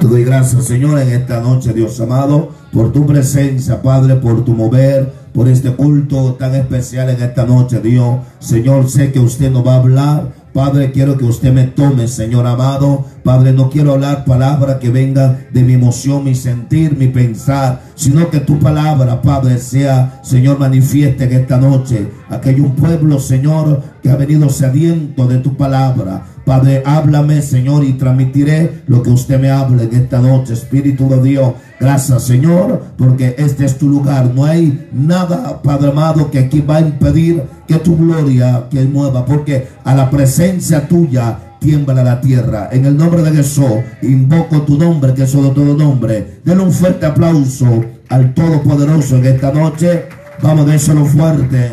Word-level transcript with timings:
Te 0.00 0.06
doy 0.06 0.24
gracias, 0.24 0.64
Señor, 0.64 0.98
en 1.00 1.10
esta 1.10 1.40
noche, 1.40 1.72
Dios 1.72 2.00
amado, 2.00 2.50
por 2.72 2.92
tu 2.92 3.06
presencia, 3.06 3.80
Padre, 3.82 4.16
por 4.16 4.44
tu 4.44 4.52
mover, 4.54 5.12
por 5.32 5.48
este 5.48 5.72
culto 5.72 6.34
tan 6.34 6.54
especial 6.54 7.10
en 7.10 7.22
esta 7.22 7.44
noche, 7.44 7.80
Dios. 7.80 8.18
Señor, 8.38 8.88
sé 8.88 9.12
que 9.12 9.20
usted 9.20 9.50
nos 9.50 9.66
va 9.66 9.74
a 9.74 9.78
hablar 9.78 10.44
Padre, 10.54 10.92
quiero 10.92 11.18
que 11.18 11.24
usted 11.24 11.52
me 11.52 11.64
tome, 11.64 12.06
Señor 12.06 12.46
amado. 12.46 13.04
Padre, 13.24 13.52
no 13.52 13.68
quiero 13.70 13.94
hablar 13.94 14.24
palabras 14.24 14.76
que 14.76 14.88
vengan 14.88 15.48
de 15.52 15.64
mi 15.64 15.72
emoción, 15.72 16.22
mi 16.22 16.36
sentir, 16.36 16.96
mi 16.96 17.08
pensar, 17.08 17.82
sino 17.96 18.30
que 18.30 18.38
tu 18.38 18.60
palabra, 18.60 19.20
Padre, 19.20 19.58
sea, 19.58 20.20
Señor, 20.22 20.60
manifieste 20.60 21.24
en 21.24 21.32
esta 21.32 21.58
noche. 21.58 22.08
Aquí 22.30 22.50
hay 22.50 22.60
un 22.60 22.76
pueblo, 22.76 23.18
Señor, 23.18 23.82
que 24.00 24.10
ha 24.10 24.14
venido 24.14 24.48
sediento 24.48 25.26
de 25.26 25.38
tu 25.38 25.56
palabra. 25.56 26.24
Padre, 26.44 26.82
háblame, 26.84 27.40
Señor, 27.40 27.84
y 27.84 27.94
transmitiré 27.94 28.82
lo 28.86 29.02
que 29.02 29.10
usted 29.10 29.40
me 29.40 29.50
hable 29.50 29.84
en 29.84 29.94
esta 29.94 30.20
noche. 30.20 30.52
Espíritu 30.52 31.08
de 31.08 31.22
Dios, 31.22 31.54
gracias, 31.80 32.22
Señor, 32.24 32.82
porque 32.98 33.34
este 33.38 33.64
es 33.64 33.78
tu 33.78 33.88
lugar. 33.88 34.30
No 34.34 34.44
hay 34.44 34.88
nada, 34.92 35.62
Padre 35.62 35.88
amado, 35.88 36.30
que 36.30 36.40
aquí 36.40 36.60
va 36.60 36.76
a 36.76 36.80
impedir 36.80 37.42
que 37.66 37.76
tu 37.76 37.96
gloria 37.96 38.66
que 38.70 38.84
mueva, 38.84 39.24
porque 39.24 39.68
a 39.84 39.94
la 39.94 40.10
presencia 40.10 40.86
tuya 40.86 41.38
tiembla 41.60 42.04
la 42.04 42.20
tierra. 42.20 42.68
En 42.70 42.84
el 42.84 42.94
nombre 42.94 43.22
de 43.22 43.32
Jesús, 43.32 43.80
invoco 44.02 44.62
tu 44.62 44.76
nombre, 44.76 45.14
que 45.14 45.22
es 45.22 45.32
todo 45.32 45.74
nombre. 45.74 46.40
Denle 46.44 46.62
un 46.62 46.72
fuerte 46.72 47.06
aplauso 47.06 47.82
al 48.10 48.34
Todopoderoso 48.34 49.16
en 49.16 49.24
esta 49.24 49.50
noche. 49.50 50.04
Vamos 50.42 50.66
a 50.66 50.70
dárselo 50.70 51.06
fuerte. 51.06 51.72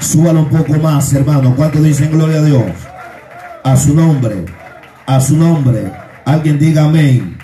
Súbalo 0.00 0.40
un 0.40 0.48
poco 0.48 0.78
más, 0.78 1.12
hermano. 1.12 1.54
¿Cuánto 1.54 1.82
dicen 1.82 2.10
gloria 2.10 2.38
a 2.38 2.42
Dios? 2.42 2.93
A 3.64 3.76
su 3.76 3.94
nombre, 3.94 4.44
a 5.06 5.20
su 5.20 5.36
nombre. 5.36 5.90
Alguien 6.24 6.58
diga 6.58 6.84
amén. 6.84 7.38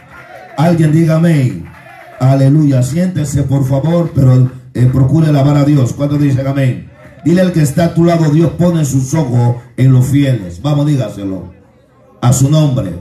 Alguien 0.57 0.93
diga 0.93 1.17
amén. 1.17 1.65
Aleluya. 2.21 2.83
Siéntese, 2.83 3.43
por 3.43 3.67
favor, 3.67 4.13
pero 4.15 4.51
eh, 4.75 4.89
procure 4.93 5.29
alabar 5.29 5.57
a 5.57 5.65
Dios. 5.65 5.95
¿Cuántos 5.95 6.21
dicen 6.21 6.47
amén? 6.47 6.91
Dile 7.25 7.41
al 7.41 7.53
que 7.53 7.63
está 7.63 7.87
a 7.87 7.95
tu 7.95 8.05
lado, 8.05 8.31
Dios 8.31 8.53
pone 8.53 8.85
sus 8.85 9.13
ojos 9.15 9.57
en 9.77 9.93
los 9.93 10.07
fieles. 10.07 10.61
Vamos, 10.63 10.87
dígaselo. 10.87 11.53
A 12.21 12.33
su 12.33 12.51
nombre. 12.51 12.95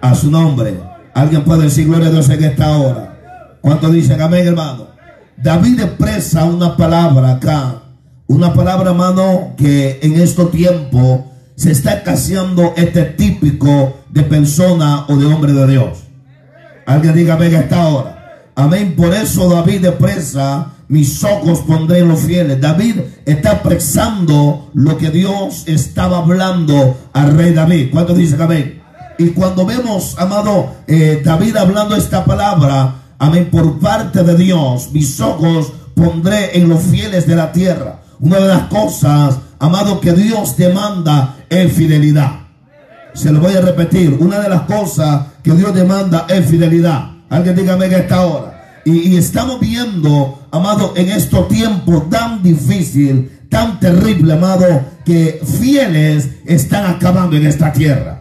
A 0.00 0.14
su 0.14 0.30
nombre. 0.30 0.80
Alguien 1.14 1.44
puede 1.44 1.64
decir 1.64 1.86
gloria 1.86 2.08
a 2.08 2.12
Dios 2.12 2.28
en 2.30 2.44
esta 2.44 2.76
hora. 2.78 3.58
¿Cuántos 3.60 3.92
dicen 3.92 4.20
amén, 4.20 4.46
hermano? 4.46 4.88
David 5.36 5.80
expresa 5.80 6.44
una 6.44 6.76
palabra 6.76 7.32
acá. 7.32 7.82
Una 8.26 8.54
palabra, 8.54 8.90
hermano, 8.90 9.54
que 9.56 10.00
en 10.02 10.14
este 10.14 10.46
tiempo 10.46 11.33
se 11.56 11.70
está 11.70 11.94
escaseando 11.94 12.74
este 12.76 13.04
típico 13.04 14.00
de 14.10 14.22
persona 14.22 15.04
o 15.08 15.16
de 15.16 15.26
hombre 15.26 15.52
de 15.52 15.66
Dios. 15.66 15.98
Alguien 16.86 17.14
diga, 17.14 17.36
venga 17.36 17.60
esta 17.60 17.86
hora. 17.88 18.50
Amén. 18.54 18.94
Por 18.96 19.14
eso 19.14 19.48
David 19.48 19.84
expresa, 19.84 20.72
mis 20.88 21.22
ojos 21.24 21.60
pondré 21.60 22.00
en 22.00 22.08
los 22.08 22.20
fieles. 22.20 22.60
David 22.60 23.00
está 23.24 23.52
expresando 23.52 24.70
lo 24.74 24.96
que 24.98 25.10
Dios 25.10 25.64
estaba 25.66 26.18
hablando 26.18 26.96
al 27.12 27.36
rey 27.36 27.52
David. 27.52 27.90
¿Cuántos 27.90 28.16
dicen 28.16 28.40
amén? 28.40 28.82
Y 29.18 29.28
cuando 29.28 29.64
vemos, 29.64 30.16
amado, 30.18 30.74
eh, 30.86 31.22
David 31.24 31.56
hablando 31.56 31.94
esta 31.94 32.24
palabra, 32.24 32.94
amén, 33.18 33.48
por 33.50 33.78
parte 33.78 34.24
de 34.24 34.36
Dios, 34.36 34.90
mis 34.92 35.20
ojos 35.20 35.72
pondré 35.94 36.58
en 36.58 36.68
los 36.68 36.82
fieles 36.82 37.26
de 37.26 37.36
la 37.36 37.52
tierra. 37.52 38.00
Una 38.18 38.38
de 38.38 38.48
las 38.48 38.62
cosas, 38.62 39.38
amado, 39.58 40.00
que 40.00 40.12
Dios 40.12 40.56
demanda 40.56 41.36
es 41.48 41.72
fidelidad. 41.72 42.44
Se 43.14 43.30
lo 43.32 43.40
voy 43.40 43.54
a 43.54 43.60
repetir. 43.60 44.16
Una 44.20 44.40
de 44.40 44.48
las 44.48 44.62
cosas 44.62 45.26
que 45.42 45.52
Dios 45.52 45.74
demanda 45.74 46.26
es 46.28 46.46
fidelidad. 46.46 47.10
Alguien 47.30 47.56
dígame 47.56 47.88
que 47.88 47.96
está 47.96 48.16
ahora. 48.16 48.80
Y, 48.84 49.16
estamos 49.16 49.60
viendo, 49.60 50.46
amado, 50.50 50.92
en 50.94 51.08
estos 51.08 51.48
tiempos 51.48 52.10
tan 52.10 52.42
difícil, 52.42 53.30
tan 53.48 53.80
terrible, 53.80 54.34
amado, 54.34 54.82
que 55.06 55.40
fieles 55.58 56.28
están 56.44 56.84
acabando 56.86 57.36
en 57.36 57.46
esta 57.46 57.72
tierra. 57.72 58.20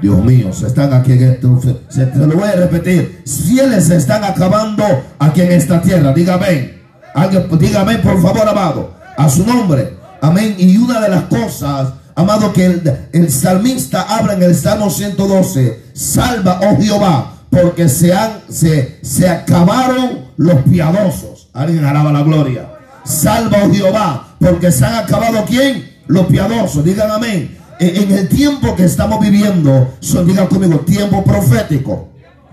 Dios 0.00 0.24
mío, 0.24 0.52
se 0.52 0.68
están 0.68 0.92
aquí 0.94 1.12
en 1.12 1.22
esto. 1.24 1.60
Se, 1.88 2.06
lo 2.16 2.34
voy 2.34 2.48
a 2.48 2.52
repetir. 2.52 3.22
Fieles 3.26 3.88
se 3.88 3.96
están 3.96 4.24
acabando 4.24 4.84
aquí 5.18 5.42
en 5.42 5.52
esta 5.52 5.82
tierra. 5.82 6.14
Dígame. 6.14 6.78
Alguien, 7.14 7.46
dígame, 7.58 7.98
por 7.98 8.22
favor, 8.22 8.48
amado. 8.48 8.94
A 9.16 9.28
su 9.28 9.44
nombre. 9.44 9.97
Amén. 10.20 10.56
Y 10.58 10.76
una 10.76 11.00
de 11.00 11.08
las 11.08 11.24
cosas 11.24 11.88
Amado, 12.18 12.52
que 12.52 12.80
el, 13.12 13.30
salmista 13.30 14.02
habla 14.02 14.32
en 14.32 14.42
el 14.42 14.52
Salmo 14.56 14.90
112, 14.90 15.84
salva, 15.92 16.58
oh 16.64 16.76
Jehová, 16.76 17.34
porque 17.48 17.88
se, 17.88 18.12
han, 18.12 18.40
se, 18.48 18.98
se 19.02 19.28
acabaron 19.28 20.26
los 20.36 20.56
piadosos. 20.64 21.48
Alguien 21.52 21.84
alaba 21.84 22.10
la 22.10 22.24
gloria. 22.24 22.72
Salva, 23.04 23.58
oh 23.64 23.72
Jehová, 23.72 24.34
porque 24.40 24.72
se 24.72 24.84
han 24.84 24.96
acabado 24.96 25.44
quién? 25.46 25.96
Los 26.08 26.26
piadosos. 26.26 26.84
Digan 26.84 27.08
amén. 27.08 27.56
En, 27.78 28.10
el 28.10 28.28
tiempo 28.28 28.74
que 28.74 28.86
estamos 28.86 29.20
viviendo, 29.20 29.94
son, 30.00 30.26
digan 30.26 30.48
conmigo, 30.48 30.80
tiempo 30.80 31.22
profético. 31.22 32.08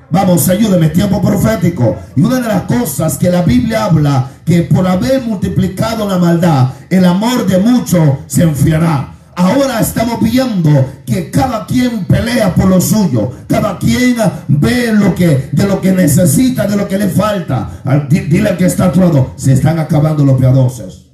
Vamos, 0.10 0.48
ayúdeme, 0.50 0.90
tiempo 0.90 1.22
profético. 1.22 1.96
Y 2.16 2.22
una 2.22 2.40
de 2.40 2.48
las 2.48 2.64
cosas 2.64 3.18
que 3.18 3.30
la 3.30 3.42
Biblia 3.42 3.86
habla, 3.86 4.30
que 4.46 4.62
por 4.64 4.88
haber 4.88 5.22
multiplicado 5.24 6.08
la 6.08 6.18
maldad, 6.18 6.70
el 6.90 7.06
amor 7.06 7.46
de 7.48 7.58
muchos 7.58 8.10
se 8.28 8.44
enfriará. 8.44 9.12
Ahora 9.38 9.82
estamos 9.82 10.22
viendo 10.22 10.94
que 11.06 11.30
cada 11.30 11.66
quien 11.66 12.06
pelea 12.06 12.56
por 12.56 12.68
lo 12.68 12.80
suyo. 12.80 13.32
Cada 13.48 13.78
quien 13.78 14.16
ve 14.48 14.94
lo 14.94 15.14
que, 15.14 15.50
de 15.52 15.68
lo 15.68 15.82
que 15.82 15.92
necesita, 15.92 16.66
de 16.68 16.78
lo 16.78 16.88
que 16.88 16.98
le 16.98 17.10
falta. 17.10 17.70
Dile 18.08 18.56
que 18.56 18.66
está 18.66 18.92
todo. 18.92 19.34
Se 19.36 19.54
están 19.54 19.78
acabando 19.80 20.24
los 20.24 20.40
piadosos. 20.40 21.12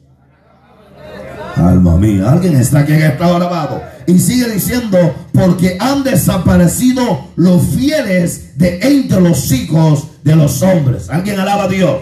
Alma 1.55 1.97
mía, 1.97 2.31
alguien 2.31 2.55
está 2.55 2.79
aquí 2.79 2.93
esta 2.93 3.27
hora, 3.27 3.47
amado. 3.47 3.81
Y 4.07 4.19
sigue 4.19 4.49
diciendo, 4.49 4.97
porque 5.33 5.77
han 5.79 6.03
desaparecido 6.03 7.27
los 7.35 7.61
fieles 7.67 8.57
de 8.57 8.79
entre 8.81 9.21
los 9.21 9.51
hijos 9.51 10.07
de 10.23 10.35
los 10.35 10.61
hombres. 10.61 11.09
Alguien 11.09 11.39
alaba 11.39 11.63
a 11.63 11.67
Dios. 11.67 11.97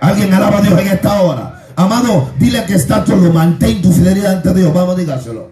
Alguien 0.00 0.32
alaba 0.32 0.58
a 0.58 0.62
Dios 0.62 0.80
en 0.80 0.88
esta 0.88 1.22
hora. 1.22 1.64
Amado, 1.76 2.30
dile 2.38 2.64
que 2.64 2.74
está 2.74 3.04
todo. 3.04 3.32
Mantén 3.32 3.80
tu 3.82 3.92
fidelidad 3.92 4.36
ante 4.36 4.54
Dios. 4.54 4.72
Vamos, 4.72 4.96
dígaselo. 4.96 5.50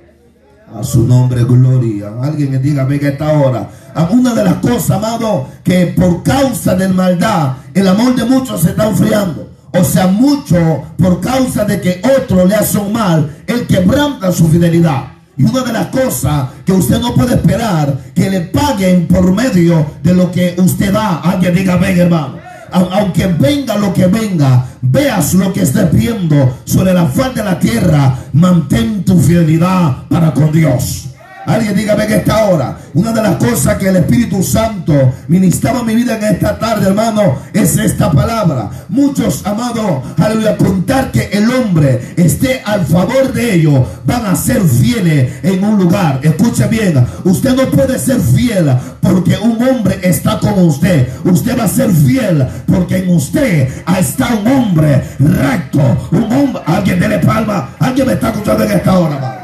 A 0.75 0.83
su 0.83 1.07
nombre, 1.07 1.45
gloria. 1.45 2.11
Alguien 2.23 2.51
me 2.51 2.59
diga, 2.59 2.85
venga 2.85 3.09
esta 3.09 3.33
hora. 3.33 3.69
Una 4.11 4.35
de 4.35 4.45
las 4.45 4.55
cosas, 4.57 4.91
amado, 4.91 5.49
que 5.65 5.87
por 5.87 6.23
causa 6.23 6.75
del 6.75 6.93
maldad, 6.93 7.55
el 7.73 7.89
amor 7.89 8.15
de 8.15 8.25
muchos 8.25 8.61
se 8.61 8.71
está 8.71 8.89
enfriando. 8.89 9.51
O 9.73 9.85
sea, 9.85 10.07
mucho 10.07 10.85
por 10.99 11.21
causa 11.21 11.65
de 11.65 11.81
que 11.81 12.03
otro 12.19 12.47
le 12.47 12.55
hace 12.55 12.81
mal, 12.81 13.43
él 13.47 13.67
quebranta 13.67 14.33
su 14.33 14.49
fidelidad. 14.49 15.16
Y 15.37 15.45
una 15.45 15.63
de 15.63 15.73
las 15.73 15.87
cosas 15.89 16.49
que 16.65 16.73
usted 16.73 17.01
no 17.01 17.15
puede 17.15 17.35
esperar, 17.35 17.99
que 18.15 18.31
le 18.31 18.41
paguen 18.41 19.07
por 19.07 19.33
medio 19.33 19.87
de 20.03 20.15
lo 20.15 20.31
que 20.33 20.55
usted 20.59 20.93
da. 20.93 21.21
Alguien 21.21 21.55
diga, 21.55 21.77
venga, 21.77 22.03
hermano 22.03 22.47
aunque 22.71 23.27
venga 23.27 23.77
lo 23.77 23.93
que 23.93 24.07
venga, 24.07 24.67
veas 24.83 25.35
lo 25.35 25.53
que 25.53 25.63
estés 25.63 25.91
viendo 25.93 26.59
sobre 26.65 26.93
la 26.93 27.07
faz 27.07 27.35
de 27.35 27.45
la 27.45 27.59
tierra, 27.59 28.19
mantén 28.33 29.05
tu 29.05 29.19
fidelidad 29.19 30.09
para 30.09 30.33
con 30.33 30.53
Dios. 30.53 31.16
Alguien 31.47 31.77
dígame 31.77 32.09
que 32.09 32.17
esta 32.17 32.47
hora, 32.47 32.77
una 32.93 33.13
de 33.13 33.23
las 33.23 33.37
cosas 33.37 33.77
que 33.77 33.89
el 33.89 33.97
Espíritu 33.97 34.43
Santo 34.43 35.15
ministraba 35.29 35.85
mi 35.85 35.95
vida 35.95 36.17
en 36.17 36.25
esta 36.25 36.59
tarde, 36.59 36.89
hermano, 36.89 37.39
es 37.53 37.77
esta 37.79 38.11
palabra. 38.11 38.69
Muchos, 38.89 39.47
amados, 39.47 40.03
aleluya, 40.19 40.57
contar 40.57 41.13
que 41.13 41.27
el 41.33 41.49
hombre 41.49 42.15
esté 42.17 42.63
al 42.65 42.85
favor 42.85 43.33
de 43.33 43.55
ellos, 43.55 43.87
van 44.05 44.27
a 44.27 44.35
ser 44.35 44.61
fieles 44.61 45.35
en 45.45 45.63
un 45.63 45.79
lugar. 45.79 46.19
Escuche 46.25 46.67
bien, 46.67 47.07
usted 47.23 47.55
no 47.55 47.71
puede 47.71 47.97
ser 48.01 48.21
fiel 48.21 48.77
porque 49.01 49.39
un 49.39 49.63
hombre 49.63 50.01
está 50.03 50.41
con 50.41 50.59
usted. 50.59 51.09
Usted 51.23 51.57
va 51.57 51.65
a 51.65 51.69
ser 51.69 51.93
fiel 51.93 52.45
porque 52.67 52.97
en 52.97 53.11
usted 53.11 53.69
está 53.97 54.35
un 54.35 54.49
hombre 54.49 55.01
recto, 55.21 55.79
un 56.11 56.25
hombre, 56.25 56.63
alguien 56.67 56.99
dele 56.99 57.21
palma, 57.21 57.71
alguien 57.79 58.09
me 58.09 58.15
está 58.15 58.31
escuchando 58.31 58.65
en 58.65 58.73
esta 58.73 58.99
hora, 58.99 59.43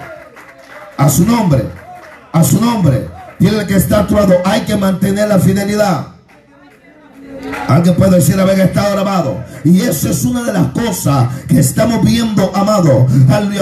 A 0.96 1.08
su 1.08 1.24
nombre 1.24 1.81
a 2.32 2.44
su 2.44 2.60
nombre. 2.60 3.08
Tiene 3.38 3.66
que 3.66 3.76
está 3.76 4.00
actuado. 4.00 4.34
Hay 4.44 4.62
que 4.62 4.76
mantener 4.76 5.28
la 5.28 5.38
fidelidad. 5.38 6.11
Alguien 7.68 7.94
puede 7.94 8.16
decir 8.16 8.38
haber 8.38 8.60
estado 8.60 8.98
amado. 8.98 9.42
Y 9.64 9.80
eso 9.80 10.10
es 10.10 10.24
una 10.24 10.42
de 10.42 10.52
las 10.52 10.66
cosas 10.68 11.28
que 11.48 11.60
estamos 11.60 12.04
viendo, 12.04 12.54
amado. 12.54 13.06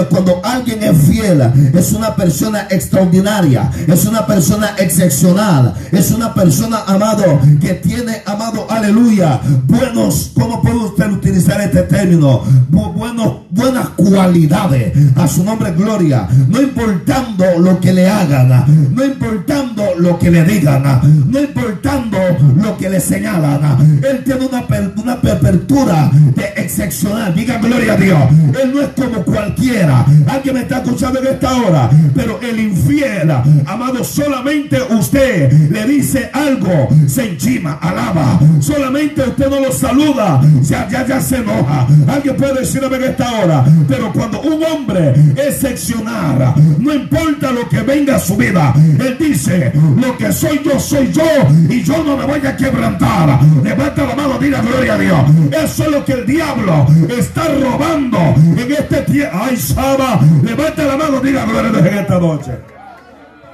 Cuando 0.09 0.41
alguien 0.43 0.81
es 0.83 0.97
fiel, 0.97 1.41
es 1.73 1.91
una 1.93 2.15
persona 2.15 2.67
extraordinaria, 2.69 3.69
es 3.87 4.05
una 4.05 4.25
persona 4.25 4.71
excepcional, 4.77 5.73
es 5.91 6.11
una 6.11 6.33
persona, 6.33 6.83
amado, 6.87 7.39
que 7.61 7.75
tiene, 7.75 8.21
amado, 8.25 8.65
aleluya, 8.69 9.39
buenos, 9.65 10.31
¿cómo 10.33 10.61
puede 10.61 10.77
usted 10.77 11.11
utilizar 11.11 11.61
este 11.61 11.83
término? 11.83 12.43
Buenos, 12.69 13.33
buenas 13.49 13.89
cualidades. 13.89 14.93
A 15.15 15.27
su 15.27 15.43
nombre, 15.43 15.71
gloria. 15.71 16.27
No 16.47 16.61
importando 16.61 17.45
lo 17.59 17.79
que 17.79 17.93
le 17.93 18.09
hagan, 18.09 18.65
no 18.93 19.05
importando 19.05 19.83
lo 19.97 20.17
que 20.17 20.31
le 20.31 20.43
digan, 20.43 20.83
no 21.27 21.39
importando 21.39 22.17
lo 22.55 22.77
que 22.77 22.89
le 22.89 22.99
señalan. 22.99 23.80
Él 23.81 24.23
tiene 24.23 24.45
una, 24.45 24.65
una 24.95 25.13
apertura 25.13 26.11
de 26.13 26.45
excepcional. 26.55 27.33
Diga 27.33 27.57
gloria 27.57 27.93
a 27.93 27.97
Dios. 27.97 28.19
Él 28.61 28.71
no 28.73 28.81
es 28.81 28.89
como 28.89 29.23
cualquiera. 29.23 30.05
Alguien 30.27 30.55
me 30.55 30.61
está 30.61 30.77
escuchando 30.77 31.19
en 31.19 31.27
esta 31.27 31.53
hora. 31.61 31.89
Pero 32.15 32.39
el 32.41 32.59
infiel, 32.59 33.31
amado, 33.65 34.03
solamente 34.03 34.77
usted 34.89 35.51
le 35.69 35.85
dice 35.85 36.29
algo, 36.33 36.89
se 37.07 37.29
enchima, 37.29 37.73
alaba. 37.81 38.39
Solamente 38.59 39.21
usted 39.21 39.49
no 39.49 39.59
lo 39.59 39.71
saluda, 39.71 40.41
ya, 40.61 40.87
ya, 40.89 41.05
ya 41.05 41.21
se 41.21 41.37
enoja. 41.37 41.87
Alguien 42.07 42.35
puede 42.35 42.61
decirme 42.61 42.95
en 42.97 43.03
esta 43.03 43.31
hora. 43.39 43.65
Pero 43.87 44.11
cuando 44.13 44.41
un 44.41 44.63
hombre 44.63 45.13
excepcional, 45.35 46.53
no 46.79 46.93
importa 46.93 47.51
lo 47.51 47.67
que 47.69 47.81
venga 47.81 48.15
a 48.15 48.19
su 48.19 48.35
vida, 48.35 48.73
él 48.99 49.17
dice, 49.19 49.71
lo 49.97 50.17
que 50.17 50.31
soy 50.31 50.61
yo, 50.63 50.79
soy 50.79 51.11
yo. 51.11 51.23
Y 51.69 51.83
yo 51.83 52.03
no 52.03 52.17
me 52.17 52.25
voy 52.25 52.45
a 52.45 52.55
quebrantar. 52.55 53.39
Levanta 53.71 54.05
la 54.05 54.15
mano, 54.15 54.37
diga 54.37 54.61
gloria 54.61 54.95
a 54.95 54.97
Dios. 54.97 55.19
Eso 55.63 55.83
es 55.83 55.91
lo 55.91 56.03
que 56.03 56.11
el 56.11 56.25
diablo 56.25 56.85
está 57.17 57.47
robando 57.47 58.17
en 58.37 58.69
este 58.69 59.01
tiempo. 59.03 59.37
Ay, 59.41 59.55
Saba, 59.55 60.19
levanta 60.43 60.83
la 60.83 60.97
mano, 60.97 61.21
diga 61.21 61.45
gloria 61.45 61.69
a 61.69 61.71
Dios 61.71 61.85
en 61.85 61.97
esta 61.99 62.19
noche. 62.19 62.51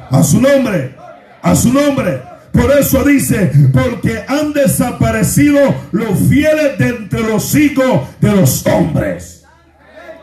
A 0.10 0.24
su 0.24 0.42
nombre, 0.42 0.96
a 1.44 1.56
su 1.56 1.72
nombre. 1.72 2.19
Por 2.52 2.72
eso 2.72 3.04
dice, 3.04 3.52
porque 3.72 4.24
han 4.28 4.54
desaparecido 4.54 5.60
los 5.92 6.18
fieles 6.28 6.80
de 6.80 6.88
entre 6.88 7.22
los 7.22 7.54
hijos 7.54 8.02
de 8.19 8.31
los 8.36 8.66
hombres. 8.66 9.37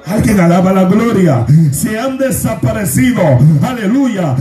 Alguien 0.07 0.39
alaba 0.39 0.73
la 0.73 0.85
gloria. 0.85 1.47
Se 1.73 1.99
han 1.99 2.19
desaparecido. 2.19 3.23
Aleluya. 3.63 4.37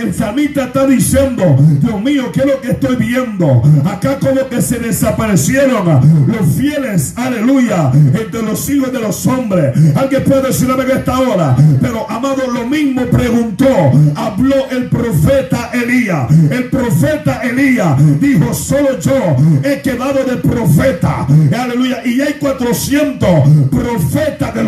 El 0.00 0.12
samita 0.14 0.64
está 0.64 0.86
diciendo, 0.86 1.56
Dios 1.80 2.00
mío, 2.02 2.30
¿qué 2.32 2.40
es 2.40 2.46
lo 2.46 2.60
que 2.60 2.70
estoy 2.72 2.96
viendo? 2.96 3.62
Acá 3.84 4.18
como 4.18 4.46
que 4.48 4.60
se 4.60 4.78
desaparecieron 4.78 6.26
los 6.26 6.54
fieles. 6.54 7.14
Aleluya. 7.16 7.90
Entre 7.94 8.42
los 8.42 8.68
hijos 8.68 8.92
de 8.92 9.00
los 9.00 9.26
hombres. 9.26 9.72
Alguien 9.96 10.24
puede 10.24 10.42
decirme 10.48 10.82
en 10.82 10.90
esta 10.90 11.18
hora. 11.18 11.56
Pero 11.80 12.08
amado, 12.10 12.50
lo 12.52 12.66
mismo 12.66 13.06
preguntó. 13.06 13.66
Habló 14.14 14.68
el 14.70 14.88
profeta 14.88 15.70
Elías. 15.72 16.30
El 16.50 16.64
profeta 16.64 17.40
Elías 17.42 17.96
dijo, 18.20 18.52
solo 18.52 18.98
yo 19.00 19.36
he 19.62 19.80
quedado 19.80 20.24
de 20.24 20.36
profeta. 20.36 21.26
Aleluya. 21.58 22.02
Y 22.04 22.20
hay 22.20 22.34
400 22.34 23.28
profetas 23.70 24.54
de 24.54 24.64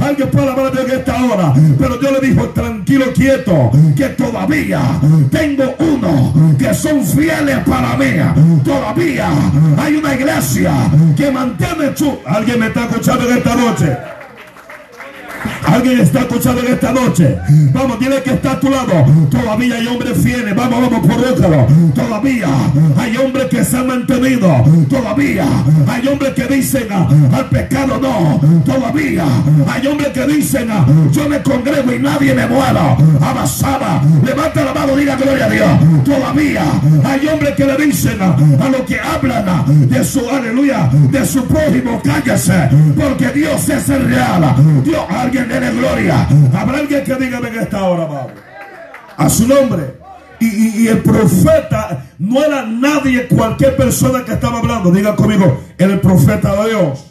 Alguien 0.00 0.30
puede 0.30 0.50
hablar 0.50 0.72
de 0.72 0.96
esta 0.96 1.24
hora. 1.24 1.54
Pero 1.78 2.00
yo 2.00 2.10
le 2.12 2.28
dijo, 2.28 2.48
tranquilo, 2.50 3.06
quieto, 3.14 3.70
que 3.96 4.08
todavía 4.10 4.80
tengo 5.30 5.74
uno 5.78 6.56
que 6.58 6.74
son 6.74 7.04
fieles 7.04 7.58
para 7.66 7.96
mí. 7.96 8.62
Todavía 8.64 9.30
hay 9.78 9.96
una 9.96 10.14
iglesia 10.14 10.72
que 11.16 11.30
mantiene 11.30 11.96
su... 11.96 12.18
Alguien 12.26 12.60
me 12.60 12.66
está 12.66 12.84
escuchando 12.84 13.30
en 13.30 13.38
esta 13.38 13.54
noche. 13.54 13.96
Alguien 15.64 16.00
está 16.00 16.20
escuchando 16.20 16.62
en 16.62 16.72
esta 16.74 16.92
noche. 16.92 17.36
Vamos, 17.72 17.98
tiene 17.98 18.22
que 18.22 18.30
estar 18.34 18.56
a 18.56 18.60
tu 18.60 18.70
lado. 18.70 19.04
Todavía 19.30 19.76
hay 19.76 19.86
hombres 19.86 20.18
fieles. 20.22 20.54
Vamos, 20.54 20.80
vamos 20.80 21.08
otro. 21.16 21.66
Todavía 21.94 22.48
hay 22.96 23.16
hombres 23.16 23.46
que 23.46 23.64
se 23.64 23.76
han 23.76 23.86
mantenido. 23.86 24.64
Todavía 24.88 25.46
hay 25.86 26.08
hombres 26.08 26.34
que 26.34 26.46
dicen 26.46 26.88
ah, 26.90 27.08
al 27.32 27.48
pecado 27.48 27.98
no. 28.00 28.40
Todavía 28.64 29.24
hay 29.66 29.86
hombres 29.86 30.08
que 30.08 30.26
dicen 30.26 30.68
ah, 30.70 30.86
yo 31.12 31.28
me 31.28 31.42
congrego 31.42 31.92
y 31.92 31.98
nadie 31.98 32.34
me 32.34 32.46
muera. 32.46 32.96
Amasada. 33.20 34.02
Levanta 34.24 34.64
la 34.64 34.74
mano, 34.74 34.96
diga 34.96 35.16
gloria 35.16 35.46
a 35.46 35.50
Dios. 35.50 36.04
Todavía 36.04 36.62
hay 37.04 37.28
hombres 37.28 37.54
que 37.54 37.64
le 37.64 37.76
dicen 37.76 38.18
ah, 38.20 38.36
a 38.60 38.68
los 38.68 38.82
que 38.82 38.98
hablan 39.00 39.88
de 39.88 40.04
su 40.04 40.28
aleluya, 40.28 40.90
de 41.10 41.26
su 41.26 41.44
prójimo, 41.46 42.00
cállese. 42.02 42.68
Porque 42.96 43.28
Dios 43.28 43.68
es 43.68 43.88
el 43.88 44.04
real. 44.08 44.54
Dios, 44.84 45.02
alguien 45.08 45.47
de 45.48 45.70
gloria. 45.70 46.28
Habrá 46.54 46.78
alguien 46.78 47.04
que 47.04 47.14
diga 47.16 47.38
en 47.38 47.58
esta 47.58 47.84
hora, 47.84 48.26
A 49.16 49.28
su 49.28 49.46
nombre. 49.46 49.98
Y, 50.40 50.86
el 50.86 50.98
profeta 50.98 52.04
no 52.18 52.44
era 52.44 52.64
nadie, 52.64 53.26
cualquier 53.26 53.76
persona 53.76 54.24
que 54.24 54.34
estaba 54.34 54.58
hablando. 54.58 54.92
Diga 54.92 55.16
conmigo, 55.16 55.64
era 55.76 55.94
el 55.94 56.00
profeta 56.00 56.54
de 56.62 56.68
Dios. 56.68 57.04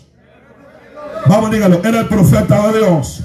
Vamos, 1.28 1.52
dígalo, 1.52 1.82
era 1.84 2.02
el 2.02 2.08
profeta 2.08 2.68
de 2.68 2.80
Dios. 2.80 3.24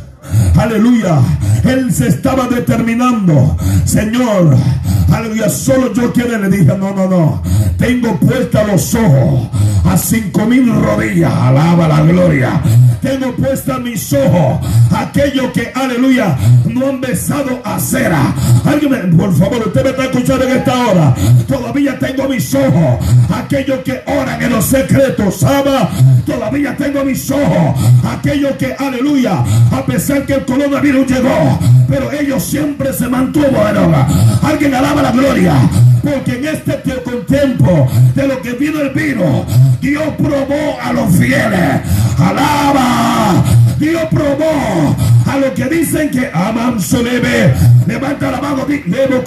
Aleluya. 0.56 1.18
Él 1.64 1.92
se 1.92 2.08
estaba 2.08 2.48
determinando. 2.48 3.56
Señor, 3.84 4.56
aleluya. 5.12 5.48
Solo 5.48 5.92
yo 5.92 6.12
quiero. 6.12 6.38
Le 6.38 6.48
dije, 6.48 6.76
no, 6.78 6.94
no, 6.94 7.08
no. 7.08 7.42
Tengo 7.78 8.18
puesta 8.18 8.64
los 8.64 8.94
ojos 8.94 9.48
a 9.84 9.96
cinco 9.96 10.46
mil 10.46 10.72
rodillas. 10.72 11.32
Alaba 11.32 11.88
la 11.88 12.00
gloria. 12.02 12.60
Tengo 13.00 13.32
puesta 13.34 13.78
mis 13.78 14.12
ojos 14.12 14.60
aquellos 14.96 15.50
que, 15.52 15.72
aleluya, 15.74 16.36
no 16.66 16.88
han 16.88 17.00
besado 17.00 17.60
a 17.64 17.80
cera. 17.80 18.32
Alguien, 18.64 19.16
por 19.16 19.36
favor, 19.36 19.66
usted 19.66 19.82
me 19.82 19.90
está 19.90 20.04
escuchando 20.04 20.44
en 20.44 20.56
esta 20.56 20.86
hora. 20.86 21.14
Todavía 21.48 21.98
tengo 21.98 22.28
mis 22.28 22.54
ojos 22.54 23.04
aquellos 23.34 23.80
que 23.80 24.02
oran 24.06 24.40
en 24.40 24.50
los 24.50 24.64
secretos. 24.64 25.40
¿sabe? 25.40 25.70
Todavía 26.24 26.76
tengo 26.76 27.04
mis 27.04 27.28
ojos 27.30 27.80
aquellos 28.04 28.52
que, 28.52 28.74
aleluya, 28.78 29.44
a 29.72 29.84
pesar 29.84 30.24
que 30.24 30.34
el 30.34 30.44
coronavirus 30.44 31.06
llegó, 31.06 31.58
pero 31.88 32.12
ellos 32.12 32.42
siempre 32.42 32.92
se 32.92 33.08
mantuvieron. 33.08 33.94
Alguien 34.42 34.74
alaba 34.74 35.01
la 35.02 35.12
gloria, 35.12 35.54
porque 36.02 36.36
en 36.36 36.46
este 36.46 36.72
tiempo 37.26 37.88
de 38.14 38.28
lo 38.28 38.40
que 38.40 38.52
vino 38.52 38.80
el 38.80 38.90
vino, 38.90 39.44
Dios 39.80 40.04
probó 40.16 40.80
a 40.80 40.92
los 40.92 41.16
fieles. 41.16 41.80
Alaba. 42.18 43.42
Dios 43.78 44.02
probó 44.10 44.96
a 45.26 45.38
los 45.38 45.50
que 45.50 45.64
dicen 45.64 46.10
que 46.10 46.30
aman 46.32 46.80
su 46.80 47.02
leve. 47.02 47.52
Levanta 47.86 48.30
la 48.30 48.40
mano, 48.40 48.64
debo 48.64 49.22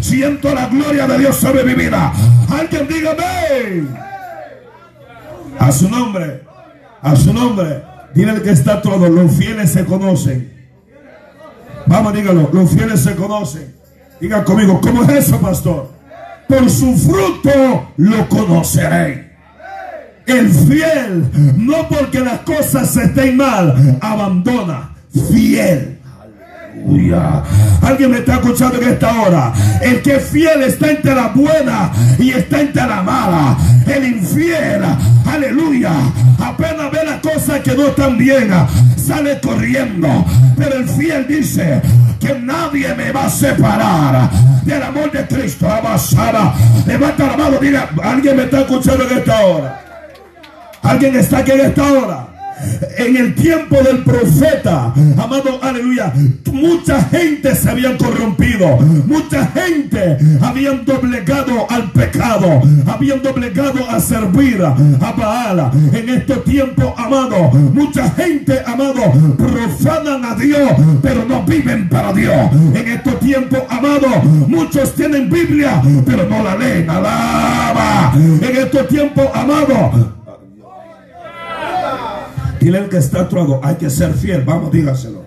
Siento 0.00 0.54
la 0.54 0.66
gloria 0.68 1.06
de 1.06 1.18
Dios 1.18 1.36
sobre 1.36 1.64
mi 1.64 1.74
vida. 1.74 2.12
Alguien 2.48 2.88
dígame. 2.88 3.86
A 5.58 5.70
su 5.70 5.90
nombre. 5.90 6.42
A 7.02 7.14
su 7.16 7.34
nombre. 7.34 7.82
Dile 8.14 8.40
que 8.42 8.50
está 8.50 8.80
todo. 8.80 9.08
Los 9.08 9.32
fieles 9.32 9.70
se 9.72 9.84
conocen. 9.84 10.50
Vamos, 11.86 12.14
dígalo. 12.14 12.48
Los 12.52 12.70
fieles 12.70 13.00
se 13.00 13.14
conocen. 13.14 13.81
Diga 14.22 14.44
conmigo, 14.44 14.80
¿cómo 14.80 15.02
es 15.02 15.26
eso, 15.26 15.40
pastor? 15.40 15.90
Por 16.46 16.70
su 16.70 16.96
fruto 16.96 17.88
lo 17.96 18.28
conoceré. 18.28 19.32
El 20.26 20.48
fiel, 20.48 21.28
no 21.56 21.88
porque 21.88 22.20
las 22.20 22.38
cosas 22.42 22.96
estén 22.96 23.36
mal, 23.36 23.98
abandona. 24.00 24.94
Fiel. 25.28 25.98
Alguien 27.82 28.12
me 28.12 28.18
está 28.18 28.34
escuchando 28.34 28.80
en 28.80 28.90
esta 28.90 29.22
hora. 29.22 29.52
El 29.80 30.00
que 30.02 30.14
es 30.14 30.24
fiel 30.24 30.62
está 30.62 30.92
entre 30.92 31.16
la 31.16 31.26
buena 31.28 31.90
y 32.16 32.30
está 32.30 32.60
entre 32.60 32.86
la 32.86 33.02
mala. 33.02 33.56
El 33.86 34.04
infiel, 34.04 34.82
aleluya, 35.26 35.92
apenas 36.38 36.92
ve 36.92 37.04
las 37.04 37.20
cosas 37.20 37.60
que 37.60 37.74
no 37.74 37.88
están 37.88 38.16
bien, 38.16 38.50
sale 38.96 39.40
corriendo. 39.40 40.24
Pero 40.56 40.76
el 40.76 40.88
fiel 40.88 41.26
dice 41.26 41.82
que 42.22 42.38
nadie 42.38 42.94
me 42.94 43.10
va 43.10 43.24
a 43.24 43.30
separar 43.30 44.30
del 44.62 44.82
amor 44.82 45.10
de 45.10 45.26
Cristo. 45.26 45.68
Amasada. 45.68 46.54
Levanta 46.86 47.26
la 47.26 47.36
mano, 47.36 47.58
diga, 47.58 47.88
alguien 48.02 48.36
me 48.36 48.44
está 48.44 48.60
escuchando 48.60 49.08
en 49.08 49.18
esta 49.18 49.40
hora. 49.40 49.80
Alguien 50.82 51.16
está 51.16 51.38
aquí 51.38 51.50
en 51.50 51.60
esta 51.60 51.92
hora. 51.92 52.31
En 52.98 53.16
el 53.16 53.34
tiempo 53.34 53.76
del 53.82 54.04
profeta, 54.04 54.92
amado, 55.16 55.58
aleluya, 55.62 56.12
mucha 56.52 57.02
gente 57.04 57.54
se 57.54 57.70
había 57.70 57.96
corrompido, 57.96 58.78
mucha 59.06 59.46
gente 59.46 60.18
habían 60.40 60.84
doblegado 60.84 61.70
al 61.70 61.90
pecado, 61.92 62.62
habían 62.86 63.22
doblegado 63.22 63.88
a 63.88 64.00
servir 64.00 64.62
a 64.62 65.12
Baal. 65.12 65.70
En 65.92 66.08
este 66.08 66.36
tiempo, 66.36 66.94
amado, 66.96 67.50
mucha 67.50 68.10
gente, 68.10 68.60
amado, 68.66 69.02
profanan 69.36 70.24
a 70.24 70.34
Dios, 70.34 70.72
pero 71.02 71.24
no 71.24 71.42
viven 71.44 71.88
para 71.88 72.12
Dios. 72.12 72.50
En 72.74 72.88
este 72.88 73.12
tiempo, 73.12 73.66
amado, 73.68 74.08
muchos 74.48 74.94
tienen 74.94 75.30
Biblia, 75.30 75.82
pero 76.04 76.28
no 76.28 76.42
la 76.42 76.56
leen. 76.56 76.88
Alaba. 76.88 78.12
En 78.14 78.56
este 78.56 78.84
tiempo, 78.84 79.30
amado, 79.34 80.21
Dile 82.62 82.78
al 82.78 82.88
que 82.88 82.98
está 82.98 83.22
a 83.22 83.28
hay 83.64 83.74
que 83.74 83.90
ser 83.90 84.14
fiel. 84.14 84.44
Vamos, 84.44 84.70
dígaselo. 84.70 85.24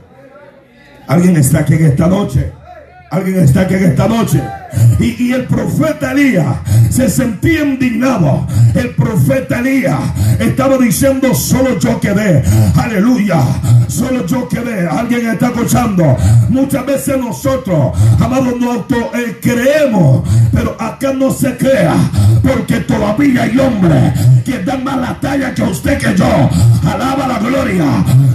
Alguien 1.05 1.35
está 1.35 1.59
aquí 1.59 1.73
en 1.73 1.87
esta 1.87 2.07
noche. 2.07 2.53
Alguien 3.11 3.39
está 3.39 3.61
aquí 3.61 3.73
en 3.73 3.83
esta 3.83 4.07
noche. 4.07 4.41
Y, 4.99 5.31
el 5.31 5.45
profeta 5.45 6.11
Elías 6.11 6.45
se 6.89 7.09
sentía 7.09 7.63
indignado. 7.63 8.47
El 8.73 8.91
profeta 8.91 9.59
Elías 9.59 9.99
estaba 10.39 10.77
diciendo, 10.77 11.33
solo 11.33 11.77
yo 11.79 11.99
quedé. 11.99 12.43
Aleluya. 12.75 13.41
Solo 13.87 14.25
yo 14.25 14.47
quedé. 14.47 14.87
Alguien 14.87 15.29
está 15.29 15.47
escuchando. 15.47 16.17
Muchas 16.49 16.85
veces 16.85 17.17
nosotros, 17.17 17.91
amados, 18.19 18.53
no 18.59 18.85
creemos. 19.41 20.27
Pero 20.51 20.75
acá 20.79 21.13
no 21.13 21.31
se 21.31 21.55
crea. 21.57 21.95
Porque 22.41 22.77
todavía 22.81 23.43
hay 23.43 23.57
hombres 23.59 24.13
que 24.45 24.59
dan 24.63 24.83
más 24.83 24.97
la 24.97 25.19
talla 25.19 25.53
que 25.53 25.63
usted 25.63 25.97
que 25.97 26.15
yo. 26.15 26.49
Alaba 26.87 27.27
la 27.27 27.39
gloria. 27.39 27.85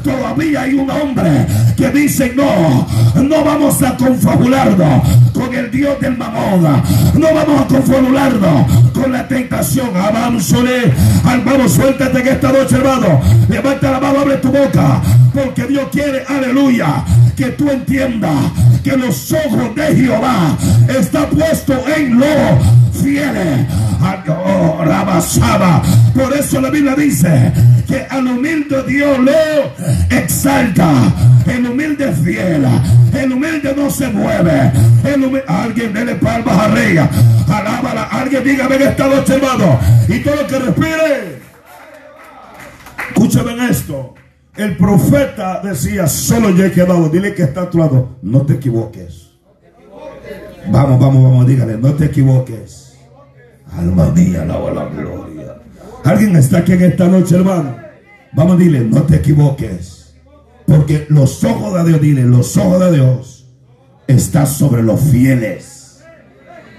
Todavía 0.03 0.63
hay 0.63 0.75
un 0.75 0.91
hombre 0.91 1.47
que 1.77 1.91
dice, 1.91 2.33
no, 2.35 2.87
no 3.15 3.45
vamos 3.45 3.83
a 3.83 3.97
confabularnos 3.97 5.03
con 5.33 5.55
el 5.55 5.71
Dios 5.71 6.01
del 6.01 6.17
No 7.15 7.35
vamos 7.35 7.61
a 7.61 7.67
confabularnos 7.67 8.93
con 8.93 9.13
la 9.13 9.27
tentación. 9.27 9.97
Avanzole. 9.97 10.93
Vamos, 11.45 11.73
suéltate 11.73 12.23
que 12.23 12.31
esta 12.31 12.53
noche, 12.53 12.77
hermano. 12.77 13.21
Levanta 13.49 13.91
la 13.91 14.01
mano, 14.01 14.21
abre 14.21 14.37
tu 14.37 14.51
boca. 14.51 15.01
Porque 15.33 15.65
Dios 15.65 15.89
quiere, 15.93 16.25
aleluya, 16.29 17.05
que 17.37 17.47
tú 17.51 17.71
entiendas 17.71 18.37
que 18.83 18.97
los 18.97 19.33
ojos 19.33 19.75
de 19.75 19.95
Jehová 19.95 20.57
está 20.89 21.29
puesto 21.29 21.75
en 21.97 22.19
los 22.19 23.01
fieles. 23.01 23.67
Oh, 24.29 24.79
Por 26.15 26.37
eso 26.37 26.61
la 26.61 26.71
Biblia 26.71 26.95
dice 26.95 27.53
que 27.87 28.07
al 28.11 28.27
humilde 28.27 28.83
Dios 28.87 29.19
lo 29.19 30.17
exalta. 30.17 30.91
El 31.47 31.67
humilde 31.67 32.13
fiel. 32.13 32.67
El 33.13 33.33
humilde 33.33 33.75
no 33.77 33.91
se 33.91 34.09
mueve. 34.09 34.73
El 35.05 35.25
humilde, 35.25 35.45
alguien 35.47 35.93
dele 35.93 36.15
palmas 36.17 36.59
arriba. 36.59 37.09
Alábala. 37.49 38.05
Alguien 38.05 38.45
dígame 38.45 38.79
que 38.79 38.85
está 38.85 39.09
observado. 39.09 39.79
Y 40.09 40.21
todo 40.21 40.37
lo 40.37 40.47
que 40.47 40.59
respire. 40.59 41.41
Escúchame 43.09 43.71
esto. 43.71 44.15
El 44.57 44.77
profeta 44.77 45.61
decía, 45.63 46.07
solo 46.07 46.51
yo 46.51 46.65
he 46.65 46.73
quedado. 46.73 47.09
Dile 47.09 47.35
que 47.35 47.43
está 47.43 47.63
a 47.63 47.71
tu 47.71 47.79
lado. 47.79 48.19
No 48.23 48.43
te 48.43 48.55
equivoques. 48.55 49.31
Vamos, 50.69 51.01
vamos, 51.01 51.23
vamos, 51.23 51.47
dígale, 51.47 51.77
no 51.77 51.95
te 51.95 52.07
equivoques. 52.07 52.99
Alma 53.73 54.11
mía, 54.11 54.43
alaba 54.43 54.71
la 54.71 54.85
gloria. 54.87 55.57
Alguien 56.05 56.37
está 56.37 56.59
aquí 56.59 56.73
en 56.73 56.83
esta 56.83 57.09
noche, 57.09 57.37
hermano. 57.37 57.77
Vamos, 58.33 58.59
dile, 58.59 58.81
no 58.81 59.03
te 59.03 59.17
equivoques. 59.17 60.00
Porque 60.71 61.05
los 61.09 61.43
ojos 61.43 61.75
de 61.75 61.89
Dios, 61.89 62.01
dile, 62.01 62.23
los 62.23 62.57
ojos 62.57 62.79
de 62.79 62.93
Dios 62.93 63.45
están 64.07 64.47
sobre 64.47 64.85
los 64.85 65.01
fieles. 65.01 65.99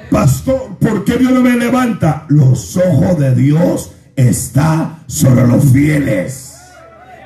Pastor, 0.10 0.78
¿por 0.80 1.04
qué 1.04 1.18
Dios 1.18 1.34
no 1.34 1.42
me 1.42 1.58
levanta? 1.58 2.26
Los 2.30 2.78
ojos 2.78 3.20
de 3.20 3.36
Dios 3.36 3.92
están 4.16 5.00
sobre 5.08 5.46
los 5.46 5.66
fieles. 5.74 6.54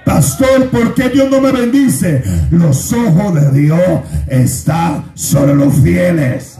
Pastor, 0.05 0.69
¿por 0.71 0.95
qué 0.95 1.09
Dios 1.09 1.29
no 1.29 1.39
me 1.39 1.51
bendice? 1.51 2.23
Los 2.49 2.91
ojos 2.93 3.35
de 3.35 3.51
Dios 3.51 4.01
están 4.27 5.11
sobre 5.13 5.53
los 5.53 5.75
fieles. 5.75 6.54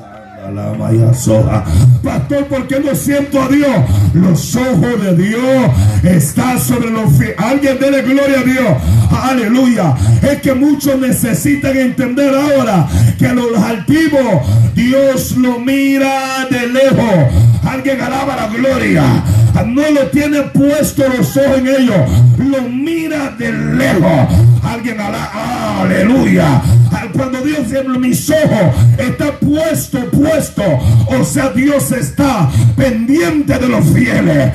Pastor, 2.03 2.45
¿por 2.45 2.67
qué 2.67 2.79
no 2.79 2.93
siento 2.95 3.41
a 3.41 3.47
Dios? 3.47 3.75
Los 4.13 4.55
ojos 4.55 5.01
de 5.01 5.15
Dios 5.15 5.71
están 6.03 6.59
sobre 6.59 6.91
los 6.91 7.11
fieles. 7.13 7.35
Alguien 7.39 7.79
dele 7.79 8.03
gloria 8.03 8.39
a 8.39 8.43
Dios. 8.43 8.77
Aleluya. 9.23 9.95
Es 10.21 10.41
que 10.41 10.53
muchos 10.53 10.99
necesitan 10.99 11.75
entender 11.75 12.33
ahora 12.35 12.87
que 13.17 13.29
los 13.29 13.57
altivos 13.57 14.45
Dios 14.75 15.35
lo 15.37 15.59
mira 15.59 16.47
de 16.49 16.67
lejos. 16.67 17.33
Alguien 17.63 18.01
alaba 18.01 18.35
la 18.35 18.47
gloria. 18.47 19.03
No 19.65 19.89
lo 19.89 20.07
tiene 20.11 20.41
puesto 20.43 21.03
los 21.07 21.35
ojos 21.37 21.57
en 21.57 21.67
ellos. 21.67 21.97
Lo 22.37 22.61
mira 22.69 23.31
de 23.31 23.51
lejos. 23.51 24.27
Alguien 24.63 24.99
alaba. 24.99 25.81
Aleluya. 25.81 26.61
Cuando 27.13 27.41
Dios 27.41 27.69
dice 27.69 27.83
mis 27.83 28.29
ojos 28.29 28.75
está 28.97 29.31
puesto, 29.39 29.99
puesto. 30.11 30.63
O 31.07 31.23
sea, 31.23 31.49
Dios 31.49 31.91
está 31.91 32.49
pendiente 32.75 33.57
de 33.57 33.67
los 33.67 33.85
fieles. 33.87 34.51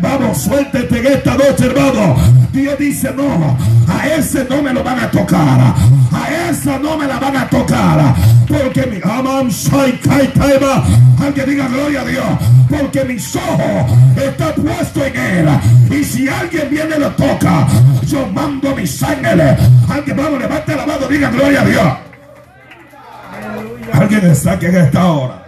vamos, 0.00 0.38
suéltete 0.38 0.98
en 0.98 1.06
esta 1.06 1.36
noche, 1.36 1.66
hermano. 1.66 2.16
Dios 2.52 2.78
dice, 2.78 3.12
no, 3.16 3.56
a 3.88 4.08
ese 4.08 4.44
no 4.48 4.62
me 4.62 4.72
lo 4.72 4.82
van 4.82 5.00
a 5.00 5.10
tocar. 5.10 5.74
A 6.12 6.50
esa 6.50 6.78
no 6.78 6.96
me 6.96 7.06
la 7.06 7.18
van 7.18 7.36
a 7.36 7.48
tocar. 7.48 8.14
Porque 8.48 8.86
mi 8.86 9.00
aman 9.08 9.50
soy 9.50 9.98
Alguien 11.22 11.46
diga 11.46 11.68
gloria 11.68 12.00
a 12.00 12.04
Dios. 12.04 12.26
Porque 12.68 13.04
mis 13.04 13.36
ojos 13.36 13.92
está 14.16 14.54
puesto 14.54 15.04
en 15.04 15.16
él. 15.16 15.48
Y 15.90 16.04
si 16.04 16.28
alguien 16.28 16.68
viene 16.70 16.96
y 16.96 17.00
lo 17.00 17.10
toca, 17.10 17.66
yo 18.06 18.26
mando 18.26 18.74
mis 18.74 19.02
ángeles. 19.02 19.58
Alguien, 19.88 20.16
vamos, 20.16 20.40
levante 20.40 20.74
la 20.74 20.86
mano, 20.86 21.06
diga 21.08 21.30
gloria 21.30 21.62
a 21.62 21.64
Dios. 21.64 21.79
Alguien 23.92 24.26
está 24.26 24.52
aquí 24.52 24.66
en 24.66 24.76
esta 24.76 25.12
hora. 25.12 25.44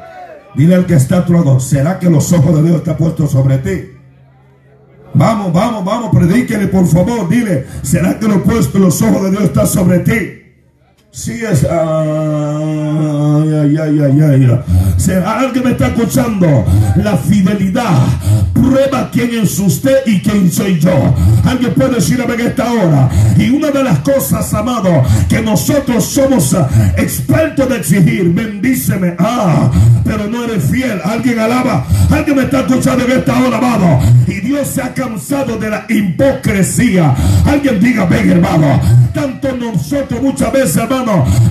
Dile 0.55 0.75
al 0.75 0.87
que 0.87 0.95
está 0.95 1.19
a 1.19 1.61
¿será 1.61 1.99
que 1.99 2.11
los 2.11 2.33
ojos 2.33 2.55
de 2.57 2.63
Dios 2.63 2.77
están 2.77 2.97
puestos 2.97 3.31
sobre 3.31 3.59
ti? 3.59 3.93
Vamos, 5.15 5.53
vamos, 5.53 5.85
vamos, 5.85 6.11
predíquele 6.15 6.69
por 6.69 6.87
favor, 6.87 7.29
dile, 7.29 7.67
¿será 7.83 8.19
que 8.19 8.27
lo 8.27 8.43
puesto 8.43 8.79
los 8.79 9.01
ojos 9.03 9.25
de 9.25 9.31
Dios 9.31 9.43
están 9.45 9.67
sobre 9.67 9.99
ti? 10.01 10.42
Sí 11.15 11.33
es. 11.45 11.65
Ay, 11.65 11.71
ay, 13.55 13.77
ay, 13.77 14.01
ay, 14.01 14.23
ay. 14.23 14.49
Alguien 15.27 15.65
me 15.65 15.73
está 15.73 15.89
escuchando. 15.89 16.65
La 16.97 17.19
fidelidad 17.19 18.07
prueba 18.55 19.11
quién 19.13 19.31
es 19.43 19.59
usted 19.59 19.99
y 20.07 20.21
quién 20.23 20.51
soy 20.51 20.81
yo. 20.81 21.15
Alguien 21.45 21.75
puede 21.75 21.97
decirme 21.97 22.33
en 22.33 22.41
esta 22.41 22.73
hora. 22.73 23.11
Y 23.37 23.51
una 23.51 23.71
de 23.71 23.85
las 23.85 23.99
cosas, 23.99 24.55
amado, 24.55 25.03
que 25.29 25.43
nosotros 25.43 26.03
somos 26.03 26.57
expertos 26.97 27.69
de 27.69 27.77
exigir, 27.77 28.33
bendíceme. 28.33 29.15
Ah, 29.19 29.71
pero 30.05 30.29
no 30.29 30.45
eres 30.45 30.65
fiel. 30.65 30.99
Alguien 31.05 31.39
alaba. 31.39 31.85
Alguien 32.11 32.39
me 32.39 32.45
está 32.45 32.61
escuchando 32.61 33.05
en 33.05 33.13
esta 33.19 33.39
hora, 33.39 33.59
amado. 33.59 34.01
Y 34.27 34.41
Dios 34.41 34.67
se 34.67 34.81
ha 34.81 34.95
cansado 34.95 35.59
de 35.59 35.69
la 35.69 35.85
hipocresía. 35.91 37.15
Alguien 37.45 37.81
diga, 37.81 38.07
ven, 38.07 38.31
hermano. 38.31 38.81
Tanto 39.13 39.55
nosotros 39.55 40.23
muchas 40.23 40.51
veces, 40.51 40.77
hermano 40.79 41.02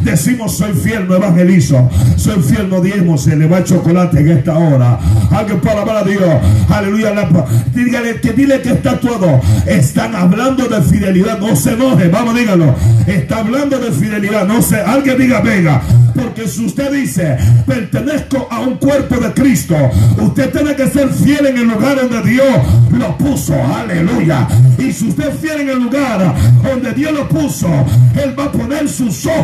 decimos 0.04 0.58
soy 0.58 0.74
fiel, 0.74 1.08
no 1.08 1.16
evangelizo. 1.16 1.90
Soy 2.16 2.42
fiel, 2.42 2.70
no 2.70 2.82
diemos, 2.82 3.24
se 3.24 3.36
le 3.36 3.48
va 3.48 3.64
chocolate 3.64 4.20
en 4.20 4.30
esta 4.30 4.58
hora. 4.58 5.00
Alguien 5.32 5.60
para 5.60 5.82
hablar 5.82 5.98
a 5.98 6.04
Dios. 6.04 6.30
Aleluya. 6.70 7.12
Dígale 7.74 8.20
que 8.22 8.34
dile 8.34 8.62
que 8.62 8.72
está 8.72 9.00
todo. 9.00 9.40
Están 9.66 10.16
hablando 10.16 10.68
de 10.68 10.82
fidelidad. 10.82 11.40
No 11.40 11.56
se 11.56 11.74
enoje. 11.74 12.08
Vamos, 12.08 12.36
dígalo. 12.36 12.76
Está 13.08 13.38
hablando 13.38 13.80
de 13.80 13.92
fidelidad. 13.92 14.46
No 14.48 14.62
sé. 14.62 14.78
Alguien 14.82 15.18
diga, 15.18 15.42
venga. 15.42 15.82
Porque 16.16 16.48
si 16.48 16.66
usted 16.66 16.92
dice, 16.92 17.38
pertenezco 17.66 18.48
a 18.52 18.60
un 18.60 18.76
cuerpo 18.76 19.16
de 19.16 19.34
Cristo, 19.34 19.76
usted 20.18 20.52
tiene 20.52 20.76
que 20.76 20.88
ser 20.88 21.10
fiel 21.10 21.48
en 21.48 21.58
el 21.58 21.68
lugar 21.68 21.96
donde 21.96 22.30
Dios 22.30 22.58
lo 22.92 23.18
puso. 23.18 23.54
Aleluya. 23.54 24.48
Y 24.78 24.92
si 24.92 25.08
usted 25.08 25.30
es 25.30 25.40
fiel 25.40 25.62
en 25.62 25.70
el 25.70 25.80
lugar 25.80 26.36
donde 26.64 26.94
Dios 26.94 27.14
lo 27.14 27.28
puso, 27.28 27.68
Él 28.22 28.38
va 28.38 28.46
a 28.46 28.52
poner 28.52 28.90
sus 28.90 29.26
ojos 29.26 29.41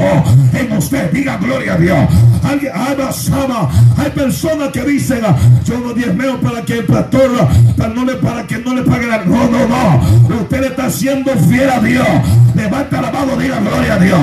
en 0.54 0.72
usted. 0.78 1.12
Diga 1.12 1.38
gloria 1.38 1.74
a 1.74 1.78
Dios. 1.78 1.98
Alguien, 2.44 2.72
hay 2.76 4.10
personas 4.12 4.72
que 4.72 4.84
dicen, 4.84 5.22
yo 5.66 5.80
no 5.80 5.94
diezmeo 5.94 6.40
para 6.40 6.62
que 6.62 6.80
el 6.80 6.86
pastor, 6.86 7.32
para, 7.76 7.94
no 7.94 8.06
le, 8.06 8.16
para 8.16 8.46
que 8.46 8.58
no 8.60 8.74
le 8.74 8.84
pague 8.84 9.08
la... 9.08 9.24
No, 9.26 9.50
no, 9.50 9.68
no. 9.68 10.36
Usted 10.42 10.62
le 10.62 10.68
está 10.68 10.90
siendo 10.90 11.32
fiel 11.32 11.70
a 11.70 11.80
Dios. 11.80 12.08
Levanta 12.56 13.02
la 13.02 13.12
mano, 13.12 13.36
diga 13.38 13.60
gloria 13.60 13.94
a 13.96 14.00
Dios. 14.00 14.20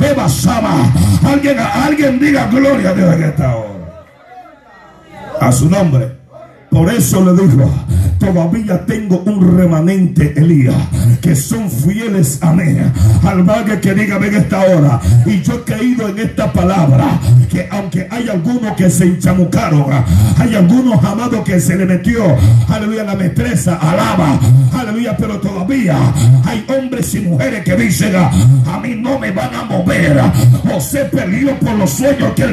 Eva 0.00 0.28
Sama. 0.28 0.92
Alguien, 1.24 1.58
alguien 1.58 2.18
diga 2.18 2.46
gloria 2.46 2.90
a 2.90 2.94
Dios 2.94 3.14
en 3.14 3.22
esta 3.22 3.56
hora. 3.56 3.68
A 5.40 5.52
su 5.52 5.68
nombre. 5.68 6.17
Por 6.70 6.92
eso 6.92 7.24
le 7.24 7.42
digo, 7.42 7.70
todavía 8.18 8.84
tengo 8.84 9.22
un 9.24 9.56
remanente, 9.56 10.34
Elías, 10.36 10.76
que 11.20 11.34
son 11.34 11.70
fieles 11.70 12.38
a 12.42 12.52
mí. 12.52 12.76
Al 13.24 13.80
que 13.80 13.94
diga 13.94 14.16
en 14.16 14.34
esta 14.34 14.60
hora. 14.60 15.00
Y 15.24 15.40
yo 15.42 15.54
he 15.54 15.62
creído 15.62 16.08
en 16.08 16.18
esta 16.18 16.52
palabra. 16.52 17.18
Que 17.50 17.68
aunque 17.70 18.06
hay 18.10 18.28
algunos 18.28 18.76
que 18.76 18.90
se 18.90 19.04
enchamucaron, 19.04 19.86
hay 20.38 20.54
algunos 20.54 21.02
amados 21.02 21.40
que 21.44 21.60
se 21.60 21.76
le 21.76 21.86
metió, 21.86 22.36
aleluya, 22.68 23.04
la 23.04 23.14
metresa, 23.14 23.76
alaba, 23.76 24.38
aleluya, 24.78 25.16
pero 25.16 25.38
todavía 25.38 25.96
hay 26.44 26.64
hombres 26.68 27.14
y 27.14 27.20
mujeres 27.20 27.64
que 27.64 27.76
dicen, 27.76 28.14
a 28.16 28.78
mí 28.80 28.94
no 28.96 29.18
me 29.18 29.30
van 29.30 29.54
a 29.54 29.64
mover. 29.64 30.20
José 30.70 31.04
peleó 31.06 31.58
por 31.58 31.74
los 31.74 31.90
sueños 31.90 32.32
que. 32.34 32.48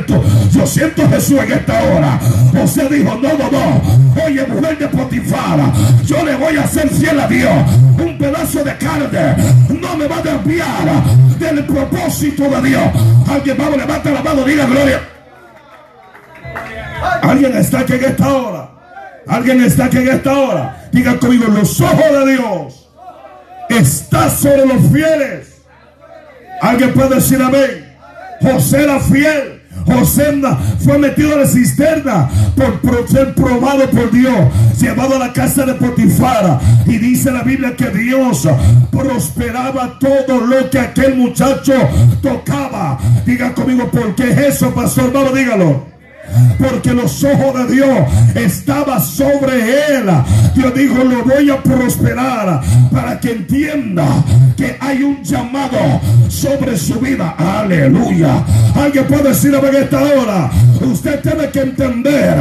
Yo 0.51 0.65
siento 0.67 1.07
Jesús 1.09 1.39
en 1.39 1.53
esta 1.53 1.83
hora. 1.83 2.19
José 2.51 2.87
dijo, 2.89 3.15
no, 3.15 3.29
no, 3.37 3.51
no. 3.51 4.25
Oye, 4.25 4.45
mujer 4.47 4.77
de 4.77 4.87
Potifar, 4.87 5.59
yo 6.05 6.23
le 6.23 6.35
voy 6.35 6.57
a 6.57 6.67
ser 6.67 6.89
fiel 6.89 7.19
a 7.19 7.27
Dios. 7.27 7.51
Un 7.97 8.17
pedazo 8.17 8.63
de 8.63 8.77
carne 8.77 9.35
no 9.69 9.97
me 9.97 10.07
va 10.07 10.17
a 10.17 10.21
desviar 10.21 11.03
del 11.39 11.65
propósito 11.65 12.43
de 12.43 12.69
Dios. 12.69 12.83
Alguien, 13.29 13.57
vamos, 13.57 13.77
levanta 13.77 14.11
la 14.11 14.21
mano, 14.21 14.43
diga 14.43 14.65
gloria. 14.65 15.01
Alguien 17.21 17.57
está 17.57 17.79
aquí 17.79 17.93
en 17.93 18.03
esta 18.05 18.33
hora. 18.33 18.69
Alguien 19.27 19.63
está 19.63 19.85
aquí 19.85 19.97
en 19.97 20.09
esta 20.09 20.37
hora. 20.37 20.87
Diga 20.91 21.17
conmigo, 21.17 21.47
los 21.47 21.81
ojos 21.81 22.25
de 22.25 22.31
Dios 22.33 22.89
está 23.69 24.29
sobre 24.29 24.65
los 24.65 24.91
fieles. 24.91 25.61
Alguien 26.61 26.93
puede 26.93 27.15
decir 27.15 27.41
amén. 27.41 27.95
José 28.41 28.83
era 28.83 28.99
fiel. 28.99 29.54
José 29.85 30.41
fue 30.79 30.97
metido 30.97 31.35
a 31.35 31.41
la 31.41 31.47
cisterna 31.47 32.29
por, 32.55 33.07
ser 33.07 33.35
probado 33.35 33.89
por 33.89 34.11
Dios, 34.11 34.35
llevado 34.79 35.15
a 35.15 35.19
la 35.19 35.33
casa 35.33 35.65
de 35.65 35.73
Potifara. 35.75 36.59
Y 36.85 36.97
dice 36.97 37.31
la 37.31 37.43
Biblia 37.43 37.75
que 37.75 37.89
Dios 37.89 38.47
prosperaba 38.91 39.97
todo 39.99 40.41
lo 40.41 40.69
que 40.69 40.79
aquel 40.79 41.15
muchacho 41.15 41.73
tocaba. 42.21 42.97
Diga 43.25 43.53
conmigo, 43.53 43.89
¿por 43.89 44.15
qué 44.15 44.31
es 44.31 44.37
eso, 44.55 44.73
pastor? 44.73 45.11
Vamos, 45.13 45.33
dígalo 45.35 45.94
porque 46.57 46.93
los 46.93 47.23
ojos 47.23 47.67
de 47.67 47.75
Dios 47.75 47.97
estaban 48.35 49.01
sobre 49.01 49.53
él. 49.59 50.05
Dios 50.55 50.73
dijo, 50.73 51.03
lo 51.03 51.23
voy 51.23 51.49
a 51.49 51.61
prosperar 51.61 52.61
para 52.91 53.19
que 53.19 53.31
entienda 53.31 54.05
que 54.55 54.77
hay 54.79 55.03
un 55.03 55.23
llamado 55.23 55.77
sobre 56.29 56.77
su 56.77 56.99
vida. 56.99 57.35
Aleluya. 57.37 58.43
Alguien 58.75 59.05
puede 59.05 59.29
decir 59.29 59.55
a 59.55 59.59
esta 59.59 60.01
hora, 60.01 60.51
usted 60.81 61.19
tiene 61.21 61.49
que 61.49 61.61
entender, 61.61 62.37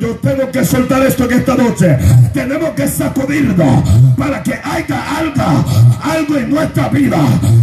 yo 0.00 0.16
tengo 0.16 0.50
que 0.50 0.64
soltar 0.64 1.04
esto 1.04 1.24
en 1.24 1.38
esta 1.38 1.54
noche. 1.54 1.98
Tenemos 2.32 2.70
que 2.70 2.86
sacudirnos 2.86 3.82
para 4.16 4.42
que 4.42 4.54
haya 4.54 5.18
algo, 5.18 5.64
algo 6.02 6.36
en 6.36 6.50
nuestra 6.50 6.88
vida. 6.88 7.18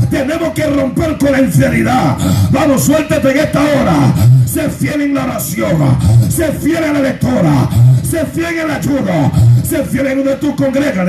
Tenemos 0.10 0.50
que 0.54 0.68
romper 0.68 1.18
con 1.18 1.32
la 1.32 1.42
infidelidad. 1.42 2.18
Vamos, 2.52 2.84
suéltate 2.84 3.32
en 3.32 3.38
esta 3.38 3.62
hora. 3.62 4.14
Sé 4.46 4.70
fiel 4.70 5.02
en 5.08 5.16
la 5.16 5.24
oración. 5.26 5.98
Sé 6.30 6.52
fiel 6.54 6.84
en 6.84 6.94
la 6.94 7.00
lectura. 7.00 7.70
Sé 8.04 8.26
fiel 8.26 8.58
en 8.58 8.66
el 8.66 8.72
ayuno. 8.72 9.32
Sé 9.64 9.84
fiel 9.84 10.08
en 10.08 10.18
donde 10.18 10.36
tú 10.36 10.56
congregas. 10.56 11.06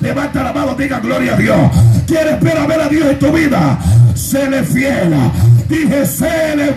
Levanta 0.00 0.42
la 0.42 0.52
mano, 0.52 0.74
diga 0.74 1.00
gloria 1.00 1.34
a 1.34 1.36
Dios. 1.36 1.70
¿Quieres 2.06 2.40
ver 2.40 2.58
a 2.58 2.66
ver 2.66 2.80
a 2.80 2.88
Dios 2.88 3.06
en 3.08 3.18
tu 3.18 3.32
vida? 3.32 3.78
Séle 4.14 4.62
fiel. 4.62 5.14
Dije, 5.68 6.06
séle. 6.06 6.74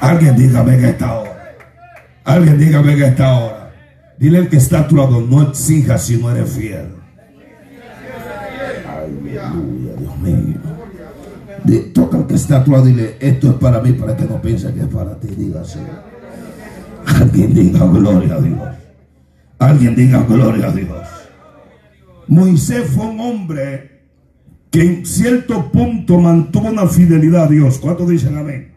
Alguien 0.00 0.36
dígame 0.36 0.78
que 0.78 0.88
esta 0.90 1.12
hora. 1.14 1.54
Alguien 2.24 2.58
dígame 2.58 2.96
que 2.96 3.06
esta 3.06 3.32
hora. 3.34 3.70
Dile 4.18 4.38
el 4.38 4.48
que 4.48 4.56
está 4.56 4.80
a 4.80 4.88
tu 4.88 4.96
lado, 4.96 5.20
no 5.20 5.42
exija 5.42 5.98
si 5.98 6.16
no 6.16 6.30
eres 6.30 6.50
fiel. 6.52 7.03
Que 12.34 12.40
está 12.40 12.56
a 12.56 12.64
tu 12.64 12.72
lado 12.72 12.88
y 12.88 12.92
dile, 12.92 13.16
esto 13.20 13.50
es 13.50 13.54
para 13.54 13.80
mí, 13.80 13.92
para 13.92 14.16
que 14.16 14.24
no 14.24 14.42
piense 14.42 14.72
que 14.74 14.80
es 14.80 14.88
para 14.88 15.14
ti. 15.20 15.28
Dígase. 15.28 15.78
Alguien 17.06 17.54
diga 17.54 17.86
gloria 17.86 18.34
a 18.34 18.40
Dios. 18.40 18.68
Alguien 19.60 19.94
diga 19.94 20.24
gloria 20.24 20.66
a 20.66 20.72
Dios. 20.72 21.08
Moisés 22.26 22.90
fue 22.90 23.06
un 23.06 23.20
hombre 23.20 24.02
que 24.72 24.82
en 24.82 25.06
cierto 25.06 25.70
punto 25.70 26.18
mantuvo 26.18 26.70
una 26.70 26.88
fidelidad 26.88 27.44
a 27.44 27.48
Dios. 27.48 27.78
¿Cuántos 27.78 28.08
dicen 28.08 28.36
amén? 28.36 28.72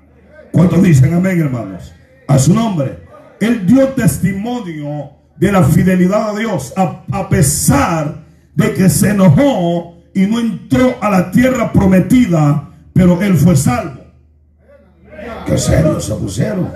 ¿Cuántos 0.51 0.83
dicen 0.83 1.15
amén, 1.15 1.39
hermanos? 1.39 1.91
A 2.27 2.37
su 2.37 2.53
nombre. 2.53 2.99
Él 3.39 3.65
dio 3.65 3.87
testimonio 3.89 5.13
de 5.35 5.51
la 5.51 5.63
fidelidad 5.63 6.29
a 6.29 6.39
Dios 6.39 6.73
a, 6.75 7.27
pesar 7.29 8.23
de 8.53 8.73
que 8.73 8.87
se 8.89 9.09
enojó 9.11 9.97
y 10.13 10.27
no 10.27 10.39
entró 10.39 10.97
a 11.01 11.09
la 11.09 11.31
tierra 11.31 11.71
prometida, 11.71 12.66
pero 12.97 13.21
él 13.21 13.35
fue 13.35 13.55
salvo. 13.55 14.01
Qué 15.45 15.57
serio 15.57 15.99
se 15.99 16.15
pusieron. 16.15 16.71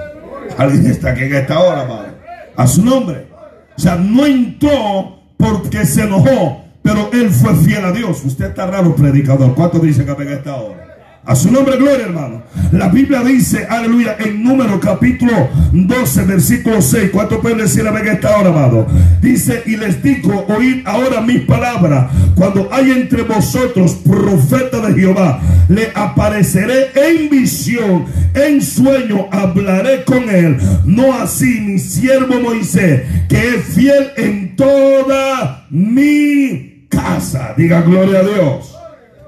Alguien 0.58 0.86
está 0.86 1.10
aquí 1.10 1.24
en 1.24 1.36
esta 1.36 1.60
hora. 1.60 2.16
A 2.56 2.68
su 2.68 2.86
nombre. 2.86 3.28
O 3.76 3.82
sea, 3.82 3.96
no 3.96 4.26
entró 4.26 5.20
porque 5.38 5.86
se 5.86 6.04
enojó, 6.04 6.64
pero 6.84 7.10
él 7.12 7.32
fue 7.32 7.56
fiel 7.56 7.84
a 7.86 7.92
Dios. 7.92 8.24
Usted 8.24 8.46
está 8.46 8.68
raro, 8.68 8.96
predicador. 8.96 9.56
¿Cuántos 9.56 9.82
dicen 9.82 10.06
que 10.06 10.24
en 10.24 10.30
esta 10.30 10.56
hora? 10.56 10.91
A 11.24 11.36
su 11.36 11.52
nombre, 11.52 11.78
gloria, 11.78 12.06
hermano. 12.06 12.42
La 12.72 12.88
Biblia 12.88 13.22
dice, 13.24 13.68
aleluya, 13.70 14.16
en 14.20 14.44
número 14.44 14.80
capítulo 14.80 15.50
12, 15.72 16.24
versículo 16.24 16.82
6. 16.82 17.12
¿Cuánto 17.12 17.40
pueden 17.40 17.60
decir 17.60 17.88
a 17.88 18.00
esta 18.00 18.38
hora, 18.38 18.50
amado? 18.50 18.88
Dice, 19.22 19.62
y 19.68 19.78
les 19.78 20.02
digo, 20.02 20.48
oíd 20.50 20.82
ahora 20.84 21.22
mis 21.22 21.42
palabras. 21.42 22.12
Cuando 22.36 22.70
hay 22.72 22.90
entre 22.90 23.22
vosotros 23.22 23.98
profeta 24.04 24.80
de 24.80 25.00
Jehová, 25.00 25.40
le 25.70 25.92
apareceré 25.94 26.90
en 26.96 27.30
visión, 27.30 28.06
en 28.34 28.60
sueño, 28.60 29.28
hablaré 29.32 30.04
con 30.04 30.28
él. 30.28 30.58
No 30.86 31.14
así 31.14 31.62
mi 31.62 31.78
siervo 31.78 32.40
Moisés, 32.40 33.04
que 33.30 33.58
es 33.58 33.66
fiel 33.66 34.12
en 34.18 34.56
toda 34.56 35.68
mi 35.70 36.88
casa. 36.90 37.54
Diga 37.56 37.82
gloria 37.82 38.22
a 38.22 38.24
Dios. 38.24 38.76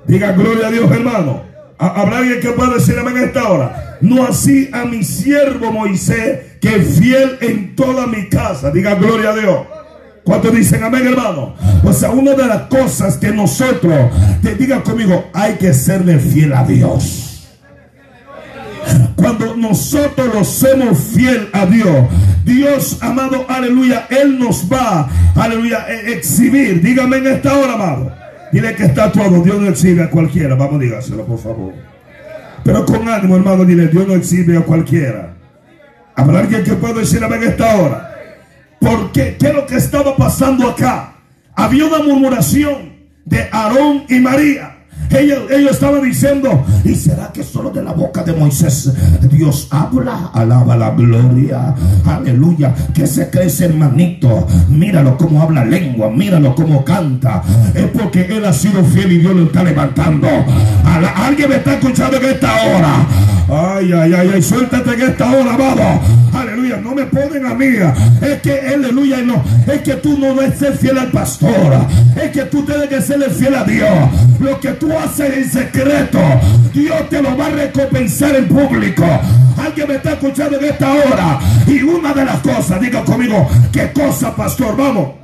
Diga 0.08 0.32
gloria 0.32 0.68
a 0.68 0.72
Dios, 0.72 0.92
hermano. 0.92 1.53
Habrá 1.78 2.20
alguien 2.20 2.40
que 2.40 2.50
pueda 2.50 2.76
decir 2.76 2.96
en 2.98 3.18
esta 3.18 3.50
hora. 3.50 3.98
No 4.02 4.24
así 4.24 4.70
a 4.72 4.86
mi 4.86 5.04
siervo 5.04 5.72
Moisés, 5.72 6.58
que 6.60 6.76
es 6.76 7.00
fiel 7.00 7.38
en 7.42 7.76
toda 7.76 8.08
mi 8.08 8.30
casa. 8.30 8.72
Diga 8.72 8.96
gloria 8.96 9.32
a 9.32 9.36
Dios. 9.36 9.58
¿Cuántos 10.24 10.56
dicen 10.56 10.84
amén, 10.84 11.08
hermano? 11.08 11.56
Pues 11.82 12.04
a 12.04 12.12
una 12.12 12.34
de 12.34 12.46
las 12.48 12.64
cosas 12.64 13.18
que 13.18 13.32
nosotros, 13.32 14.12
te 14.42 14.56
diga 14.56 14.82
conmigo, 14.82 15.30
hay 15.34 15.56
que 15.56 15.74
serle 15.74 16.20
fiel 16.20 16.54
a 16.54 16.64
Dios. 16.64 17.48
Cuando 19.16 19.56
nosotros 19.56 20.34
lo 20.34 20.44
somos 20.44 20.98
fiel 21.14 21.50
a 21.54 21.66
Dios, 21.66 22.08
Dios, 22.46 22.98
amado, 23.02 23.46
aleluya, 23.50 24.08
Él 24.10 24.38
nos 24.40 24.72
va, 24.72 25.10
aleluya, 25.36 25.86
e 25.90 26.14
exhibir. 26.14 26.82
Dígame 26.82 27.18
en 27.18 27.28
esta 27.28 27.58
hora, 27.58 27.74
amado 27.74 28.23
Dile 28.54 28.76
que 28.76 28.84
está 28.84 29.12
todo. 29.12 29.42
Dios 29.42 29.60
no 29.60 29.68
exhibe 29.68 30.04
a 30.04 30.10
cualquiera. 30.12 30.54
Vamos, 30.54 30.80
dígaselo, 30.80 31.26
por 31.26 31.40
favor. 31.40 31.74
Pero 32.64 32.86
con 32.86 33.10
ánimo, 33.10 33.36
hermano, 33.36 33.66
dile, 33.66 33.88
Dios 33.88 34.08
no 34.08 34.14
exhibe 34.14 34.56
a 34.56 34.62
cualquiera. 34.62 35.34
Habrá 36.16 36.42
alguien 36.42 36.64
que 36.64 36.74
pueda 36.74 36.94
decir 36.94 37.24
en 37.24 37.44
esta 37.44 37.76
hora. 37.76 38.12
¿Por 38.80 39.12
qué? 39.12 39.36
¿Qué 39.40 39.48
es 39.48 39.54
lo 39.56 39.66
que 39.66 39.78
estaba 39.78 40.16
pasando 40.16 40.70
acá? 40.70 41.16
Había 41.56 41.86
una 41.86 42.04
murmuración 42.04 42.94
de 43.26 43.50
Aarón 43.52 44.04
y 44.08 44.20
María. 44.20 44.73
Ellos, 45.12 45.72
estaban 45.72 46.02
diciendo, 46.02 46.66
¿y 46.84 46.96
será 46.96 47.32
que 47.32 47.44
solo 47.44 47.70
de 47.70 47.84
la 47.84 47.92
boca 47.92 48.24
de 48.24 48.34
Moisés 48.34 48.92
Dios 49.30 49.68
habla? 49.70 50.32
Alaba 50.34 50.76
la 50.76 50.90
gloria. 50.92 51.76
Aleluya. 52.06 52.74
Que 52.94 53.06
se 53.06 53.30
cree 53.30 53.52
hermanito. 53.60 54.48
Míralo 54.70 55.16
cómo 55.18 55.42
habla 55.42 55.66
lengua. 55.66 56.10
Míralo 56.10 56.56
cómo 56.56 56.84
canta. 56.84 57.44
Es 57.76 57.86
porque 57.88 58.22
él 58.22 58.44
ha 58.46 58.54
sido 58.54 58.84
fiel 58.84 59.12
y 59.12 59.18
Dios 59.20 59.36
lo 59.36 59.44
está 59.44 59.64
levantando. 59.64 60.28
Alguien 61.16 61.50
me 61.50 61.56
está 61.58 61.74
escuchando 61.74 62.18
en 62.18 62.26
esta 62.26 62.52
hora. 62.64 63.08
Ay, 63.50 63.92
ay, 63.94 64.14
ay, 64.14 64.32
ay, 64.34 64.42
suéltate 64.42 64.94
en 64.94 65.02
esta 65.02 65.32
hora, 65.32 65.54
amado. 65.54 65.82
Aleluya, 66.34 66.53
no 66.70 66.96
me 66.96 67.06
ponen 67.06 67.46
a 67.46 67.54
mí. 67.54 67.68
Es 68.22 68.42
que, 68.42 68.60
aleluya, 68.60 69.22
no. 69.22 69.44
Es 69.72 69.82
que 69.82 69.94
tú 69.96 70.18
no 70.18 70.34
debes 70.34 70.60
ser 70.60 70.78
fiel 70.78 70.98
al 70.98 71.12
pastor. 71.12 71.74
Es 72.22 72.32
que 72.32 72.44
tú 72.44 72.64
tienes 72.64 72.88
que 72.88 73.02
serle 73.02 73.30
fiel 73.30 73.56
a 73.56 73.64
Dios. 73.64 73.90
Lo 74.40 74.60
que 74.60 74.70
tú 74.74 74.92
haces 74.98 75.38
en 75.38 75.50
secreto, 75.50 76.20
Dios 76.74 77.10
te 77.10 77.22
lo 77.22 77.36
va 77.38 77.48
a 77.48 77.52
recompensar 77.52 78.36
en 78.36 78.48
público. 78.48 79.06
Alguien 79.58 79.88
me 79.88 79.96
está 79.96 80.12
escuchando 80.14 80.60
en 80.60 80.66
esta 80.66 80.92
hora. 80.92 81.40
Y 81.68 81.82
una 81.82 82.14
de 82.14 82.26
las 82.26 82.40
cosas, 82.40 82.80
diga 82.80 83.04
conmigo, 83.04 83.48
¿qué 83.72 83.92
cosa, 83.92 84.36
pastor? 84.36 84.76
Vamos 84.78 85.23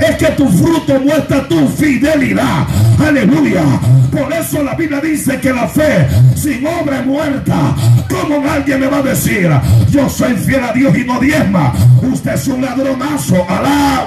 es 0.00 0.16
que 0.16 0.26
tu 0.32 0.48
fruto 0.48 0.98
muestra 1.00 1.46
tu 1.48 1.68
fidelidad. 1.68 2.66
Aleluya. 2.98 3.62
Por 4.10 4.32
eso 4.32 4.62
la 4.62 4.74
Biblia 4.74 5.00
dice 5.00 5.38
que 5.40 5.52
la 5.52 5.68
fe 5.68 6.08
sin 6.34 6.66
obra 6.66 7.00
es 7.00 7.06
muerta. 7.06 7.76
¿Cómo 8.08 8.50
alguien 8.50 8.80
me 8.80 8.86
va 8.88 8.98
a 8.98 9.02
decir, 9.02 9.50
yo 9.90 10.08
soy 10.08 10.34
fiel 10.34 10.64
a 10.64 10.72
Dios 10.72 10.96
y 10.96 11.04
no 11.04 11.20
diezma? 11.20 11.72
Usted 12.02 12.34
es 12.34 12.48
un 12.48 12.62
ladronazo. 12.62 13.46
Alá. 13.48 14.06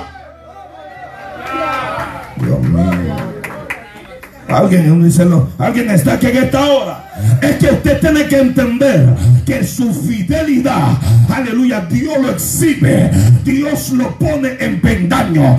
Dios 2.37 2.59
mío. 2.61 3.15
Alguien, 4.47 5.03
dice, 5.03 5.25
alguien 5.57 5.89
está 5.89 6.13
aquí 6.13 6.27
en 6.27 6.37
esta 6.37 6.61
hora 6.61 7.02
es 7.41 7.57
que 7.57 7.67
usted 7.67 7.99
tiene 7.99 8.25
que 8.27 8.39
entender 8.39 9.15
que 9.45 9.63
su 9.63 9.93
fidelidad, 9.93 10.97
aleluya, 11.29 11.81
Dios 11.89 12.17
lo 12.21 12.31
exhibe, 12.31 13.11
Dios 13.43 13.91
lo 13.91 14.17
pone 14.17 14.55
en 14.59 14.79
pendaño. 14.81 15.57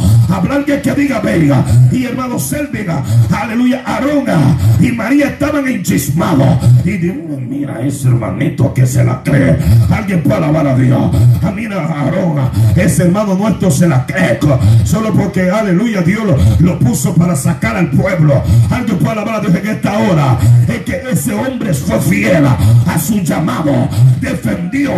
Alguien 0.54 0.82
que 0.82 0.94
diga, 0.94 1.18
venga, 1.20 1.64
y 1.90 2.04
hermano 2.04 2.38
Selviga, 2.38 3.02
aleluya, 3.30 3.82
Arona 3.84 4.56
y 4.80 4.92
María 4.92 5.26
estaban 5.26 5.66
enchismados. 5.66 6.58
Y 6.84 6.92
digo, 6.92 7.38
mira 7.40 7.80
ese 7.84 8.08
hermanito 8.08 8.72
que 8.72 8.86
se 8.86 9.02
la 9.02 9.20
cree. 9.24 9.56
Alguien 9.90 10.22
puede 10.22 10.36
alabar 10.36 10.66
a 10.68 10.76
Dios. 10.76 11.10
Ah, 11.42 11.50
mira, 11.50 11.84
Arona, 11.84 12.52
ese 12.76 13.02
hermano 13.02 13.34
nuestro 13.34 13.70
se 13.70 13.88
la 13.88 14.06
cree. 14.06 14.38
Solo 14.84 15.12
porque, 15.12 15.50
aleluya, 15.50 16.02
Dios 16.02 16.22
lo, 16.24 16.36
lo 16.60 16.78
puso 16.78 17.14
para 17.14 17.34
sacar 17.34 17.76
al 17.76 17.90
pueblo. 17.90 18.40
Alguien 18.70 18.98
puede 18.98 19.12
alabar 19.12 19.36
a 19.36 19.40
Dios 19.40 19.54
en 19.56 19.66
esta 19.66 19.98
hora. 19.98 20.38
Es 20.68 20.80
que 20.82 21.02
ese 21.10 21.34
hombre 21.46 21.74
fue 21.74 22.00
fiel 22.00 22.44
a 22.46 22.98
su 22.98 23.20
llamado, 23.20 23.88
defendió 24.20 24.92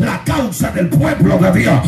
la 0.00 0.22
causa 0.24 0.70
del 0.70 0.88
pueblo 0.88 1.38
de 1.38 1.60
Dios. 1.60 1.80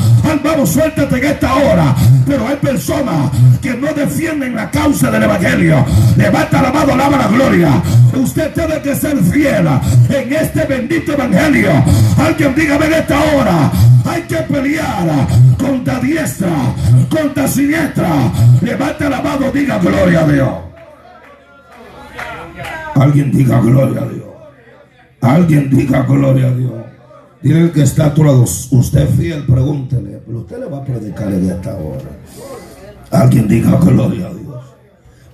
Vamos, 0.43 0.71
suéltate 0.71 1.19
en 1.19 1.25
esta 1.25 1.55
hora. 1.55 1.95
Pero 2.27 2.47
hay 2.47 2.57
personas 2.57 3.31
que 3.61 3.75
no 3.75 3.93
defienden 3.93 4.55
la 4.55 4.71
causa 4.71 5.11
del 5.11 5.25
evangelio. 5.25 5.85
Levanta 6.17 6.63
la 6.63 6.73
mano, 6.73 6.93
alaba 6.93 7.19
la 7.19 7.29
gloria. 7.29 7.83
Usted 8.15 8.53
tiene 8.53 8.81
que 8.81 8.95
ser 8.95 9.19
fiel 9.19 9.67
en 10.09 10.33
este 10.33 10.65
bendito 10.65 11.13
evangelio. 11.13 11.71
Alguien 12.19 12.55
dígame 12.55 12.87
en 12.87 12.93
esta 12.95 13.19
hora. 13.19 13.71
Hay 14.05 14.23
que 14.23 14.37
pelear 14.37 15.27
contra 15.59 16.01
diestra, 16.01 16.49
contra 17.09 17.47
siniestra. 17.49 18.09
Levanta 18.63 19.09
la 19.09 19.21
mano, 19.21 19.51
diga 19.53 19.79
gloria 19.79 20.21
a 20.21 20.29
Dios. 20.29 20.70
Alguien 22.95 23.33
diga 23.33 23.61
gloria 23.61 24.03
a 24.03 24.09
Dios. 24.09 24.25
Alguien 25.21 25.71
diga 25.71 26.03
gloria 26.03 26.49
a 26.49 26.55
Dios. 26.55 26.73
Dile 27.43 27.71
que 27.73 27.83
está 27.83 28.07
a 28.07 28.15
tu 28.15 28.25
lado. 28.25 28.43
Usted 28.43 29.09
fiel, 29.11 29.45
pregúntele. 29.47 30.23
Pero 30.27 30.39
usted 30.41 30.59
le 30.61 30.67
va 30.67 30.79
a 30.79 30.85
predicar 30.85 31.33
en 31.33 31.51
esta 31.51 31.75
hora. 31.75 32.11
Alguien 33.11 33.49
diga 33.49 33.79
gloria 33.79 34.27
a 34.27 34.35
Dios. 34.35 34.65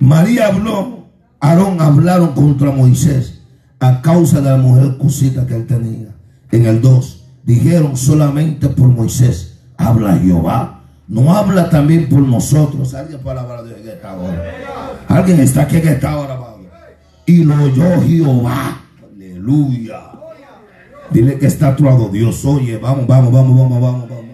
María 0.00 0.48
habló. 0.48 1.06
Aarón 1.38 1.80
hablaron 1.80 2.32
contra 2.32 2.70
Moisés 2.70 3.42
a 3.78 4.00
causa 4.00 4.40
de 4.40 4.50
la 4.50 4.56
mujer 4.56 4.96
cosita 4.96 5.46
que 5.46 5.54
él 5.54 5.66
tenía. 5.66 6.08
En 6.50 6.64
el 6.64 6.80
2 6.80 7.24
dijeron 7.44 7.96
solamente 7.96 8.68
por 8.68 8.88
Moisés 8.88 9.58
habla 9.76 10.16
Jehová. 10.16 10.80
No 11.08 11.34
habla 11.34 11.68
también 11.68 12.08
por 12.08 12.20
nosotros. 12.20 12.94
Alguien 12.94 13.20
para 13.20 13.42
hablar 13.42 13.64
de 13.64 13.80
en 13.80 13.88
esta 13.88 14.16
hora. 14.16 14.44
Alguien 15.08 15.40
está 15.40 15.62
aquí 15.62 15.76
en 15.76 15.88
esta 15.88 16.16
hora 16.16 16.55
y 17.26 17.44
lo 17.44 17.64
oyó 17.64 18.00
Jehová. 18.02 18.80
Aleluya. 19.02 20.12
Dile 21.10 21.38
que 21.38 21.46
está 21.46 21.68
a 21.68 21.76
tu 21.76 21.84
lado. 21.84 22.08
Dios 22.08 22.44
oye. 22.44 22.78
Vamos, 22.78 23.06
vamos, 23.06 23.32
vamos, 23.32 23.56
vamos, 23.56 23.80
vamos, 23.80 24.08
vamos. 24.08 24.26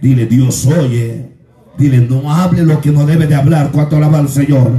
Dile, 0.00 0.26
Dios 0.26 0.66
oye. 0.66 1.33
Dile, 1.76 2.06
no 2.08 2.32
hable 2.32 2.62
lo 2.62 2.80
que 2.80 2.90
no 2.92 3.04
debe 3.04 3.26
de 3.26 3.34
hablar. 3.34 3.70
Cuánto 3.72 3.96
alaba 3.96 4.18
al 4.18 4.28
Señor. 4.28 4.70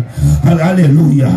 Aleluya. 0.44 1.30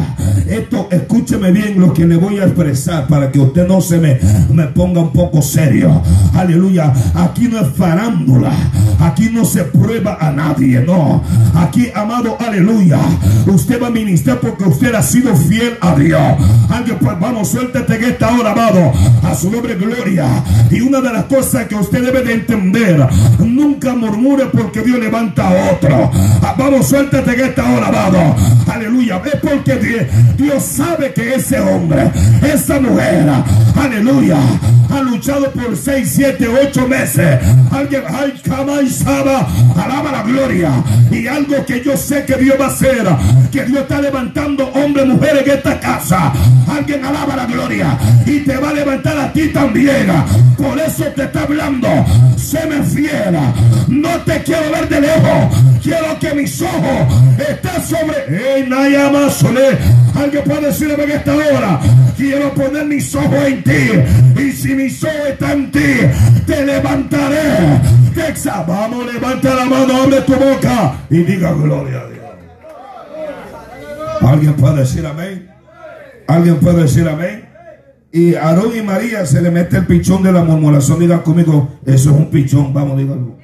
Esto, 0.48 0.88
escúcheme 0.90 1.50
bien 1.50 1.80
lo 1.80 1.92
que 1.92 2.06
le 2.06 2.16
voy 2.16 2.38
a 2.38 2.44
expresar 2.44 3.06
para 3.08 3.30
que 3.32 3.40
usted 3.40 3.66
no 3.66 3.80
se 3.80 3.98
me, 3.98 4.18
me 4.52 4.64
ponga 4.68 5.00
un 5.00 5.12
poco 5.12 5.42
serio. 5.42 6.00
Aleluya. 6.34 6.92
Aquí 7.14 7.48
no 7.48 7.58
es 7.58 7.68
farándula. 7.76 8.52
Aquí 9.00 9.30
no 9.32 9.44
se 9.44 9.64
prueba 9.64 10.18
a 10.20 10.30
nadie. 10.30 10.80
No. 10.80 11.22
Aquí, 11.54 11.88
amado, 11.94 12.36
aleluya. 12.38 13.00
Usted 13.46 13.82
va 13.82 13.88
a 13.88 13.90
ministrar 13.90 14.38
porque 14.40 14.64
usted 14.64 14.94
ha 14.94 15.02
sido 15.02 15.34
fiel 15.34 15.74
a 15.80 15.94
Dios. 15.96 16.36
Pues 17.00 17.20
vamos, 17.20 17.48
suéltate 17.48 17.96
en 17.96 18.04
esta 18.04 18.34
hora, 18.34 18.52
amado. 18.52 18.92
A 19.22 19.34
su 19.34 19.50
nombre, 19.50 19.74
gloria. 19.74 20.26
Y 20.70 20.80
una 20.80 21.00
de 21.00 21.12
las 21.12 21.24
cosas 21.24 21.66
que 21.66 21.74
usted 21.74 22.02
debe 22.02 22.22
de 22.22 22.34
entender. 22.34 23.08
Murmure 23.94 24.46
porque 24.46 24.80
Dios 24.82 24.98
levanta 24.98 25.48
otro. 25.72 26.10
Ah, 26.42 26.54
vamos, 26.56 26.88
suéltate 26.88 27.32
en 27.34 27.40
esta 27.40 27.64
hora, 27.70 27.88
amado. 27.88 28.36
Aleluya. 28.70 29.20
Es 29.24 29.40
porque 29.40 30.06
Dios, 30.36 30.62
sabe 30.62 31.12
que 31.12 31.34
ese 31.34 31.58
hombre, 31.60 32.10
esa 32.42 32.80
mujer, 32.80 33.26
aleluya, 33.76 34.36
ha 34.90 35.00
luchado 35.00 35.50
por 35.50 35.76
6, 35.76 36.10
7, 36.14 36.48
8 36.48 36.88
meses. 36.88 37.38
Alguien, 37.70 38.02
ay, 38.08 38.88
saba, 38.88 39.46
alaba 39.76 40.12
la 40.12 40.22
gloria. 40.22 40.70
Y 41.10 41.26
algo 41.26 41.64
que 41.66 41.82
yo 41.82 41.96
sé 41.96 42.24
que 42.24 42.36
Dios 42.36 42.56
va 42.60 42.66
a 42.66 42.68
hacer, 42.68 43.06
que 43.50 43.64
Dios 43.64 43.80
está 43.80 44.00
levantando 44.00 44.68
hombres, 44.68 45.06
mujeres 45.06 45.46
en 45.46 45.52
esta 45.52 45.80
casa. 45.80 46.32
Alguien 46.68 47.04
alaba 47.04 47.36
la 47.36 47.46
gloria 47.46 47.98
y 48.26 48.40
te 48.40 48.56
va 48.56 48.70
a 48.70 48.74
levantar 48.74 49.18
a 49.18 49.32
ti 49.32 49.48
también. 49.48 50.06
Por 50.56 50.78
eso 50.78 51.04
te 51.14 51.24
está 51.24 51.42
hablando. 51.42 51.88
Se 52.36 52.64
me 52.66 52.82
fiera. 52.82 53.52
No 53.86 54.10
te 54.24 54.42
quiero 54.42 54.70
ver 54.72 54.88
de 54.88 55.00
lejos. 55.00 55.56
Quiero 55.82 56.18
que 56.18 56.34
mis 56.34 56.60
ojos 56.60 57.22
estén 57.38 57.82
sobre. 57.82 58.66
Alguien 60.14 60.44
puede 60.44 60.66
decirme 60.66 61.04
en 61.04 61.10
esta 61.10 61.34
hora. 61.34 61.80
Quiero 62.16 62.52
poner 62.54 62.84
mis 62.86 63.14
ojos 63.14 63.46
en 63.46 63.62
ti. 63.62 64.42
Y 64.42 64.52
si 64.52 64.74
mis 64.74 65.02
ojos 65.04 65.28
están 65.28 65.52
en 65.52 65.70
ti, 65.70 65.94
te 66.46 66.64
levantaré. 66.64 67.80
Texas, 68.14 68.66
vamos, 68.66 69.12
levanta 69.12 69.54
la 69.54 69.64
mano, 69.64 70.02
abre 70.02 70.20
tu 70.22 70.34
boca 70.34 70.94
y 71.08 71.18
diga 71.18 71.52
gloria 71.52 72.00
a 72.00 72.08
Dios. 72.08 72.24
Alguien 74.20 74.54
puede 74.54 74.80
decir 74.80 75.06
amén. 75.06 75.48
Alguien 76.26 76.56
puede 76.56 76.82
decir 76.82 77.08
amén. 77.08 77.48
Y 78.12 78.34
Aarón 78.34 78.76
y 78.76 78.82
María 78.82 79.24
se 79.26 79.40
le 79.40 79.50
mete 79.50 79.76
el 79.76 79.86
pichón 79.86 80.22
de 80.22 80.32
la 80.32 80.42
murmuración. 80.42 80.98
Diga 80.98 81.22
conmigo, 81.22 81.78
eso 81.86 82.10
es 82.10 82.16
un 82.16 82.30
pichón. 82.30 82.72
Vamos, 82.74 82.98
dígalo. 82.98 83.38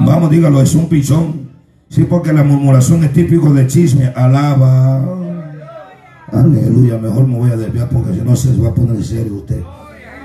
Vamos, 0.00 0.30
dígalo, 0.30 0.60
es 0.60 0.74
un 0.74 0.88
pichón. 0.88 1.50
Sí, 1.88 2.04
porque 2.04 2.32
la 2.32 2.42
murmuración 2.42 3.04
es 3.04 3.12
típico 3.12 3.52
de 3.52 3.66
chisme. 3.66 4.12
Alaba. 4.16 5.04
Aleluya. 6.32 6.98
Mejor 6.98 7.26
me 7.26 7.38
voy 7.38 7.50
a 7.50 7.56
desviar 7.56 7.88
porque 7.88 8.14
si 8.14 8.20
no 8.20 8.34
se 8.34 8.56
va 8.56 8.70
a 8.70 8.74
poner 8.74 9.02
serio 9.04 9.36
usted. 9.36 9.62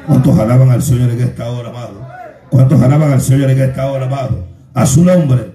¿Cuántos 0.08 0.40
alaban 0.40 0.70
al 0.72 0.82
Señor 0.82 1.12
en 1.12 1.22
esta 1.22 1.50
hora, 1.50 1.70
amado? 1.70 2.08
¿Cuántos 2.50 2.82
alaban 2.82 3.12
al 3.12 3.22
Señor 3.22 3.52
en 3.52 3.62
esta 3.62 3.86
hora, 3.92 4.08
amado? 4.08 4.44
A 4.74 4.86
su 4.86 5.04
nombre. 5.04 5.52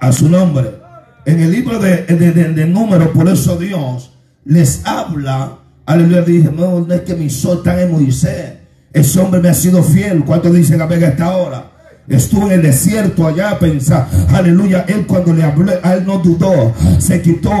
A 0.00 0.12
su 0.12 0.28
nombre. 0.30 0.80
En 1.26 1.40
el 1.40 1.50
libro 1.50 1.78
de, 1.78 2.04
de, 2.04 2.66
número, 2.66 3.12
por 3.12 3.28
eso 3.28 3.56
Dios 3.58 4.12
les 4.46 4.86
habla. 4.86 5.58
Aleluya. 5.84 6.22
Dije, 6.22 6.50
no, 6.50 6.80
no 6.80 6.94
es 6.94 7.02
que 7.02 7.14
mi 7.14 7.28
sol 7.28 7.58
está 7.58 7.82
en 7.82 7.92
Moisés. 7.92 8.54
Ese 8.92 9.20
hombre 9.20 9.40
me 9.40 9.50
ha 9.50 9.54
sido 9.54 9.82
fiel. 9.82 10.24
¿Cuántos 10.24 10.54
dicen 10.54 10.80
a 10.80 10.86
ver 10.86 11.02
esta 11.02 11.36
hora? 11.36 11.69
Estuvo 12.10 12.46
en 12.46 12.52
el 12.52 12.62
desierto 12.62 13.26
allá 13.26 13.50
a 13.50 13.58
pensar. 13.58 14.08
Aleluya. 14.34 14.84
Él 14.88 15.06
cuando 15.06 15.32
le 15.32 15.44
hablé, 15.44 15.74
a 15.82 15.94
él 15.94 16.04
no 16.06 16.18
dudó. 16.18 16.74
Se 16.98 17.22
quitó 17.22 17.52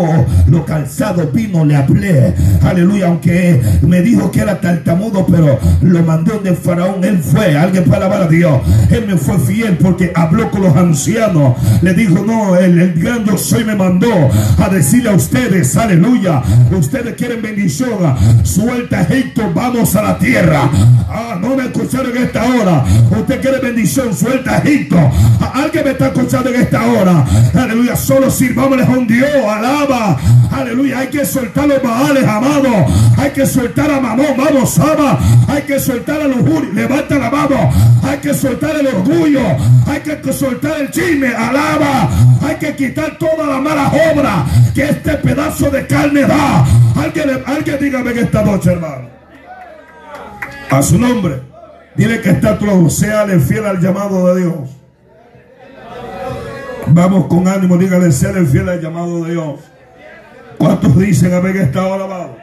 lo 0.48 0.64
calzado, 0.64 1.30
vino, 1.32 1.64
le 1.64 1.76
hablé. 1.76 2.34
Aleluya. 2.62 3.06
Aunque 3.06 3.62
me 3.82 4.02
dijo 4.02 4.30
que 4.30 4.40
era 4.40 4.60
tartamudo, 4.60 5.24
pero 5.26 5.58
lo 5.80 6.02
mandó 6.02 6.38
de 6.38 6.54
faraón. 6.54 7.04
Él 7.04 7.18
fue. 7.18 7.56
Alguien 7.56 7.84
para 7.84 8.06
alabar 8.06 8.22
a 8.22 8.28
Dios. 8.28 8.60
Él 8.90 9.06
me 9.06 9.16
fue 9.16 9.38
fiel 9.38 9.78
porque 9.78 10.12
habló 10.14 10.50
con 10.50 10.62
los 10.62 10.76
ancianos. 10.76 11.54
Le 11.82 11.94
dijo, 11.94 12.24
no, 12.26 12.56
el, 12.56 12.78
el 12.78 12.94
yo 13.24 13.38
soy 13.38 13.64
me 13.64 13.74
mandó 13.74 14.10
a 14.58 14.68
decirle 14.68 15.10
a 15.10 15.14
ustedes, 15.14 15.76
aleluya. 15.76 16.42
Ustedes 16.70 17.14
quieren 17.14 17.42
bendición. 17.42 17.90
Suelta 18.42 19.02
Egipto, 19.02 19.42
vamos 19.54 19.94
a 19.96 20.02
la 20.02 20.18
tierra. 20.18 20.70
Ah, 21.08 21.38
no 21.40 21.56
me 21.56 21.64
escucharon 21.64 22.16
en 22.16 22.24
esta 22.24 22.44
hora. 22.44 22.84
Usted 23.10 23.40
quiere 23.40 23.58
bendición, 23.60 24.14
suelta 24.14 24.39
Egipto. 24.46 24.96
Alguien 25.52 25.84
me 25.84 25.90
está 25.90 26.06
escuchando 26.06 26.50
en 26.50 26.60
esta 26.60 26.86
hora. 26.86 27.24
Aleluya. 27.54 27.96
Solo 27.96 28.30
sirvámosle 28.30 28.84
a 28.84 28.88
un 28.88 29.06
Dios. 29.06 29.30
Alaba. 29.48 30.18
Aleluya. 30.50 31.00
Hay 31.00 31.08
que 31.08 31.24
soltar 31.24 31.66
los 31.66 31.82
baales, 31.82 32.26
amado. 32.26 32.68
Hay 33.16 33.30
que 33.30 33.46
soltar 33.46 33.90
a 33.90 34.00
Mamón. 34.00 34.36
Vamos, 34.36 34.78
ama. 34.78 35.18
Hay 35.48 35.62
que 35.62 35.78
soltar 35.78 36.20
a 36.20 36.28
los 36.28 36.40
Levanta 36.74 37.18
la 37.18 37.30
mano. 37.30 37.70
Hay 38.02 38.18
que 38.18 38.34
soltar 38.34 38.76
el 38.76 38.86
orgullo. 38.86 39.42
Hay 39.86 40.00
que 40.00 40.32
soltar 40.32 40.80
el 40.80 40.90
chisme. 40.90 41.28
Alaba. 41.28 42.08
Hay 42.46 42.56
que 42.56 42.74
quitar 42.74 43.18
toda 43.18 43.46
la 43.46 43.60
mala 43.60 43.88
obra 44.12 44.44
que 44.74 44.84
este 44.84 45.12
pedazo 45.14 45.70
de 45.70 45.86
carne 45.86 46.22
da. 46.22 46.64
Alguien, 46.96 47.42
alguien 47.46 47.78
dígame 47.80 48.10
en 48.12 48.18
esta 48.18 48.42
noche, 48.42 48.72
hermano. 48.72 49.08
A 50.70 50.82
su 50.82 50.98
nombre. 50.98 51.49
Dile 52.00 52.22
que 52.22 52.30
está 52.30 52.58
todo, 52.58 52.88
sea 52.88 53.26
fiel 53.40 53.66
al 53.66 53.78
llamado 53.78 54.34
de 54.34 54.40
Dios. 54.40 54.70
Vamos 56.86 57.26
con 57.26 57.46
ánimo, 57.46 57.76
dígale, 57.76 58.10
sea 58.10 58.32
fiel 58.46 58.70
al 58.70 58.80
llamado 58.80 59.22
de 59.22 59.32
Dios. 59.32 59.60
¿Cuántos 60.56 60.98
dicen 60.98 61.34
amén 61.34 61.58
está 61.58 61.92
alabado? 61.92 62.38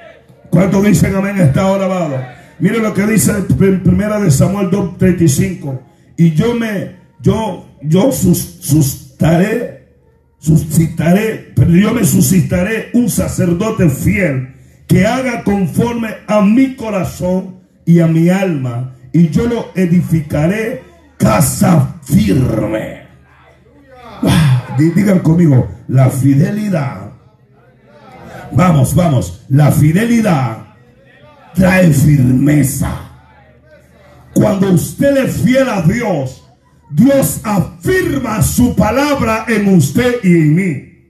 ¿Cuántos 0.52 0.84
dicen 0.84 1.15
amén 1.15 1.39
está 1.39 1.74
alabado? 1.74 2.24
Mire 2.60 2.78
lo 2.78 2.93
que 2.93 3.08
dice 3.08 3.32
en 3.60 3.82
primera 3.82 4.20
de 4.20 4.30
Samuel 4.30 4.70
2.35. 4.70 5.80
Y 6.17 6.36
yo 6.36 6.54
me, 6.54 6.98
yo, 7.20 7.65
yo 7.82 8.12
sustaré, 8.12 9.88
suscitaré, 10.38 11.52
pero 11.56 11.72
yo 11.72 11.96
me 11.96 12.04
suscitaré 12.04 12.91
un 12.93 13.10
sacerdote 13.10 13.89
fiel 13.89 14.54
que 14.86 15.08
haga 15.08 15.43
conforme 15.43 16.10
a 16.28 16.41
mi 16.41 16.76
corazón 16.76 17.56
y 17.88 18.02
a 18.02 18.06
mi 18.06 18.30
alma, 18.30 18.97
y 19.18 19.30
yo 19.32 19.48
lo 19.48 19.72
edificaré 19.74 20.84
casa 21.18 21.96
firme. 22.04 23.02
Digan 24.78 25.20
conmigo, 25.20 25.68
la 25.88 26.08
fidelidad. 26.12 27.14
Vamos, 28.52 28.94
vamos, 28.94 29.44
la 29.50 29.72
fidelidad 29.72 30.68
trae 31.56 31.92
firmeza. 31.92 32.92
Cuando 34.36 34.70
usted 34.74 35.18
es 35.26 35.42
fiel 35.42 35.68
a 35.68 35.82
Dios, 35.82 36.48
Dios 36.92 37.42
afirma 37.44 38.44
su 38.44 38.76
palabra 38.76 39.46
en 39.48 39.68
usted 39.74 40.18
y 40.24 40.28
en 40.28 40.56
mí. 40.56 41.10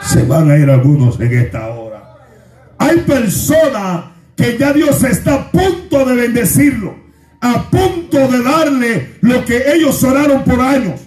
Se 0.00 0.22
van 0.22 0.48
a 0.48 0.56
ir 0.56 0.70
algunos 0.70 1.18
en 1.18 1.36
esta 1.36 1.70
hora. 1.70 2.04
Hay 2.78 2.98
personas 2.98 4.04
que 4.36 4.56
ya 4.56 4.72
Dios 4.72 5.02
está 5.02 5.34
a 5.34 5.50
punto 5.50 6.04
de 6.04 6.14
bendecirlo, 6.14 6.99
a 7.40 7.70
punto 7.70 8.28
de 8.28 8.42
darle 8.42 9.14
lo 9.22 9.44
que 9.44 9.72
ellos 9.72 10.02
oraron 10.04 10.44
por 10.44 10.60
años. 10.60 11.00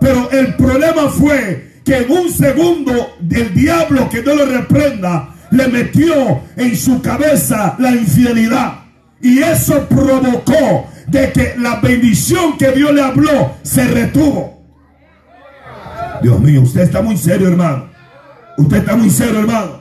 Pero 0.00 0.30
el 0.30 0.54
problema 0.54 1.08
fue 1.08 1.80
que 1.84 1.98
en 1.98 2.10
un 2.10 2.30
segundo 2.30 3.16
el 3.30 3.54
diablo 3.54 4.08
que 4.08 4.22
no 4.22 4.34
lo 4.34 4.46
reprenda 4.46 5.34
le 5.50 5.68
metió 5.68 6.42
en 6.56 6.76
su 6.76 7.02
cabeza 7.02 7.76
la 7.78 7.90
infidelidad. 7.90 8.84
Y 9.20 9.40
eso 9.40 9.86
provocó 9.88 10.88
de 11.08 11.32
que 11.32 11.54
la 11.58 11.76
bendición 11.80 12.56
que 12.56 12.70
Dios 12.72 12.94
le 12.94 13.02
habló 13.02 13.56
se 13.62 13.84
retuvo. 13.84 14.62
Dios 16.22 16.38
mío, 16.40 16.62
usted 16.62 16.82
está 16.82 17.02
muy 17.02 17.16
serio, 17.16 17.48
hermano. 17.48 17.90
Usted 18.56 18.78
está 18.78 18.96
muy 18.96 19.10
serio, 19.10 19.40
hermano. 19.40 19.80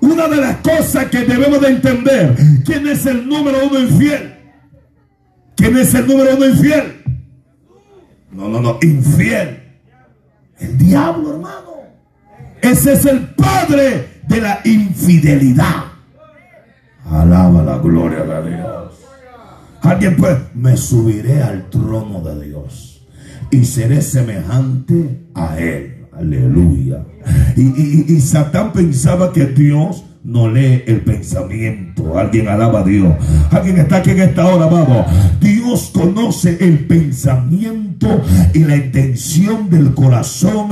Una 0.00 0.28
de 0.28 0.36
las 0.36 0.56
cosas 0.56 1.06
que 1.06 1.20
debemos 1.20 1.60
de 1.60 1.68
entender, 1.68 2.34
¿quién 2.64 2.86
es 2.86 3.04
el 3.06 3.28
número 3.28 3.66
uno 3.66 3.78
infiel? 3.78 4.39
¿Quién 5.60 5.76
es 5.76 5.92
el 5.92 6.06
número 6.06 6.36
uno 6.36 6.46
infiel? 6.46 7.02
No, 8.32 8.48
no, 8.48 8.62
no, 8.62 8.78
infiel. 8.80 9.60
El 10.58 10.78
diablo, 10.78 11.34
hermano. 11.34 11.70
Ese 12.62 12.94
es 12.94 13.04
el 13.04 13.20
padre 13.34 14.22
de 14.26 14.40
la 14.40 14.60
infidelidad. 14.64 15.84
Alaba 17.04 17.62
la 17.62 17.76
gloria 17.76 18.22
de 18.22 18.56
Dios. 18.56 18.94
Alguien 19.82 20.16
pues, 20.16 20.38
me 20.54 20.78
subiré 20.78 21.42
al 21.42 21.68
trono 21.68 22.22
de 22.22 22.46
Dios 22.46 23.06
y 23.50 23.62
seré 23.66 24.00
semejante 24.00 25.26
a 25.34 25.58
Él. 25.58 26.06
Aleluya. 26.12 27.04
Y, 27.56 28.14
y, 28.14 28.20
Satán 28.22 28.72
pensaba 28.72 29.30
que 29.32 29.44
Dios 29.44 30.04
no 30.22 30.48
lee 30.50 30.84
el 30.86 31.00
pensamiento. 31.00 32.18
Alguien 32.18 32.48
alaba 32.48 32.80
a 32.80 32.84
Dios. 32.84 33.14
Alguien 33.50 33.78
está 33.78 33.96
aquí 33.96 34.10
en 34.10 34.20
esta 34.20 34.46
hora, 34.46 34.66
vamos. 34.66 35.06
Dios 35.40 35.90
conoce 35.94 36.58
el 36.60 36.80
pensamiento 36.80 38.22
y 38.52 38.60
la 38.60 38.76
intención 38.76 39.70
del 39.70 39.94
corazón 39.94 40.68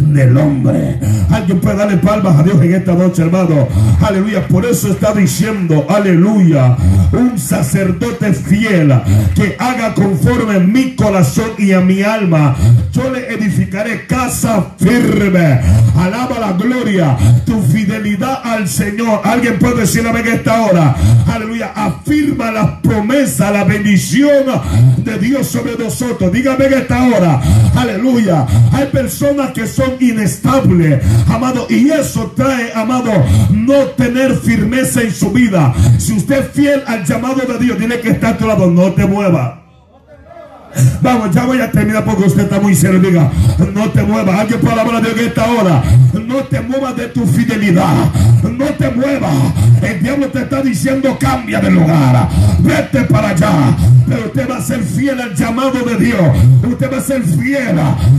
del 0.00 0.36
hombre. 0.36 1.00
Alguien 1.30 1.60
puede 1.60 1.76
darle 1.76 1.96
palmas 1.96 2.38
a 2.38 2.42
Dios 2.44 2.62
en 2.62 2.74
esta 2.74 2.94
noche, 2.94 3.22
hermano. 3.22 3.66
Aleluya. 4.00 4.46
Por 4.46 4.64
eso 4.66 4.92
está 4.92 5.12
diciendo, 5.12 5.84
aleluya, 5.88 6.76
un 7.12 7.38
sacerdote 7.38 8.32
fiel 8.32 8.92
que 9.34 9.56
haga 9.58 9.94
conforme 9.94 10.60
mi 10.60 10.94
corazón 10.94 11.50
y 11.58 11.72
a 11.72 11.80
mi 11.80 12.02
alma. 12.02 12.54
Yo 12.92 13.10
le 13.10 13.32
edificaré 13.34 14.06
casa 14.06 14.74
firme. 14.78 15.60
Alaba 15.96 16.38
la 16.38 16.52
gloria. 16.52 17.16
Tu 17.44 17.60
fidelidad 17.62 18.40
al 18.44 18.68
Señor 18.68 18.92
Señor. 19.02 19.20
Alguien 19.24 19.58
puede 19.58 19.80
decir 19.82 20.04
en 20.06 20.26
esta 20.26 20.62
hora. 20.62 20.96
Aleluya. 21.26 21.72
Afirma 21.74 22.50
la 22.50 22.80
promesa, 22.80 23.50
la 23.50 23.64
bendición 23.64 24.44
de 24.98 25.18
Dios 25.18 25.46
sobre 25.46 25.76
nosotros. 25.76 26.32
Dígame 26.32 26.66
en 26.66 26.74
esta 26.74 27.04
hora. 27.04 27.40
Aleluya. 27.74 28.46
Hay 28.72 28.86
personas 28.86 29.52
que 29.52 29.66
son 29.66 29.96
inestables, 30.00 31.02
amado. 31.28 31.66
Y 31.68 31.90
eso 31.90 32.32
trae, 32.36 32.72
amado, 32.74 33.12
no 33.50 33.86
tener 33.96 34.36
firmeza 34.36 35.02
en 35.02 35.12
su 35.12 35.30
vida. 35.30 35.74
Si 35.98 36.12
usted 36.12 36.40
es 36.40 36.50
fiel 36.52 36.82
al 36.86 37.04
llamado 37.04 37.42
de 37.46 37.58
Dios, 37.58 37.78
tiene 37.78 38.00
que 38.00 38.10
estar 38.10 38.34
a 38.34 38.38
tu 38.38 38.46
lado. 38.46 38.70
No 38.70 38.92
te 38.92 39.06
mueva. 39.06 39.62
Vamos, 41.02 41.34
ya 41.34 41.44
voy 41.44 41.60
a 41.60 41.70
terminar 41.70 42.04
porque 42.04 42.24
usted 42.24 42.44
está 42.44 42.60
muy 42.60 42.74
serio. 42.74 43.30
No 43.74 43.90
te 43.90 44.02
muevas. 44.02 44.40
Alguien 44.40 44.60
hablar 44.66 45.02
de 45.02 45.08
Dios 45.08 45.20
en 45.20 45.26
esta 45.28 45.50
hora. 45.50 45.82
No 46.26 46.36
te 46.44 46.60
muevas 46.60 46.96
de 46.96 47.08
tu 47.08 47.26
fidelidad. 47.26 47.94
El 49.82 50.02
diablo 50.02 50.28
te 50.28 50.40
está 50.40 50.62
diciendo 50.62 51.16
cambia 51.18 51.60
de 51.60 51.70
lugar. 51.70 52.28
Vete 52.60 53.02
para 53.02 53.30
allá. 53.30 53.76
Pero 54.08 54.26
usted 54.26 54.50
va 54.50 54.56
a 54.56 54.62
ser 54.62 54.82
fiel 54.82 55.20
al 55.20 55.34
llamado 55.34 55.82
de 55.84 55.96
Dios. 55.96 56.20
Usted 56.62 56.92
va 56.92 56.98
a 56.98 57.00
ser 57.00 57.22
fiel 57.22 57.78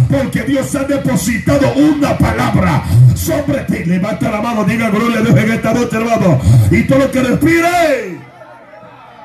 porque 0.10 0.44
Dios 0.44 0.74
ha 0.76 0.84
depositado 0.84 1.74
una 1.74 2.18
palabra 2.18 2.84
sobre 3.16 3.60
ti. 3.64 3.86
Levanta 3.86 4.30
la 4.30 4.42
mano, 4.42 4.64
diga 4.64 4.90
gloria 4.90 5.20
a 5.20 5.22
Dios 5.22 5.38
en 5.38 5.52
esta 5.52 5.74
noche, 5.74 5.98
hermano. 5.98 6.40
Y 6.72 6.84
todo 6.84 7.00
lo 7.00 7.12
que 7.12 7.22
respire. 7.22 8.18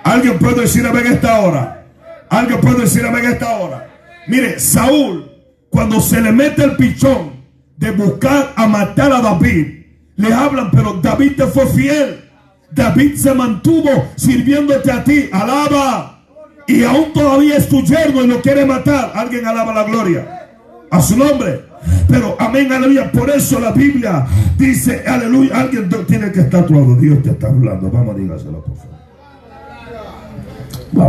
Alguien 0.05 0.39
puede 0.39 0.63
decir 0.63 0.87
a 0.87 0.93
ver 0.93 1.07
en 1.07 1.13
esta 1.15 1.41
hora. 1.41 1.85
Alguien 2.31 2.61
puede 2.61 2.83
decir 2.83 3.05
amén 3.05 3.25
esta 3.25 3.51
hora. 3.59 3.89
Mire, 4.27 4.59
Saúl, 4.59 5.31
cuando 5.71 6.01
se 6.01 6.21
le 6.21 6.33
mete 6.33 6.65
el 6.65 6.77
pichón 6.77 7.33
de 7.77 7.91
buscar 7.93 8.53
a 8.57 8.67
matar 8.67 9.13
a 9.13 9.21
David, 9.21 9.78
le 10.19 10.33
hablan, 10.33 10.71
pero 10.71 11.01
David 11.03 11.33
te 11.37 11.47
fue 11.47 11.67
fiel. 11.67 12.25
David 12.71 13.17
se 13.17 13.33
mantuvo 13.33 14.11
sirviéndote 14.17 14.93
a 14.93 15.03
ti. 15.03 15.31
Alaba. 15.33 16.21
Y 16.67 16.85
aún 16.85 17.15
todavía 17.15 17.57
es 17.57 17.67
tu 17.67 17.83
yerno 17.83 18.23
y 18.23 18.27
lo 18.27 18.43
quiere 18.43 18.67
matar. 18.67 19.13
Alguien 19.15 19.47
alaba 19.47 19.73
la 19.73 19.85
gloria. 19.85 20.49
A 20.91 21.01
su 21.01 21.17
nombre. 21.17 21.65
Pero 22.07 22.37
amén, 22.39 22.71
aleluya. 22.71 23.11
Por 23.11 23.31
eso 23.31 23.59
la 23.59 23.73
Biblia 23.73 24.27
dice, 24.59 25.03
aleluya. 25.07 25.59
Alguien 25.59 25.89
tiene 26.07 26.31
que 26.31 26.41
estar 26.41 26.65
a 26.65 26.67
tu 26.67 26.75
lado. 26.75 26.95
Dios 26.97 27.23
te 27.23 27.31
está 27.31 27.49
hablando. 27.49 27.91
Vamos 27.91 28.15
a 28.15 28.19
dígaselo, 28.19 28.63
por 28.63 28.77
favor 28.77 28.99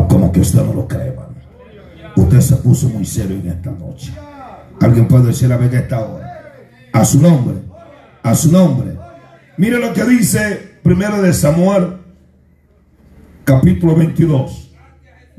como 0.07 0.31
que 0.31 0.41
usted 0.41 0.63
no 0.63 0.73
lo 0.73 0.87
cree, 0.87 1.07
hermano. 1.07 1.29
Usted 2.15 2.41
se 2.41 2.55
puso 2.57 2.89
muy 2.89 3.05
serio 3.05 3.37
en 3.37 3.47
esta 3.47 3.71
noche. 3.71 4.13
Alguien 4.81 5.07
puede 5.07 5.27
decir 5.27 5.51
a 5.51 5.57
ver 5.57 5.73
esta 5.73 5.99
hora. 6.01 6.53
A 6.93 7.05
su 7.05 7.21
nombre. 7.21 7.68
A 8.23 8.35
su 8.35 8.51
nombre. 8.51 8.97
Mire 9.57 9.79
lo 9.79 9.93
que 9.93 10.03
dice 10.05 10.79
primero 10.83 11.21
de 11.21 11.33
Samuel, 11.33 11.97
capítulo 13.43 13.95
22. 13.95 14.71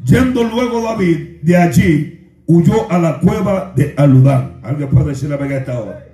Yendo 0.04 0.44
luego 0.44 0.82
David 0.82 1.42
de 1.42 1.56
allí, 1.56 2.20
huyó 2.46 2.90
a 2.90 2.98
la 2.98 3.20
cueva 3.20 3.72
de 3.76 3.94
Aludán. 3.96 4.60
Alguien 4.62 4.88
puede 4.88 5.10
decir 5.10 5.32
a 5.32 5.36
ver 5.36 5.48
que 5.48 5.56
esta 5.58 5.80
hora. 5.80 6.06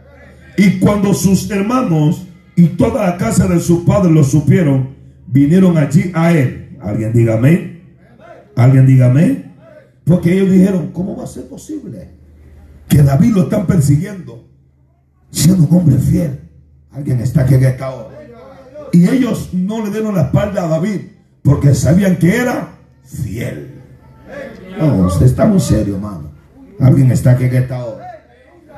Y 0.56 0.78
cuando 0.78 1.14
sus 1.14 1.50
hermanos 1.50 2.26
y 2.56 2.68
toda 2.68 3.06
la 3.06 3.16
casa 3.16 3.46
de 3.46 3.60
su 3.60 3.84
padre 3.84 4.10
lo 4.10 4.24
supieron, 4.24 4.94
vinieron 5.26 5.76
allí 5.78 6.10
a 6.14 6.32
él. 6.32 6.76
Alguien 6.80 7.12
diga 7.12 7.34
amén. 7.34 7.82
Alguien 8.56 8.86
dígame. 8.86 9.44
Porque 10.04 10.32
ellos 10.32 10.50
dijeron, 10.50 10.90
¿cómo 10.92 11.16
va 11.16 11.24
a 11.24 11.26
ser 11.26 11.48
posible 11.48 12.10
que 12.88 13.02
David 13.02 13.32
lo 13.32 13.42
están 13.42 13.66
persiguiendo 13.66 14.48
siendo 15.30 15.64
un 15.64 15.76
hombre 15.76 15.98
fiel? 15.98 16.45
Alguien 16.96 17.20
está 17.20 17.42
aquí 17.42 17.54
en 17.54 17.64
esta. 17.64 17.92
Y 18.92 19.08
ellos 19.08 19.50
no 19.52 19.84
le 19.84 19.90
dieron 19.90 20.14
la 20.14 20.22
espalda 20.22 20.64
a 20.64 20.68
David 20.68 21.00
porque 21.42 21.74
sabían 21.74 22.16
que 22.16 22.36
era 22.36 22.68
fiel. 23.04 23.82
No, 24.78 25.06
usted 25.06 25.26
está 25.26 25.44
muy 25.44 25.60
serio, 25.60 25.96
hermano. 25.96 26.30
Alguien 26.80 27.12
está 27.12 27.32
aquí 27.32 27.44
en 27.44 27.54
esta. 27.54 27.84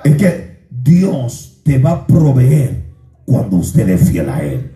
Es 0.02 0.16
que 0.16 0.66
Dios 0.70 1.60
te 1.64 1.78
va 1.78 1.90
a 1.92 2.06
proveer 2.06 2.82
cuando 3.24 3.58
usted 3.58 3.88
es 3.88 4.10
fiel 4.10 4.28
a 4.28 4.42
Él. 4.42 4.72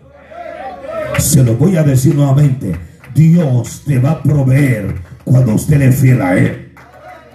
Se 1.19 1.43
lo 1.43 1.55
voy 1.55 1.75
a 1.75 1.83
decir 1.83 2.15
nuevamente 2.15 2.73
Dios 3.13 3.83
te 3.85 3.99
va 3.99 4.11
a 4.11 4.23
proveer 4.23 4.95
cuando 5.23 5.53
usted 5.55 5.77
le 5.77 5.91
fiel 5.91 6.21
a 6.21 6.35
Él. 6.37 6.73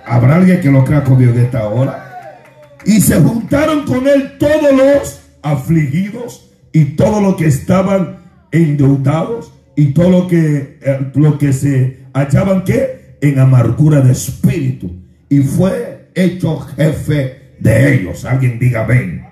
¿Habrá 0.06 0.36
alguien 0.36 0.60
que 0.60 0.70
lo 0.70 0.84
crea 0.84 1.04
con 1.04 1.18
Dios 1.18 1.34
de 1.34 1.44
esta 1.44 1.68
hora? 1.68 2.38
Y 2.84 3.00
se 3.00 3.20
juntaron 3.20 3.84
con 3.84 4.08
Él 4.08 4.38
todos 4.38 4.72
los 4.72 5.20
afligidos 5.42 6.50
y 6.72 6.96
todos 6.96 7.22
los 7.22 7.36
que 7.36 7.46
estaban 7.46 8.18
endeudados 8.52 9.52
y 9.76 9.92
todo 9.92 10.10
lo 10.10 10.26
que, 10.26 10.78
eh, 10.82 11.10
lo 11.14 11.38
que 11.38 11.52
se 11.52 12.00
hallaban 12.12 12.64
que 12.64 13.16
en 13.20 13.38
amargura 13.38 14.00
de 14.00 14.12
espíritu. 14.12 14.90
Y 15.28 15.40
fue 15.40 16.10
hecho 16.14 16.58
jefe 16.58 17.54
de 17.60 17.94
ellos. 17.94 18.24
Alguien 18.24 18.58
diga 18.58 18.84
ven. 18.84 19.24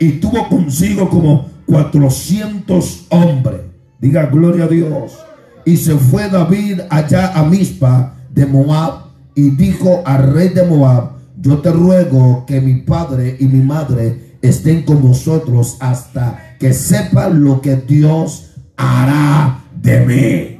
Y 0.00 0.12
tuvo 0.12 0.48
consigo 0.48 1.08
como 1.08 1.50
400 1.66 3.06
hombres. 3.10 3.60
Diga 4.00 4.26
gloria 4.26 4.64
a 4.64 4.68
Dios. 4.68 5.18
Y 5.64 5.76
se 5.76 5.94
fue 5.96 6.28
David 6.28 6.80
allá 6.90 7.32
a 7.38 7.44
Mispa 7.44 8.16
de 8.30 8.46
Moab 8.46 9.04
y 9.34 9.50
dijo 9.50 10.02
al 10.04 10.34
rey 10.34 10.48
de 10.48 10.64
Moab, 10.64 11.12
yo 11.40 11.58
te 11.58 11.70
ruego 11.70 12.44
que 12.46 12.60
mi 12.60 12.74
padre 12.82 13.36
y 13.38 13.46
mi 13.46 13.62
madre 13.64 14.31
estén 14.42 14.82
con 14.82 15.00
vosotros 15.00 15.76
hasta 15.80 16.56
que 16.58 16.74
sepan 16.74 17.42
lo 17.42 17.60
que 17.60 17.76
Dios 17.76 18.50
hará 18.76 19.64
de 19.80 20.00
mí. 20.00 20.58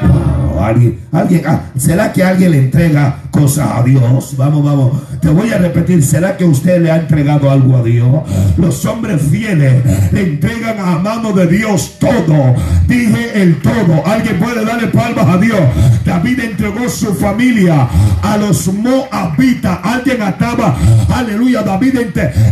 Wow, 0.00 0.60
alguien, 0.60 1.00
alguien, 1.12 1.42
ah, 1.46 1.60
¿será 1.76 2.12
que 2.12 2.22
alguien 2.22 2.50
le 2.50 2.58
entrega 2.58 3.22
cosas 3.30 3.68
a 3.76 3.82
Dios? 3.82 4.34
Vamos, 4.36 4.64
vamos. 4.64 5.02
Te 5.20 5.28
voy 5.28 5.50
a 5.50 5.58
repetir, 5.58 6.02
¿será 6.02 6.36
que 6.36 6.44
usted 6.44 6.80
le 6.82 6.90
ha 6.90 6.96
entregado 6.96 7.50
algo 7.50 7.76
a 7.76 7.82
Dios? 7.82 8.08
Los 8.56 8.84
hombres 8.84 9.20
fieles 9.22 9.82
le 10.12 10.22
entregan 10.22 10.78
a 10.78 10.98
mano 10.98 11.32
de 11.32 11.46
Dios 11.46 11.96
todo. 11.98 12.54
Dije 12.86 13.42
el 13.42 13.56
todo. 13.60 14.06
Alguien 14.06 14.38
puede 14.38 14.64
darle 14.64 14.88
palmas 14.88 15.26
a 15.26 15.38
Dios. 15.38 15.60
David 16.04 16.40
entregó 16.40 16.88
su 16.88 17.14
familia 17.14 17.88
a 18.22 18.36
los 18.36 18.72
moabitas. 18.72 19.78
Alguien 19.82 20.22
ataba, 20.22 20.76
aleluya. 21.14 21.62
David 21.62 21.98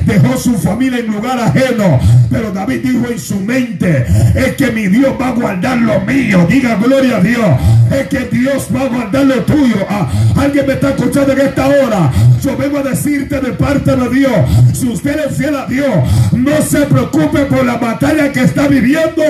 dejó 0.04 0.36
su 0.36 0.54
familia 0.54 0.98
en 0.98 1.06
lugar 1.06 1.38
ajeno. 1.38 2.00
Pero 2.30 2.52
David 2.52 2.80
dijo 2.82 3.06
en 3.10 3.18
su 3.18 3.40
mente, 3.40 4.06
es 4.34 4.56
que 4.56 4.72
mi 4.72 4.88
Dios 4.88 5.14
va 5.20 5.28
a 5.28 5.32
guardar 5.32 5.78
lo 5.78 6.00
mío. 6.00 6.46
Diga 6.48 6.76
gloria 6.76 7.18
a 7.18 7.20
Dios. 7.20 7.46
Es 7.90 8.08
que 8.08 8.28
Dios 8.30 8.45
va 8.74 8.82
a 8.82 8.88
guardar 8.88 9.24
lo 9.24 9.42
tuyo. 9.42 9.76
Ah, 9.88 10.08
alguien 10.36 10.66
me 10.66 10.74
está 10.74 10.90
escuchando 10.90 11.32
en 11.32 11.40
esta 11.40 11.66
hora. 11.66 12.12
Yo 12.40 12.56
vengo 12.56 12.78
a 12.78 12.82
decirte 12.82 13.40
de 13.40 13.52
parte 13.52 13.96
de 13.96 14.08
Dios. 14.10 14.32
Si 14.72 14.88
usted 14.88 15.26
es 15.26 15.36
fiel 15.36 15.56
a 15.56 15.66
Dios, 15.66 15.88
no 16.32 16.62
se 16.62 16.80
preocupe 16.86 17.40
por 17.46 17.64
la 17.64 17.76
batalla 17.76 18.32
que 18.32 18.42
está 18.42 18.68
viviendo. 18.68 19.22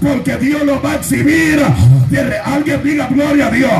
Porque 0.00 0.36
Dios 0.36 0.64
lo 0.64 0.80
va 0.80 0.92
a 0.92 0.94
exhibir. 0.96 1.60
Alguien 2.44 2.82
diga 2.82 3.06
gloria 3.08 3.46
a 3.46 3.50
Dios. 3.50 3.72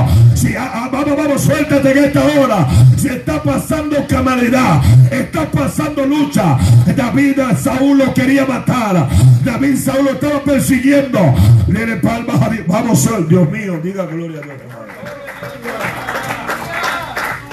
Ah, 0.58 0.70
ah, 0.74 0.88
vamos, 0.92 1.16
vamos, 1.16 1.42
suéltate 1.42 1.92
en 1.92 2.04
esta 2.04 2.24
hora. 2.24 2.66
Si 2.96 3.08
está 3.08 3.42
pasando 3.42 4.06
camalidad, 4.06 4.82
está 5.10 5.50
pasando 5.50 6.04
lucha. 6.04 6.58
David 6.96 7.38
Saúl 7.60 7.98
lo 7.98 8.12
quería 8.12 8.44
matar. 8.44 9.08
David 9.44 9.76
Saúl 9.76 10.04
lo 10.04 10.10
estaba 10.12 10.42
persiguiendo. 10.42 11.18
le 11.68 11.96
palmas 11.96 12.42
a 12.42 12.48
Dios. 12.50 12.66
Vamos, 12.66 13.28
Dios 13.28 13.50
mío, 13.50 13.80
diga 13.82 14.06
gloria 14.06 14.40
a 14.40 14.42
Dios. 14.42 14.81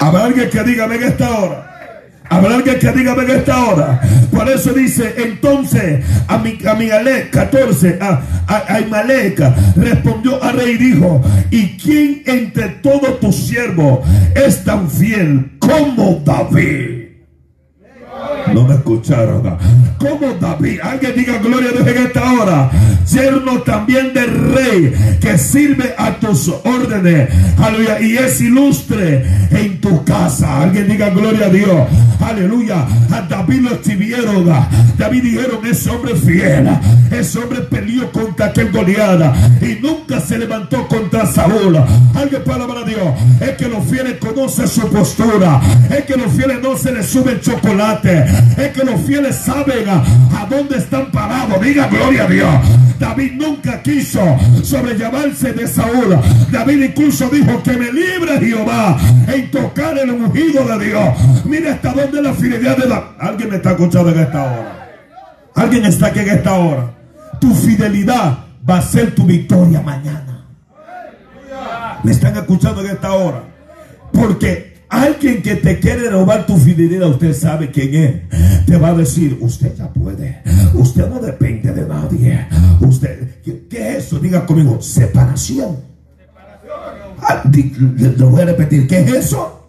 Habrá 0.00 0.24
alguien 0.24 0.48
que 0.48 0.64
diga 0.64 0.86
en 0.86 1.02
esta 1.02 1.30
hora. 1.38 1.66
Habrá 2.30 2.54
alguien 2.54 2.78
que 2.78 2.92
diga 2.92 3.12
en 3.12 3.30
esta 3.30 3.64
hora. 3.64 4.00
Por 4.30 4.48
eso 4.48 4.72
dice 4.72 5.14
entonces 5.18 6.04
a 6.26 6.38
mi, 6.38 6.58
a 6.90 7.30
14, 7.30 7.98
a, 8.00 8.22
a, 8.48 9.02
respondió 9.76 10.42
a 10.42 10.52
rey 10.52 10.72
y 10.72 10.78
dijo, 10.78 11.22
¿y 11.50 11.76
quién 11.76 12.22
entre 12.24 12.68
todos 12.82 13.20
tus 13.20 13.36
siervos 13.36 14.00
es 14.34 14.64
tan 14.64 14.90
fiel 14.90 15.50
como 15.58 16.22
David? 16.24 16.89
No 18.54 18.66
me 18.66 18.74
escucharon. 18.74 19.42
Como 19.98 20.34
David, 20.40 20.80
alguien 20.82 21.12
diga 21.14 21.38
gloria 21.38 21.70
a 21.70 21.72
Dios 21.72 21.86
en 21.86 22.06
esta 22.06 22.32
hora. 22.32 22.70
Yerno 23.10 23.60
también 23.62 24.12
del 24.12 24.54
rey 24.54 25.18
que 25.20 25.38
sirve 25.38 25.94
a 25.96 26.12
tus 26.18 26.48
órdenes. 26.48 27.28
Aleluya. 27.58 28.00
Y 28.00 28.16
es 28.16 28.40
ilustre 28.40 29.24
en 29.50 29.80
tu 29.80 30.04
casa. 30.04 30.62
Alguien 30.62 30.88
diga 30.88 31.10
gloria 31.10 31.46
a 31.46 31.50
Dios. 31.50 31.88
Aleluya. 32.20 32.86
A 33.10 33.22
David 33.22 33.60
lo 33.60 33.74
exhibieron. 33.74 34.46
David 34.96 35.22
dijeron, 35.22 35.58
ese 35.64 35.90
hombre 35.90 36.14
fiel. 36.16 36.68
Ese 37.10 37.38
hombre 37.38 37.60
peleó 37.60 38.10
contra 38.10 38.46
aquel 38.46 38.72
goleada. 38.72 39.34
Y 39.60 39.80
nunca 39.80 40.20
se 40.20 40.38
levantó 40.38 40.86
contra 40.88 41.26
Saúl. 41.26 41.76
Alguien 42.14 42.42
palabra 42.44 42.80
a 42.80 42.84
Dios. 42.84 43.08
Es 43.40 43.50
que 43.50 43.68
los 43.68 43.84
fieles 43.84 44.16
conocen 44.18 44.66
su 44.66 44.88
postura. 44.88 45.60
Es 45.90 46.04
que 46.04 46.16
los 46.16 46.32
fieles 46.32 46.58
no 46.62 46.76
se 46.76 46.92
les 46.92 47.06
sube 47.06 47.32
el 47.32 47.40
chocolate 47.40 48.24
es 48.56 48.68
que 48.68 48.84
los 48.84 49.00
fieles 49.02 49.36
saben 49.36 49.88
a, 49.88 50.46
dónde 50.48 50.78
están 50.78 51.10
parados. 51.10 51.60
Diga 51.60 51.86
gloria 51.88 52.24
a 52.24 52.26
Dios. 52.26 52.54
David 52.98 53.32
nunca 53.34 53.80
quiso 53.82 54.20
sobrellevarse 54.62 55.52
de 55.52 55.66
Saúl. 55.66 56.18
David 56.50 56.82
incluso 56.82 57.28
dijo 57.28 57.62
que 57.62 57.72
me 57.72 57.92
libre 57.92 58.38
Jehová 58.38 58.98
en 59.28 59.50
tocar 59.50 59.96
el 59.98 60.10
ungido 60.10 60.64
de 60.64 60.86
Dios. 60.86 61.44
Mira 61.44 61.72
hasta 61.72 61.92
dónde 61.92 62.20
la 62.20 62.34
fidelidad 62.34 62.76
de 62.76 62.88
David. 62.88 63.06
Alguien 63.18 63.50
me 63.50 63.56
está 63.56 63.70
escuchando 63.70 64.10
en 64.10 64.18
esta 64.18 64.42
hora. 64.42 64.90
Alguien 65.54 65.84
está 65.84 66.06
aquí 66.08 66.18
en 66.20 66.28
esta 66.28 66.54
hora. 66.54 66.90
Tu 67.40 67.54
fidelidad 67.54 68.38
va 68.68 68.78
a 68.78 68.82
ser 68.82 69.14
tu 69.14 69.24
victoria 69.24 69.80
mañana. 69.80 70.44
Me 72.02 72.12
están 72.12 72.36
escuchando 72.36 72.80
en 72.82 72.88
esta 72.88 73.12
hora. 73.12 73.42
Porque 74.12 74.69
Alguien 74.90 75.40
que 75.40 75.54
te 75.54 75.78
quiere 75.78 76.10
robar 76.10 76.46
tu 76.46 76.56
fidelidad, 76.56 77.08
usted 77.08 77.32
sabe 77.32 77.70
quién 77.70 77.94
es. 77.94 78.66
Te 78.66 78.76
va 78.76 78.88
a 78.88 78.94
decir, 78.94 79.38
usted 79.40 79.74
ya 79.76 79.88
puede. 79.88 80.42
Usted 80.74 81.08
no 81.08 81.20
depende 81.20 81.72
de 81.72 81.86
nadie. 81.86 82.46
Usted, 82.80 83.40
¿qué, 83.42 83.88
es 83.88 84.06
eso? 84.06 84.18
Diga 84.18 84.44
conmigo, 84.44 84.80
separación. 84.82 85.76
Ah, 87.22 87.42
lo 88.16 88.30
voy 88.30 88.42
a 88.42 88.46
repetir, 88.46 88.88
¿qué 88.88 89.00
es 89.00 89.12
eso? 89.12 89.59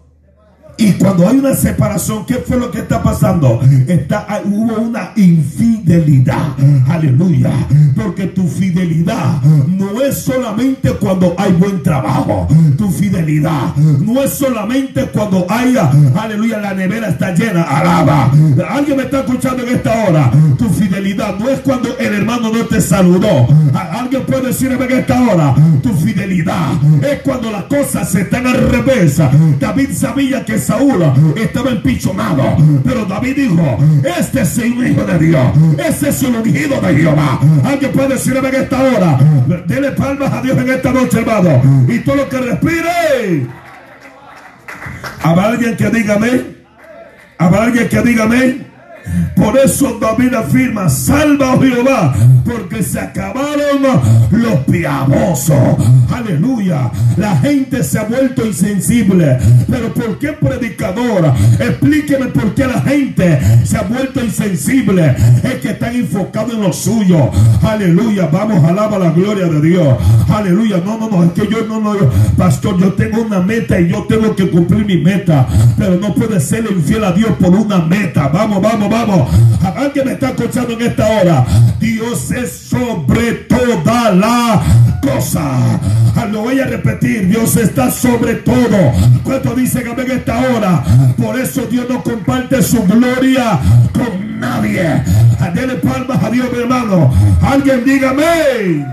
Y 0.76 0.92
cuando 0.92 1.28
hay 1.28 1.38
una 1.38 1.54
separación, 1.54 2.24
¿qué 2.26 2.36
fue 2.36 2.56
lo 2.56 2.70
que 2.70 2.80
está 2.80 3.02
pasando? 3.02 3.60
Está, 3.86 4.40
hubo 4.44 4.80
una 4.80 5.12
infidelidad. 5.16 6.56
Aleluya. 6.88 7.50
Porque 7.94 8.26
tu 8.26 8.48
fidelidad 8.48 9.42
no 9.68 10.00
es 10.02 10.18
solamente 10.18 10.90
cuando 10.92 11.34
hay 11.38 11.52
buen 11.52 11.82
trabajo. 11.82 12.48
Tu 12.76 12.90
fidelidad 12.90 13.76
no 13.76 14.22
es 14.22 14.30
solamente 14.30 15.06
cuando 15.06 15.46
haya, 15.48 15.90
aleluya, 16.14 16.58
la 16.58 16.74
nevera 16.74 17.08
está 17.08 17.32
llena. 17.34 17.62
Alaba. 17.62 18.30
Alguien 18.70 18.96
me 18.96 19.04
está 19.04 19.20
escuchando 19.20 19.62
en 19.62 19.76
esta 19.76 20.04
hora. 20.04 20.30
Tu 20.58 20.68
fidelidad 20.68 21.38
no 21.38 21.48
es 21.48 21.60
cuando 21.60 21.96
el 21.98 22.14
hermano 22.14 22.50
no 22.52 22.64
te 22.66 22.80
saludó. 22.80 23.46
Alguien 23.74 24.24
puede 24.24 24.48
decirme 24.48 24.84
en 24.86 24.98
esta 24.98 25.22
hora. 25.22 25.54
Tu 25.82 25.92
fidelidad 25.94 26.72
es 27.02 27.20
cuando 27.22 27.50
las 27.50 27.64
cosas 27.64 28.10
se 28.10 28.22
están 28.22 28.46
al 28.46 28.68
revés. 28.70 29.20
David 29.60 29.90
sabía 29.92 30.44
que 30.44 30.58
Saúl 30.62 31.02
estaba 31.36 31.70
empichonado. 31.70 32.56
Pero 32.84 33.04
David 33.04 33.36
dijo, 33.36 33.78
este 34.18 34.42
es 34.42 34.58
el 34.58 34.86
hijo 34.86 35.04
de 35.04 35.18
Dios. 35.18 35.46
Este 35.78 36.08
es 36.08 36.22
el 36.22 36.36
ungido 36.36 36.80
de 36.80 36.94
Jehová. 36.94 37.40
Alguien 37.64 37.92
puede 37.92 38.08
decirme 38.08 38.48
en 38.48 38.54
esta 38.54 38.82
hora. 38.82 39.18
Dele 39.66 39.92
palmas 39.92 40.32
a 40.32 40.42
Dios 40.42 40.58
en 40.58 40.70
esta 40.70 40.92
noche, 40.92 41.18
hermano. 41.18 41.62
Y 41.88 41.98
todo 42.00 42.16
lo 42.16 42.28
que 42.28 42.38
respire. 42.38 43.46
¿Habrá 45.22 45.48
alguien 45.48 45.76
que 45.76 45.90
diga 45.90 46.14
amén? 46.14 46.56
¿Habrá 47.38 47.64
alguien 47.64 47.88
que 47.88 48.00
diga 48.02 48.24
amén? 48.24 48.71
Por 49.36 49.58
eso 49.58 49.98
David 50.00 50.34
afirma, 50.34 50.88
salva 50.88 51.52
a 51.52 51.58
Jehová, 51.58 52.14
porque 52.44 52.82
se 52.82 53.00
acabaron 53.00 53.82
los 54.30 54.58
piadosos. 54.70 55.58
Aleluya. 56.12 56.90
La 57.16 57.36
gente 57.36 57.82
se 57.82 57.98
ha 57.98 58.04
vuelto 58.04 58.46
insensible. 58.46 59.38
Pero 59.68 59.92
¿por 59.92 60.18
qué 60.18 60.32
predicador? 60.32 61.32
Explíqueme 61.58 62.26
por 62.26 62.54
qué 62.54 62.66
la 62.66 62.80
gente 62.80 63.40
se 63.64 63.76
ha 63.78 63.82
vuelto 63.82 64.22
insensible. 64.22 65.16
Es 65.42 65.54
que 65.56 65.70
están 65.70 65.94
enfocados 65.94 66.52
en 66.54 66.62
lo 66.62 66.72
suyo. 66.72 67.30
Aleluya. 67.62 68.26
Vamos, 68.26 68.62
alaba 68.64 68.98
la 68.98 69.10
gloria 69.10 69.46
de 69.46 69.60
Dios. 69.60 69.98
Aleluya. 70.28 70.82
No, 70.84 70.98
no, 70.98 71.08
no. 71.08 71.24
Es 71.24 71.32
que 71.32 71.48
yo 71.48 71.66
no, 71.66 71.80
no. 71.80 71.94
Pastor, 72.36 72.78
yo 72.78 72.92
tengo 72.92 73.22
una 73.22 73.40
meta 73.40 73.80
y 73.80 73.88
yo 73.88 74.04
tengo 74.08 74.34
que 74.36 74.48
cumplir 74.50 74.84
mi 74.84 74.98
meta. 74.98 75.46
Pero 75.76 75.96
no 75.96 76.14
puede 76.14 76.40
ser 76.40 76.64
infiel 76.70 77.04
a 77.04 77.12
Dios 77.12 77.32
por 77.40 77.50
una 77.50 77.78
meta. 77.78 78.28
Vamos, 78.28 78.60
vamos, 78.60 78.90
vamos. 78.92 79.28
Alguien 79.76 80.06
me 80.06 80.12
está 80.12 80.28
escuchando 80.28 80.74
en 80.74 80.82
esta 80.82 81.06
hora. 81.08 81.46
Dios 81.80 82.30
es 82.30 82.52
sobre 82.52 83.32
toda 83.48 84.12
la 84.12 84.62
cosa. 85.00 85.80
Ah, 86.14 86.26
lo 86.30 86.42
voy 86.42 86.60
a 86.60 86.66
repetir. 86.66 87.26
Dios 87.28 87.56
está 87.56 87.90
sobre 87.90 88.34
todo. 88.36 88.92
¿Cuánto 89.24 89.54
dicen 89.54 89.88
amén 89.88 90.10
en 90.10 90.18
esta 90.18 90.38
hora? 90.38 90.84
Por 91.16 91.38
eso 91.40 91.62
Dios 91.62 91.86
no 91.88 92.02
comparte 92.02 92.62
su 92.62 92.84
gloria 92.84 93.58
con 93.92 94.38
nadie. 94.38 95.02
Dele 95.54 95.74
palmas 95.76 96.22
a 96.22 96.30
Dios, 96.30 96.46
mi 96.52 96.60
hermano. 96.60 97.10
Alguien 97.42 97.84
dígame. 97.84 98.86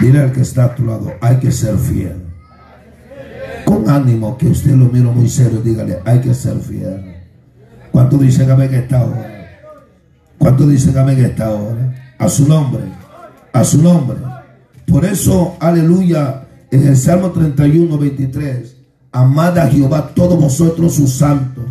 Dile 0.00 0.20
al 0.20 0.32
que 0.32 0.40
está 0.40 0.64
a 0.64 0.74
tu 0.74 0.84
lado, 0.84 1.14
hay 1.20 1.36
que 1.36 1.52
ser 1.52 1.78
fiel. 1.78 2.22
Con 3.64 3.88
ánimo, 3.88 4.36
que 4.36 4.48
usted 4.48 4.72
lo 4.72 4.86
mira 4.86 5.10
muy 5.10 5.28
serio, 5.28 5.60
dígale, 5.62 5.98
hay 6.04 6.20
que 6.20 6.34
ser 6.34 6.58
fiel. 6.58 7.13
¿Cuánto 7.94 8.18
dicen 8.18 8.50
amén 8.50 8.74
en 8.74 8.80
esta 8.80 9.04
hora? 9.04 9.30
¿Cuánto 10.36 10.66
dicen 10.66 10.98
amén 10.98 11.16
en 11.16 11.26
esta 11.26 11.50
hora? 11.50 11.94
A 12.18 12.28
su 12.28 12.48
nombre, 12.48 12.82
a 13.52 13.62
su 13.62 13.80
nombre. 13.80 14.16
Por 14.84 15.04
eso, 15.04 15.56
aleluya, 15.60 16.42
en 16.72 16.88
el 16.88 16.96
Salmo 16.96 17.30
31, 17.30 17.96
23, 17.96 18.76
amad 19.12 19.56
a 19.58 19.68
Jehová 19.68 20.10
todos 20.12 20.36
vosotros 20.36 20.96
sus 20.96 21.12
santos, 21.12 21.62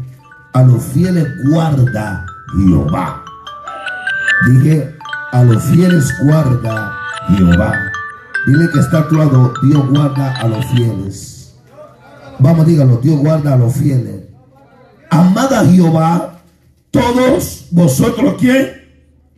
a 0.54 0.64
los 0.64 0.82
fieles 0.82 1.28
guarda 1.52 2.26
Jehová. 2.56 3.22
Dije, 4.48 4.96
a 5.34 5.44
los 5.44 5.62
fieles 5.62 6.10
guarda 6.24 7.00
Jehová. 7.36 7.74
Dile 8.48 8.70
que 8.70 8.80
está 8.80 9.00
actuado, 9.00 9.54
Dios 9.62 9.90
guarda 9.90 10.40
a 10.40 10.48
los 10.48 10.66
fieles. 10.68 11.54
Vamos, 12.40 12.66
dígalo, 12.66 12.96
Dios 13.04 13.20
guarda 13.20 13.56
a 13.56 13.58
los 13.58 13.74
fieles. 13.74 14.23
Amada 15.14 15.64
Jehová 15.64 16.42
todos 16.90 17.68
vosotros 17.70 18.36
quién? 18.40 18.82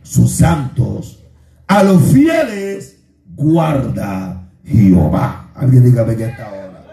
Sus 0.02 0.32
santos. 0.32 1.22
A 1.66 1.82
los 1.82 2.02
fieles 2.12 2.96
guarda 3.34 4.48
Jehová. 4.64 5.50
Alguien 5.54 5.84
dígame 5.84 6.16
que 6.16 6.24
esta 6.24 6.48
hora. 6.48 6.84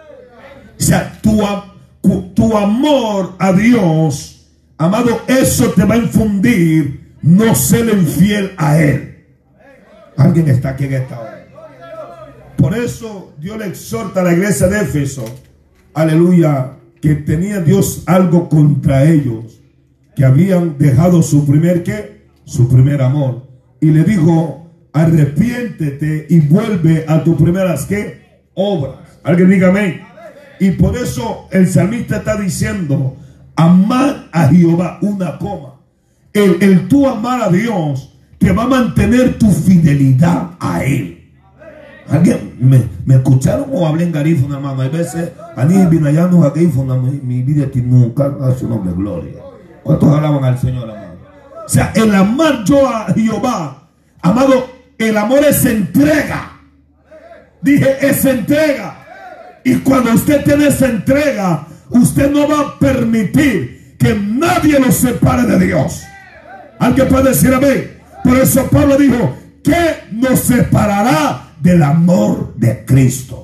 O 0.78 0.84
sea, 0.84 1.18
tu, 1.22 1.42
tu 2.34 2.58
amor 2.58 3.36
a 3.40 3.54
Dios, 3.54 4.52
amado, 4.78 5.22
eso 5.28 5.72
te 5.72 5.86
va 5.86 5.96
a 5.96 6.00
infundir 6.00 7.16
no 7.22 7.56
ser 7.56 7.88
infiel 7.88 8.54
a 8.58 8.78
Él. 8.80 9.26
Alguien 10.18 10.50
está 10.50 10.70
aquí 10.70 10.86
en 10.86 10.94
esta 10.94 11.20
hora. 11.22 11.48
Por 12.58 12.78
eso 12.78 13.34
Dios 13.38 13.58
le 13.58 13.68
exhorta 13.68 14.20
a 14.20 14.24
la 14.24 14.34
iglesia 14.34 14.68
de 14.68 14.82
Éfeso, 14.82 15.24
aleluya, 15.94 16.74
que 17.04 17.16
tenía 17.16 17.60
Dios 17.60 18.04
algo 18.06 18.48
contra 18.48 19.04
ellos, 19.04 19.60
que 20.16 20.24
habían 20.24 20.78
dejado 20.78 21.22
su 21.22 21.46
primer 21.46 21.84
qué, 21.84 22.30
su 22.46 22.70
primer 22.70 23.02
amor. 23.02 23.46
Y 23.82 23.88
le 23.88 24.06
dijo, 24.06 24.72
arrepiéntete 24.94 26.28
y 26.30 26.40
vuelve 26.40 27.04
a 27.06 27.22
tus 27.26 27.36
primeras 27.36 27.86
qué, 27.88 28.46
obras. 28.54 29.00
Alguien 29.22 29.50
dígame. 29.50 30.00
Y 30.62 30.72
por 30.72 30.96
eso 30.96 31.50
el 31.52 31.68
salmista 31.68 32.20
está 32.20 32.38
diciendo, 32.38 33.18
amar 33.58 34.30
a 34.32 34.48
Jehová, 34.48 35.00
una 35.02 35.38
coma. 35.38 35.82
El, 36.32 36.64
el 36.64 36.88
tú 36.88 37.06
amar 37.06 37.42
a 37.42 37.50
Dios 37.50 38.18
te 38.38 38.54
va 38.54 38.64
a 38.64 38.68
mantener 38.68 39.38
tu 39.38 39.52
fidelidad 39.52 40.52
a 40.58 40.86
Él. 40.86 41.30
¿Alguien 42.08 42.56
me, 42.62 42.82
me 43.06 43.16
escucharon 43.16 43.66
o 43.74 43.86
hablé 43.86 44.06
en 44.06 44.14
garífono, 44.14 44.56
hermano? 44.56 44.82
Hay 44.82 44.90
veces, 44.90 45.32
mi, 45.56 47.44
vida 47.44 47.68
nunca 47.76 48.32
a 48.42 48.52
su 48.54 48.68
nombre, 48.68 48.94
gloria. 48.94 49.42
¿Cuántos 49.84 50.10
alaban 50.10 50.44
al 50.44 50.58
Señor, 50.58 50.90
amado? 50.90 51.18
O 51.66 51.70
sea, 51.70 51.92
el 51.96 52.14
amar 52.14 52.64
yo 52.66 52.88
a 52.88 53.08
Jehová, 53.14 53.88
amado, 54.22 54.68
el 54.98 55.18
amor 55.18 55.40
es 55.46 55.66
entrega. 55.66 56.60
Dije, 57.62 57.98
es 58.02 58.26
entrega. 58.26 59.00
Y 59.64 59.76
cuando 59.78 60.12
usted 60.14 60.44
tiene 60.44 60.68
esa 60.68 60.88
entrega, 60.88 61.68
usted 61.90 62.32
no 62.32 62.48
va 62.48 62.60
a 62.60 62.80
permitir 62.80 63.96
que 63.98 64.16
nadie 64.16 64.80
lo 64.80 64.92
separe 64.92 65.44
de 65.44 65.66
Dios. 65.66 66.02
Alguien 66.80 67.08
puede 67.08 67.30
decir 67.30 67.54
amén. 67.54 67.98
Por 68.24 68.38
eso 68.38 68.68
Pablo 68.70 68.98
dijo, 68.98 69.36
¿qué 69.64 70.04
nos 70.12 70.42
separará 70.42 71.54
del 71.64 71.82
amor 71.82 72.54
de 72.58 72.84
Cristo. 72.84 73.43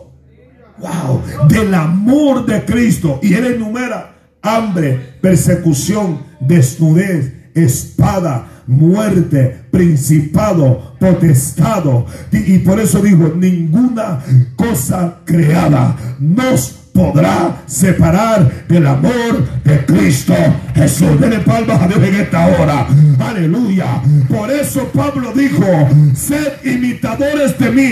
Wow, 0.80 1.48
del 1.48 1.74
amor 1.74 2.46
de 2.46 2.64
Cristo. 2.66 3.20
Y 3.22 3.34
él 3.34 3.46
enumera 3.46 4.16
hambre, 4.42 5.18
persecución, 5.22 6.20
desnudez, 6.40 7.34
espada, 7.54 8.48
muerte, 8.68 9.64
principado, 9.72 10.96
potestado. 11.00 12.06
Y, 12.32 12.60
por 12.60 12.80
eso 12.80 13.02
dijo, 13.02 13.34
ninguna 13.36 14.24
cosa 14.56 15.20
creada 15.26 15.96
nos 16.20 16.89
podrá 17.00 17.62
separar 17.66 18.66
del 18.68 18.86
amor 18.86 19.48
de 19.64 19.86
Cristo 19.86 20.36
Jesús. 20.76 21.18
Dele 21.18 21.40
palmas 21.40 21.82
a 21.82 21.88
Dios 21.88 22.04
en 22.04 22.16
esta 22.16 22.48
hora. 22.48 22.88
Aleluya. 23.20 24.02
Por 24.28 24.52
eso 24.52 24.84
Pablo 24.94 25.32
dijo, 25.34 25.66
sed 26.14 26.54
imitadores 26.66 27.58
de 27.58 27.72
mí, 27.72 27.92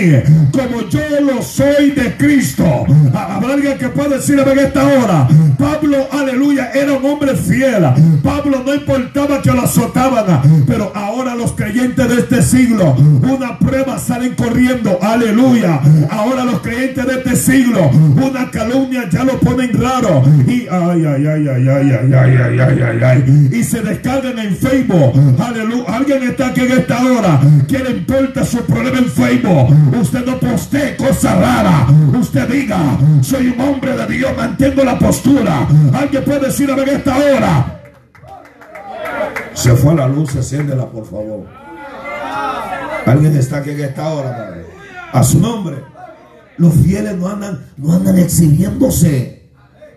como 0.52 0.88
yo 0.90 1.00
lo 1.22 1.42
soy 1.42 1.92
de 1.92 2.16
Cristo. 2.18 2.84
Habrá 3.14 3.54
alguien 3.54 3.78
que 3.78 3.88
pueda 3.88 4.16
decir 4.16 4.38
en 4.38 4.58
esta 4.58 4.84
hora. 4.84 5.26
Pablo, 5.58 6.06
aleluya, 6.12 6.70
era 6.74 6.92
un 6.92 7.04
hombre 7.04 7.34
fiel. 7.34 7.84
Pablo 8.22 8.62
no 8.64 8.74
importaba 8.74 9.40
que 9.40 9.50
lo 9.50 9.62
azotaban, 9.62 10.64
pero 10.66 10.92
ahora 10.94 11.34
los 11.34 11.52
creyentes 11.52 12.08
de 12.08 12.20
este 12.20 12.42
siglo, 12.42 12.94
una 13.22 13.58
prueba 13.58 13.98
salen 13.98 14.34
corriendo. 14.34 14.98
Aleluya. 15.00 15.80
Ahora 16.10 16.44
los 16.44 16.60
creyentes 16.60 17.06
de 17.06 17.14
este 17.14 17.36
siglo, 17.36 17.90
una 17.90 18.50
calumnia 18.50 18.97
ya 19.10 19.24
lo 19.24 19.38
ponen 19.40 19.72
raro. 19.80 20.22
Y 20.46 20.66
ay, 20.70 21.06
ay, 21.06 21.26
ay, 21.26 21.48
ay, 21.48 21.68
ay, 21.68 21.92
ay, 21.92 22.12
ay, 22.12 22.60
ay, 22.60 22.82
ay, 22.82 23.04
ay, 23.04 23.48
Y 23.52 23.62
se 23.62 23.80
descargan 23.80 24.38
en 24.38 24.56
Facebook. 24.56 25.12
Aleluya. 25.38 25.84
Alguien 25.88 26.22
está 26.24 26.48
aquí 26.48 26.60
en 26.62 26.72
esta 26.72 27.04
hora. 27.04 27.40
¿Quién 27.66 27.86
importa 27.86 28.44
su 28.44 28.58
problema 28.64 28.98
en 28.98 29.10
Facebook? 29.10 29.98
Usted 30.00 30.24
no 30.24 30.38
postee 30.38 30.96
cosas 30.96 31.38
raras. 31.38 31.90
Usted 32.18 32.48
diga, 32.48 32.78
soy 33.20 33.48
un 33.48 33.60
hombre 33.60 33.96
de 33.96 34.06
Dios, 34.06 34.32
mantengo 34.36 34.84
la 34.84 34.98
postura. 34.98 35.66
Alguien 35.92 36.24
puede 36.24 36.46
decir 36.46 36.70
en 36.70 36.88
esta 36.88 37.16
hora. 37.16 37.80
Se 39.54 39.74
fue 39.74 39.94
la 39.94 40.06
luz, 40.06 40.34
enciéndela, 40.36 40.86
por 40.86 41.04
favor. 41.04 41.44
Alguien 43.06 43.36
está 43.36 43.58
aquí 43.58 43.70
en 43.70 43.80
esta 43.80 44.08
hora, 44.08 44.54
A 45.12 45.24
su 45.24 45.40
nombre. 45.40 45.76
Los 46.58 46.74
fieles 46.74 47.16
no 47.16 47.28
andan, 47.28 47.66
no 47.76 47.92
andan 47.92 48.18
exhibiéndose. 48.18 49.48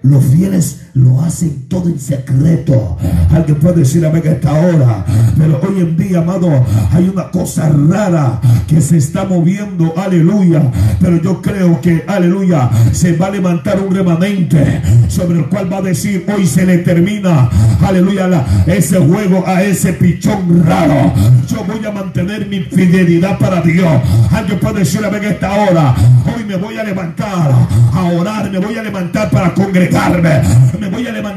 Los 0.03 0.23
fieles 0.25 0.80
lo 0.93 1.21
hacen 1.21 1.67
todo 1.67 1.89
en 1.89 1.99
secreto. 1.99 2.97
Alguien 3.31 3.57
puede 3.59 3.79
decir 3.79 4.05
a 4.05 4.11
que 4.21 4.29
esta 4.29 4.53
hora. 4.53 5.05
Pero 5.37 5.59
hoy 5.61 5.81
en 5.81 5.97
día, 5.97 6.19
amado, 6.19 6.65
hay 6.91 7.09
una 7.09 7.29
cosa 7.31 7.69
rara 7.69 8.39
que 8.67 8.81
se 8.81 8.97
está 8.97 9.25
moviendo. 9.25 9.93
Aleluya. 9.97 10.61
Pero 10.99 11.21
yo 11.21 11.41
creo 11.41 11.79
que, 11.81 12.03
aleluya, 12.07 12.69
se 12.91 13.15
va 13.15 13.27
a 13.27 13.31
levantar 13.31 13.79
un 13.79 13.93
remanente 13.93 14.81
sobre 15.07 15.39
el 15.39 15.45
cual 15.47 15.71
va 15.71 15.77
a 15.77 15.81
decir, 15.81 16.25
hoy 16.33 16.45
se 16.45 16.65
le 16.65 16.79
termina, 16.79 17.49
aleluya, 17.81 18.45
ese 18.67 18.97
juego 18.99 19.43
a 19.47 19.63
ese 19.63 19.93
pichón 19.93 20.63
raro. 20.65 21.13
Yo 21.47 21.63
voy 21.63 21.85
a 21.85 21.91
mantener 21.91 22.47
mi 22.47 22.61
fidelidad 22.61 23.37
para 23.37 23.61
Dios. 23.61 24.01
Alguien 24.31 24.59
puede 24.59 24.79
decir 24.79 25.03
a 25.03 25.19
que 25.19 25.29
esta 25.29 25.51
hora. 25.51 25.95
Hoy 26.25 26.43
me 26.45 26.55
voy 26.55 26.77
a 26.77 26.83
levantar 26.83 27.51
a 27.93 28.03
orar, 28.03 28.49
me 28.51 28.59
voy 28.59 28.77
a 28.77 28.83
levantar 28.83 29.29
para 29.29 29.53
congregarme 29.53 30.29
a 30.29 30.80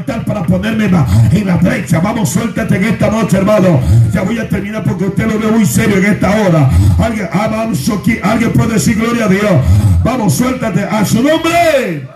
para 0.05 0.43
ponerme 0.43 0.85
en 0.85 1.47
la 1.47 1.57
brecha. 1.57 1.99
Vamos, 1.99 2.29
suéltate 2.29 2.77
en 2.77 2.83
esta 2.85 3.09
noche, 3.09 3.37
hermano. 3.37 3.79
Ya 4.13 4.21
voy 4.21 4.37
a 4.37 4.47
terminar 4.47 4.83
porque 4.83 5.05
usted 5.05 5.25
lo 5.25 5.39
ve 5.39 5.51
muy 5.51 5.65
serio 5.65 5.97
en 5.97 6.05
esta 6.05 6.31
hora. 6.31 6.69
Alguien, 6.99 7.27
ah, 7.31 7.67
alguien 8.23 8.53
puede 8.53 8.73
decir 8.73 8.95
gloria 8.95 9.25
a 9.25 9.29
Dios. 9.29 9.51
Vamos, 10.03 10.33
suéltate 10.35 10.83
a 10.83 11.03
su 11.05 11.21
nombre. 11.21 12.14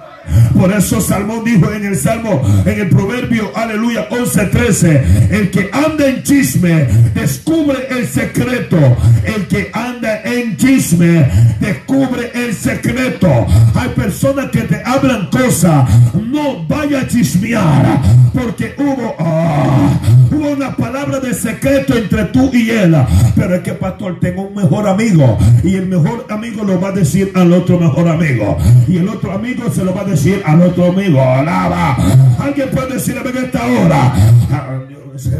Por 0.57 0.71
eso 0.71 0.99
Salmón 1.01 1.43
dijo 1.43 1.71
en 1.71 1.85
el 1.85 1.95
Salmo, 1.95 2.41
en 2.65 2.79
el 2.79 2.89
Proverbio, 2.89 3.51
aleluya, 3.55 4.07
11:13, 4.09 5.29
el 5.31 5.51
que 5.51 5.69
anda 5.71 6.07
en 6.07 6.23
chisme 6.23 6.87
descubre 7.13 7.87
el 7.89 8.07
secreto. 8.07 8.77
El 9.23 9.47
que 9.47 9.69
anda 9.73 10.21
en 10.23 10.57
chisme 10.57 11.29
descubre 11.59 12.31
el 12.33 12.53
secreto. 12.53 13.47
Hay 13.75 13.89
personas 13.89 14.49
que 14.51 14.61
te 14.61 14.81
hablan 14.83 15.27
cosas, 15.27 15.87
no 16.13 16.65
vaya 16.67 17.01
a 17.01 17.07
chismear, 17.07 18.01
porque 18.33 18.75
hubo, 18.77 19.15
ah, 19.19 19.99
hubo 20.31 20.49
una 20.49 20.75
palabra 20.75 21.19
de 21.19 21.33
secreto 21.33 21.95
entre 21.97 22.25
tú 22.25 22.51
y 22.53 22.69
él. 22.69 22.95
Pero 23.35 23.55
es 23.55 23.61
que, 23.61 23.73
pastor, 23.73 24.19
tengo 24.19 24.43
un 24.43 24.55
mejor 24.55 24.87
amigo 24.87 25.37
y 25.63 25.75
el 25.75 25.87
mejor 25.87 26.25
amigo 26.29 26.63
lo 26.63 26.79
va 26.79 26.89
a 26.89 26.91
decir 26.91 27.31
al 27.35 27.51
otro 27.53 27.79
mejor 27.79 28.07
amigo 28.07 28.57
y 28.87 28.97
el 28.97 29.07
otro 29.07 29.31
amigo 29.31 29.71
se 29.71 29.83
lo 29.83 29.93
va 29.93 30.01
a 30.01 30.05
decir 30.05 30.19
decir 30.19 30.41
a 30.45 30.55
nuestro 30.55 30.87
amigo, 30.87 31.21
alaba. 31.21 31.95
Alguien 32.39 32.69
puede 32.71 32.95
decirle 32.95 33.29
en 33.29 33.37
esta 33.37 33.65
hora, 33.65 34.13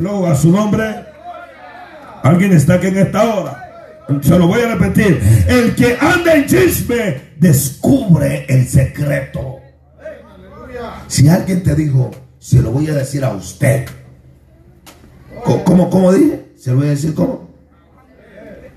lo 0.02 0.28
a 0.28 0.36
su 0.36 0.52
nombre. 0.52 0.84
Alguien 2.24 2.54
está 2.54 2.76
aquí 2.76 2.88
en 2.88 2.98
esta 2.98 3.24
hora. 3.24 3.66
Se 4.22 4.38
lo 4.38 4.48
voy 4.48 4.62
a 4.62 4.76
repetir. 4.76 5.22
El 5.48 5.76
que 5.76 5.98
anda 6.00 6.34
en 6.34 6.46
chisme 6.46 7.34
descubre 7.38 8.46
el 8.48 8.68
secreto. 8.68 9.58
Si 11.08 11.28
alguien 11.28 11.64
te 11.64 11.76
dijo, 11.76 12.12
se 12.40 12.62
lo 12.62 12.72
voy 12.72 12.88
a 12.88 12.94
decir 12.94 13.24
a 13.24 13.32
usted. 13.32 13.86
¿Cómo, 15.44 15.90
cómo 15.90 16.12
dije? 16.12 16.54
¿Se 16.58 16.72
lo 16.72 16.78
voy 16.78 16.88
a 16.88 16.90
decir 16.92 17.14
cómo? 17.14 17.50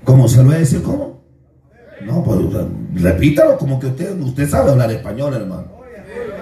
¿Cómo 0.03 0.27
se 0.27 0.37
lo 0.37 0.45
voy 0.45 0.55
a 0.55 0.59
decir 0.59 0.81
cómo? 0.81 1.23
No, 2.01 2.23
pues 2.23 2.39
repítalo 2.95 3.57
como 3.57 3.79
que 3.79 3.87
usted, 3.87 4.19
usted 4.19 4.49
sabe 4.49 4.71
hablar 4.71 4.91
español, 4.91 5.33
hermano. 5.33 5.67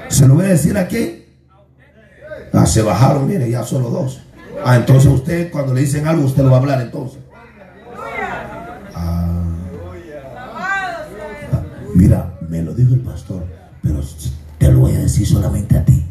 Se 0.10 0.28
lo 0.28 0.36
voy 0.36 0.46
a 0.46 0.50
decir 0.50 0.78
aquí. 0.78 1.26
Ah, 2.54 2.66
se 2.66 2.82
bajaron, 2.82 3.28
mire, 3.28 3.50
ya 3.50 3.64
solo 3.64 3.90
dos. 3.90 4.22
Ah, 4.66 4.76
entonces 4.76 5.12
usted 5.12 5.52
cuando 5.52 5.74
le 5.74 5.82
dicen 5.82 6.08
algo, 6.08 6.26
usted 6.26 6.44
lo 6.44 6.50
va 6.50 6.58
a 6.58 6.60
hablar 6.60 6.82
entonces. 6.82 7.20
Ah, 8.94 9.44
mira, 11.96 12.38
me 12.50 12.62
lo 12.62 12.74
dijo 12.74 12.94
el 12.94 13.02
pastor, 13.02 13.44
pero 13.82 14.02
te 14.58 14.72
lo 14.72 14.80
voy 14.80 14.96
a 14.96 15.00
decir 15.00 15.26
solamente 15.26 15.78
a 15.78 15.86
ti. 15.86 16.06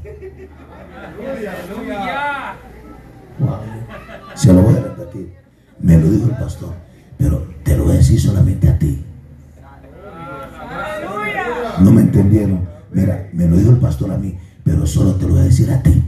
Se 4.40 4.50
lo 4.54 4.62
voy 4.62 4.74
a 4.74 4.80
repetir. 4.80 5.34
Me 5.80 5.98
lo 5.98 6.10
dijo 6.10 6.24
el 6.24 6.36
pastor, 6.38 6.72
pero 7.18 7.46
te 7.62 7.76
lo 7.76 7.84
voy 7.84 7.92
a 7.92 7.96
decir 7.96 8.18
solamente 8.18 8.70
a 8.70 8.78
ti. 8.78 9.04
No 11.80 11.92
me 11.92 12.00
entendieron. 12.00 12.66
Mira, 12.90 13.28
me 13.34 13.46
lo 13.46 13.58
dijo 13.58 13.70
el 13.72 13.76
pastor 13.76 14.12
a 14.12 14.16
mí, 14.16 14.38
pero 14.64 14.86
solo 14.86 15.14
te 15.16 15.26
lo 15.26 15.32
voy 15.32 15.40
a 15.40 15.44
decir 15.44 15.70
a 15.70 15.82
ti. 15.82 16.02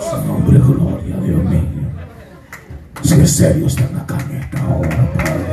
Su 0.00 0.26
nombre, 0.26 0.58
gloria, 0.58 1.16
Dios 1.18 1.44
mío. 1.44 1.60
Si 3.02 3.20
es 3.20 3.30
serio 3.30 3.66
están 3.66 3.94
acá 3.96 4.16
en 4.30 4.36
esta 4.38 4.66
hora, 4.66 5.12
Padre. 5.12 5.50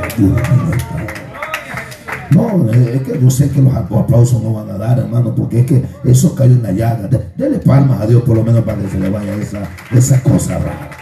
No, 2.30 2.70
es 2.70 3.02
que 3.02 3.20
yo 3.20 3.28
sé 3.28 3.50
que 3.50 3.60
los 3.60 3.74
aplausos 3.74 4.42
no 4.42 4.54
van 4.54 4.70
a 4.70 4.78
dar, 4.78 4.98
hermano, 4.98 5.34
porque 5.34 5.60
es 5.60 5.66
que 5.66 5.84
eso 6.04 6.34
cayó 6.34 6.52
en 6.52 6.62
la 6.62 6.72
llaga. 6.72 7.06
Dele 7.36 7.58
palmas 7.58 8.00
a 8.00 8.06
Dios 8.06 8.22
por 8.22 8.34
lo 8.34 8.42
menos 8.42 8.64
para 8.64 8.80
que 8.80 8.88
se 8.88 8.98
le 8.98 9.10
vaya 9.10 9.34
esa, 9.34 9.68
esa 9.92 10.22
cosa 10.22 10.58
rara. 10.58 10.97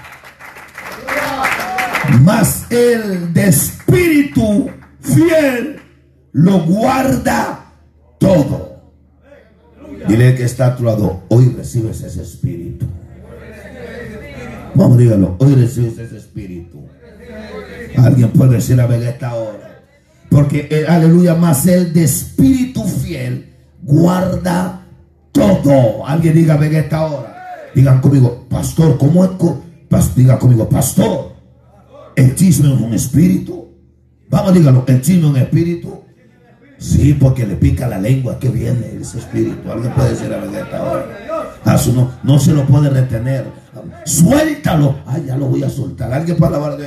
Mas 2.23 2.67
el 2.71 3.33
de 3.33 3.49
espíritu 3.49 4.69
fiel 5.01 5.81
lo 6.33 6.61
guarda 6.65 7.73
todo. 8.19 8.77
Dile 10.09 10.35
que 10.35 10.45
está 10.45 10.69
a 10.69 10.77
hoy 11.29 11.55
recibes 11.57 12.03
ese 12.03 12.23
espíritu. 12.23 12.87
Vamos, 14.75 14.99
dígalo, 14.99 15.37
hoy 15.39 15.55
recibes 15.55 15.99
ese 15.99 16.19
espíritu. 16.19 16.83
Alguien 17.97 18.31
puede 18.31 18.57
decir 18.57 18.81
a 18.81 18.87
ver 18.87 19.03
esta 19.03 19.35
hora. 19.35 19.83
Porque, 20.29 20.69
el, 20.71 20.87
aleluya, 20.87 21.35
más 21.35 21.67
el 21.67 21.93
de 21.93 22.05
espíritu 22.05 22.85
fiel 22.85 23.55
guarda 23.83 24.87
todo. 25.33 26.07
Alguien 26.07 26.35
diga, 26.35 26.57
ven 26.57 26.75
esta 26.75 27.07
hora. 27.07 27.37
Digan 27.75 28.01
conmigo, 28.01 28.47
pastor, 28.49 28.99
¿cómo 28.99 29.25
es? 29.25 29.31
diga 30.15 30.39
conmigo, 30.39 30.69
pastor, 30.69 31.36
el 32.17 32.35
chisme 32.35 32.75
es 32.75 32.81
un 32.81 32.95
espíritu. 32.95 33.69
Vamos, 34.29 34.55
dígalo, 34.55 34.85
el 34.87 35.01
chisme 35.01 35.23
es 35.23 35.31
un 35.31 35.37
espíritu. 35.37 36.03
Sí, 36.79 37.17
porque 37.19 37.47
le 37.47 37.57
pica 37.57 37.89
la 37.89 37.99
lengua 37.99 38.39
que 38.39 38.49
viene 38.49 38.99
ese 39.01 39.19
espíritu. 39.19 39.71
Alguien 39.71 39.93
puede 39.93 40.11
decir 40.11 40.31
a. 40.33 41.73
A 41.73 41.79
su 41.79 41.93
no, 41.93 42.13
no 42.23 42.39
se 42.39 42.53
lo 42.53 42.65
puede 42.67 42.91
retener. 42.91 43.47
Suéltalo. 44.05 44.97
Ay, 45.07 45.25
ya 45.27 45.37
lo 45.37 45.47
voy 45.47 45.63
a 45.63 45.71
soltar. 45.71 46.13
Alguien 46.13 46.37
para 46.37 46.59
la 46.59 46.79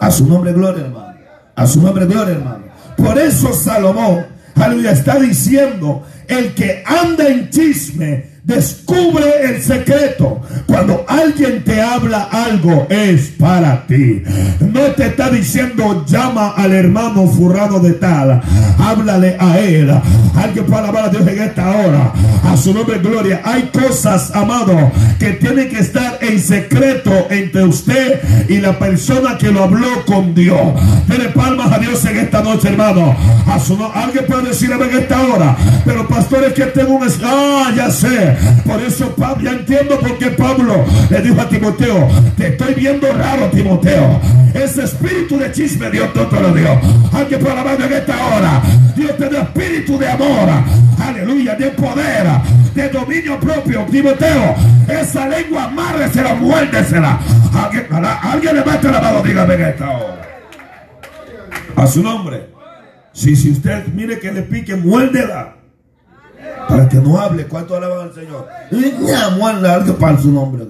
A 0.00 0.10
su 0.10 0.26
nombre, 0.26 0.52
gloria, 0.52 0.84
hermano. 0.84 1.14
A 1.54 1.66
su 1.66 1.80
nombre, 1.80 2.06
gloria, 2.06 2.34
hermano. 2.34 2.64
Por 2.96 3.18
eso 3.18 3.52
Salomón, 3.52 4.26
aleluya, 4.54 4.92
está 4.92 5.18
diciendo: 5.18 6.02
el 6.28 6.54
que 6.54 6.82
anda 6.86 7.28
en 7.28 7.50
chisme 7.50 8.33
Descubre 8.44 9.24
el 9.42 9.62
secreto. 9.62 10.42
Cuando 10.66 11.02
alguien 11.08 11.64
te 11.64 11.80
habla 11.80 12.28
algo 12.30 12.86
es 12.90 13.32
para 13.38 13.86
ti. 13.86 14.22
No 14.60 14.80
te 14.94 15.06
está 15.06 15.30
diciendo 15.30 16.04
llama 16.06 16.52
al 16.54 16.72
hermano 16.72 17.26
furrado 17.26 17.80
de 17.80 17.92
tal. 17.92 18.42
Háblale 18.78 19.38
a 19.40 19.58
él. 19.60 19.90
Alguien 20.34 20.66
puede 20.66 20.78
alabar 20.78 21.04
a 21.04 21.08
Dios 21.08 21.26
en 21.26 21.42
esta 21.42 21.70
hora. 21.70 22.12
A 22.44 22.54
su 22.58 22.74
nombre 22.74 22.98
gloria. 22.98 23.40
Hay 23.44 23.70
cosas, 23.72 24.30
amado, 24.34 24.92
que 25.18 25.30
tienen 25.30 25.70
que 25.70 25.78
estar 25.78 26.18
en 26.20 26.38
secreto 26.38 27.26
entre 27.30 27.64
usted 27.64 28.20
y 28.50 28.58
la 28.58 28.78
persona 28.78 29.38
que 29.38 29.50
lo 29.50 29.62
habló 29.62 30.04
con 30.04 30.34
Dios. 30.34 30.60
Dele 31.08 31.30
palmas 31.30 31.72
a 31.72 31.78
Dios 31.78 32.04
en 32.04 32.18
esta 32.18 32.42
noche, 32.42 32.68
hermano. 32.68 33.16
A 33.46 33.58
su 33.58 33.74
Alguien 33.94 34.26
puede 34.26 34.48
decirle 34.48 34.76
en 34.76 34.98
esta 34.98 35.22
hora. 35.22 35.56
Pero 35.86 36.06
pastores 36.06 36.52
que 36.52 36.64
tengo 36.66 36.96
un... 36.96 37.08
Ah, 37.24 37.72
ya 37.74 37.90
sé. 37.90 38.33
Por 38.64 38.80
eso 38.80 39.14
Pablo, 39.14 39.44
ya 39.44 39.50
entiendo 39.58 39.98
por 39.98 40.18
qué 40.18 40.30
Pablo 40.30 40.84
le 41.10 41.22
dijo 41.22 41.40
a 41.40 41.48
Timoteo, 41.48 42.08
te 42.36 42.48
estoy 42.48 42.74
viendo 42.74 43.12
raro, 43.12 43.46
Timoteo. 43.50 44.20
Ese 44.54 44.84
espíritu 44.84 45.36
de 45.38 45.50
chisme 45.50 45.90
Dios 45.90 46.08
no 46.14 46.26
te 46.26 46.40
lo 46.40 46.52
dio. 46.52 46.80
Aunque 47.12 47.38
por 47.38 47.54
la 47.54 47.74
en 47.74 47.92
esta 47.92 48.26
hora, 48.26 48.62
Dios 48.94 49.16
te 49.16 49.28
dio 49.28 49.40
espíritu 49.42 49.98
de 49.98 50.08
amor, 50.08 50.48
aleluya, 51.02 51.54
de 51.56 51.70
poder, 51.70 52.26
de 52.74 52.88
dominio 52.88 53.40
propio. 53.40 53.84
Timoteo, 53.90 54.54
esa 54.88 55.28
lengua 55.28 55.64
amárresela, 55.64 56.34
muérdesela. 56.34 57.18
Alguien, 57.52 57.86
alguien 58.22 58.54
levante 58.56 58.90
la 58.90 59.00
mano, 59.00 59.22
dígame 59.22 59.54
en 59.54 59.62
esta 59.62 59.90
hora. 59.90 60.22
A 61.76 61.86
su 61.86 62.02
nombre. 62.02 62.48
Si, 63.12 63.36
si 63.36 63.50
usted 63.52 63.86
mire 63.88 64.18
que 64.18 64.32
le 64.32 64.42
pique, 64.42 64.76
muérdela. 64.76 65.54
Para 66.68 66.88
que 66.88 66.96
no 66.96 67.20
hable, 67.20 67.46
¿cuánto 67.46 67.76
alaban 67.76 68.08
al 68.08 68.14
Señor? 68.14 68.46
Y 68.70 69.10
algo 69.10 69.94
para 69.96 70.18
su 70.18 70.30
nombre. 70.30 70.66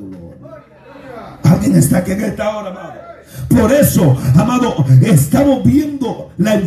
Alguien 1.42 1.76
está 1.76 1.98
aquí 1.98 2.12
en 2.12 2.24
esta 2.24 2.56
hora. 2.56 3.03
Por 3.48 3.72
eso, 3.72 4.16
amado, 4.36 4.84
estamos 5.02 5.64
viendo 5.64 6.30
la 6.38 6.60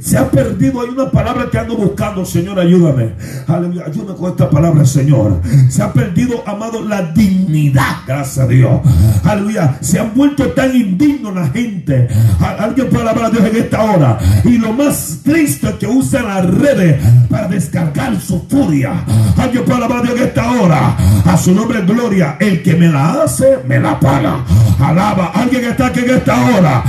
se 0.00 0.18
ha 0.18 0.30
perdido. 0.30 0.80
Hay 0.80 0.88
una 0.88 1.10
palabra 1.10 1.48
que 1.50 1.58
ando 1.58 1.76
buscando, 1.76 2.24
Señor, 2.24 2.58
ayúdame. 2.58 3.12
Aleluya, 3.46 3.84
ayúdame 3.86 4.18
con 4.18 4.30
esta 4.30 4.48
palabra, 4.48 4.84
Señor. 4.84 5.40
Se 5.68 5.82
ha 5.82 5.92
perdido, 5.92 6.42
amado, 6.46 6.82
la 6.82 7.02
dignidad. 7.12 7.98
Gracias 8.06 8.38
a 8.38 8.48
Dios. 8.48 8.80
Aleluya, 9.24 9.78
se 9.80 9.98
han 9.98 10.14
vuelto 10.14 10.46
tan 10.50 10.74
indignos 10.74 11.34
la 11.34 11.48
gente. 11.48 12.08
Alguien 12.40 12.88
puede 12.88 13.08
hablar 13.08 13.26
a 13.26 13.30
Dios 13.30 13.44
en 13.44 13.56
esta 13.56 13.82
hora. 13.82 14.18
Y 14.44 14.58
lo 14.58 14.72
más 14.72 15.18
triste 15.22 15.68
es 15.68 15.74
que 15.74 15.86
usan 15.86 16.26
las 16.26 16.46
redes 16.46 17.00
para 17.28 17.48
descargar 17.48 18.18
su 18.20 18.40
furia. 18.48 19.04
Alguien 19.36 19.64
puede 19.64 19.84
hablar 19.84 20.00
a 20.00 20.02
Dios 20.02 20.16
en 20.16 20.22
esta 20.26 20.50
hora. 20.52 20.96
A 21.24 21.36
su 21.36 21.54
nombre, 21.54 21.82
gloria. 21.82 22.36
El 22.40 22.62
que 22.62 22.74
me 22.74 22.88
la 22.88 23.22
hace, 23.22 23.58
me 23.66 23.78
la 23.78 23.98
paga. 24.00 24.44
Alaba. 24.80 25.32
Alguien 25.34 25.64
está 25.64 25.86
aquí 25.86 26.00
esta 26.14 26.34
hora. 26.44 26.82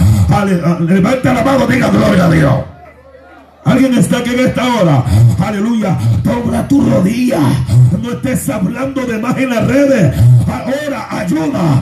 Levanta 0.79 1.33
la 1.33 1.43
mano, 1.43 1.65
diga 1.67 1.89
gloria 1.89 2.25
a 2.25 2.29
Dios. 2.29 2.72
Alguien 3.65 3.93
está 3.93 4.17
aquí 4.17 4.31
en 4.31 4.39
esta 4.41 4.75
hora. 4.75 5.03
Aleluya. 5.39 5.97
Dobla 6.23 6.67
tu 6.67 6.81
rodilla. 6.81 7.39
No 8.01 8.11
estés 8.11 8.49
hablando 8.49 9.05
de 9.05 9.17
más 9.17 9.37
en 9.37 9.49
las 9.49 9.65
redes. 9.65 10.13
Ahora, 10.47 11.07
ayuda. 11.09 11.81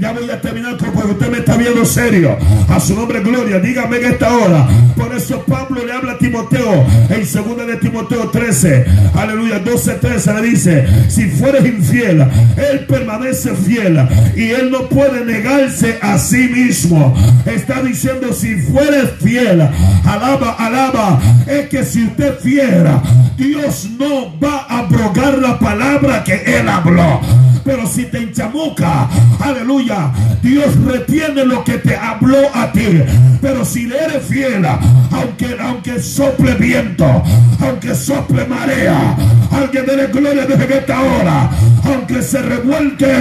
Ya 0.00 0.12
voy 0.12 0.30
a 0.30 0.40
terminar 0.40 0.76
porque 0.76 1.12
usted 1.12 1.30
me 1.30 1.38
está 1.38 1.56
viendo 1.56 1.84
serio. 1.84 2.36
A 2.68 2.80
su 2.80 2.94
nombre, 2.96 3.20
gloria. 3.20 3.60
Dígame 3.60 3.98
en 3.98 4.04
esta 4.06 4.34
hora. 4.34 4.66
Por 4.96 5.14
eso 5.14 5.42
Pablo 5.46 5.84
le 5.86 5.92
habla 5.92 6.12
a 6.12 6.18
Timoteo. 6.18 6.84
En 7.08 7.20
2 7.20 7.66
de 7.66 7.76
Timoteo 7.76 8.28
13. 8.28 8.84
Aleluya. 9.14 9.60
12, 9.60 9.92
13 9.94 10.34
le 10.34 10.42
dice: 10.42 10.86
Si 11.08 11.28
fueres 11.28 11.64
infiel, 11.64 12.26
él 12.56 12.86
permanece 12.88 13.54
fiel. 13.54 14.00
Y 14.34 14.50
él 14.50 14.70
no 14.70 14.88
puede 14.88 15.24
negarse 15.24 15.98
a 16.02 16.18
sí 16.18 16.48
mismo. 16.48 17.14
Está 17.46 17.82
diciendo: 17.82 18.32
Si 18.32 18.56
fueres 18.56 19.10
fiel, 19.22 19.60
alaba, 20.04 20.56
alaba 20.58 21.19
es 21.46 21.68
que 21.68 21.84
si 21.84 22.04
usted 22.04 22.38
fiera, 22.38 23.02
Dios 23.36 23.88
no 23.98 24.38
va 24.38 24.66
a 24.68 24.78
abrogar 24.80 25.38
la 25.38 25.58
palabra 25.58 26.22
que 26.24 26.34
Él 26.34 26.68
habló. 26.68 27.20
Pero 27.64 27.86
si 27.86 28.04
te 28.04 28.18
enchamuca, 28.18 29.08
aleluya, 29.38 30.10
Dios 30.42 30.74
retiene 30.84 31.44
lo 31.44 31.62
que 31.62 31.78
te 31.78 31.96
habló 31.96 32.38
a 32.54 32.72
ti. 32.72 33.02
Pero 33.40 33.64
si 33.64 33.86
le 33.86 33.96
eres 33.96 34.24
fiel, 34.24 34.64
aunque, 34.64 35.56
aunque 35.60 36.00
sople 36.00 36.54
viento, 36.54 37.22
aunque 37.60 37.94
sople 37.94 38.44
marea, 38.46 39.16
alguien 39.52 39.86
de 39.86 39.96
la 39.96 40.06
gloria 40.06 40.46
desde 40.46 40.78
esta 40.78 41.00
hora, 41.00 41.50
aunque 41.84 42.22
se 42.22 42.40
revuelque 42.42 43.12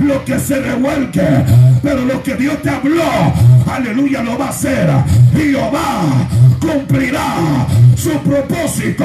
lo 0.00 0.24
que 0.24 0.38
se 0.38 0.60
revuelque, 0.60 1.26
pero 1.82 2.04
lo 2.04 2.22
que 2.22 2.34
Dios 2.34 2.60
te 2.62 2.70
habló, 2.70 3.02
aleluya, 3.72 4.22
lo 4.22 4.36
va 4.36 4.46
a 4.46 4.50
hacer. 4.50 4.90
Jehová 5.34 6.28
cumplirá 6.64 7.66
su 7.96 8.10
propósito 8.20 9.04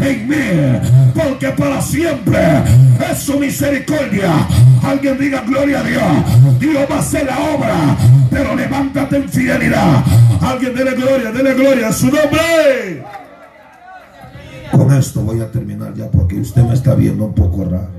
en 0.00 0.28
mí, 0.28 0.80
porque 1.14 1.48
para 1.50 1.80
siempre 1.80 2.38
es 3.10 3.18
su 3.18 3.38
misericordia. 3.38 4.46
Alguien 4.82 5.18
diga 5.18 5.42
gloria 5.42 5.80
a 5.80 5.84
Dios. 5.84 6.58
Dios 6.58 6.86
va 6.90 6.96
a 6.96 6.98
hacer 6.98 7.26
la 7.26 7.38
obra, 7.54 7.96
pero 8.30 8.54
levántate 8.54 9.16
en 9.16 9.28
fidelidad. 9.28 10.04
Alguien 10.40 10.74
dele 10.74 10.94
gloria, 10.94 11.32
dele 11.32 11.54
gloria 11.54 11.88
a 11.88 11.92
su 11.92 12.06
nombre. 12.06 13.04
Con 14.72 14.92
esto 14.92 15.22
voy 15.22 15.40
a 15.40 15.50
terminar 15.50 15.94
ya 15.94 16.10
porque 16.10 16.36
usted 16.40 16.62
me 16.62 16.74
está 16.74 16.94
viendo 16.94 17.24
un 17.24 17.34
poco 17.34 17.64
raro. 17.64 17.98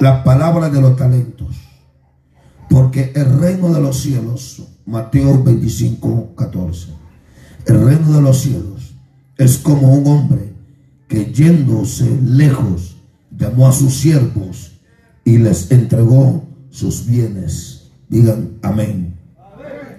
La 0.00 0.24
palabra 0.24 0.70
de 0.70 0.80
los 0.80 0.96
talentos. 0.96 1.48
Porque 2.68 3.12
el 3.14 3.38
reino 3.38 3.72
de 3.72 3.80
los 3.80 4.00
cielos, 4.00 4.64
Mateo 4.86 5.44
25, 5.44 6.34
14 6.34 7.03
el 7.66 7.84
reino 7.84 8.12
de 8.12 8.20
los 8.20 8.40
cielos 8.40 8.94
es 9.36 9.58
como 9.58 9.94
un 9.94 10.06
hombre 10.06 10.52
que 11.08 11.32
yéndose 11.32 12.18
lejos 12.22 12.96
llamó 13.36 13.68
a 13.68 13.72
sus 13.72 13.94
siervos 13.94 14.72
y 15.24 15.38
les 15.38 15.70
entregó 15.70 16.44
sus 16.70 17.06
bienes. 17.06 17.90
Digan 18.08 18.58
amén. 18.62 19.16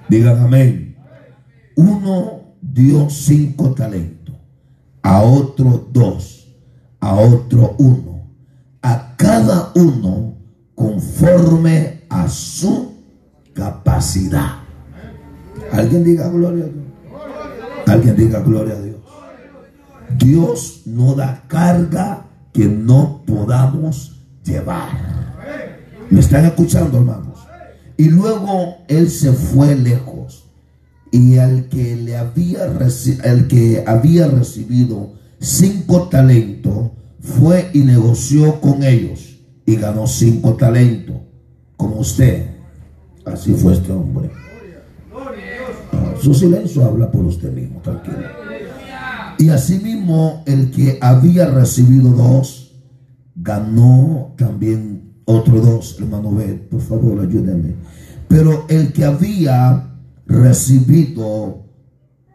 Digan 0.09 0.39
amén. 0.39 0.95
Uno 1.75 2.41
dio 2.61 3.09
cinco 3.09 3.73
talentos, 3.73 4.35
a 5.01 5.21
otro 5.21 5.87
dos, 5.91 6.47
a 6.99 7.15
otro 7.15 7.75
uno, 7.77 8.21
a 8.81 9.15
cada 9.17 9.71
uno 9.75 10.35
conforme 10.73 12.01
a 12.09 12.29
su 12.29 12.93
capacidad. 13.53 14.59
Alguien 15.71 16.03
diga 16.03 16.29
gloria 16.29 16.65
a 16.65 16.67
Dios. 16.67 16.84
Alguien 17.87 18.15
diga 18.15 18.39
gloria 18.39 18.75
a 18.75 18.81
Dios. 18.81 19.01
Dios 20.17 20.81
no 20.85 21.15
da 21.15 21.43
carga 21.47 22.25
que 22.53 22.65
no 22.65 23.23
podamos 23.25 24.21
llevar. 24.43 24.89
¿Me 26.09 26.19
están 26.19 26.45
escuchando, 26.45 26.99
hermanos? 26.99 27.39
Y 27.97 28.09
luego 28.09 28.77
él 28.87 29.09
se 29.09 29.31
fue 29.31 29.75
lejos. 29.75 30.49
Y 31.11 31.37
al 31.37 31.69
que 31.69 31.95
le 31.95 32.17
había, 32.17 32.65
el 33.23 33.47
que 33.47 33.83
había 33.87 34.27
recibido 34.27 35.13
cinco 35.39 36.09
talentos, 36.09 36.91
fue 37.19 37.69
y 37.73 37.79
negoció 37.79 38.61
con 38.61 38.83
ellos 38.83 39.39
y 39.65 39.75
ganó 39.75 40.05
cinco 40.07 40.55
talentos, 40.55 41.15
como 41.75 41.97
usted. 41.97 42.49
Así 43.25 43.53
fue 43.53 43.73
este 43.73 43.91
hombre. 43.91 44.29
Su 46.25 46.33
silencio 46.33 46.83
habla 46.83 47.11
por 47.11 47.23
usted 47.23 47.53
mismo, 47.53 47.79
tranquilo. 47.83 48.17
Y 49.37 49.49
asimismo 49.49 50.41
el 50.47 50.71
que 50.71 50.97
había 50.99 51.45
recibido 51.51 52.09
dos, 52.09 52.73
ganó 53.35 54.33
también 54.35 55.13
otro 55.25 55.61
dos, 55.61 55.97
hermano 55.99 56.31
B, 56.31 56.67
por 56.71 56.81
favor, 56.81 57.19
ayúdenme. 57.21 57.75
Pero 58.27 58.65
el 58.69 58.91
que 58.91 59.05
había 59.05 59.87
recibido 60.25 61.67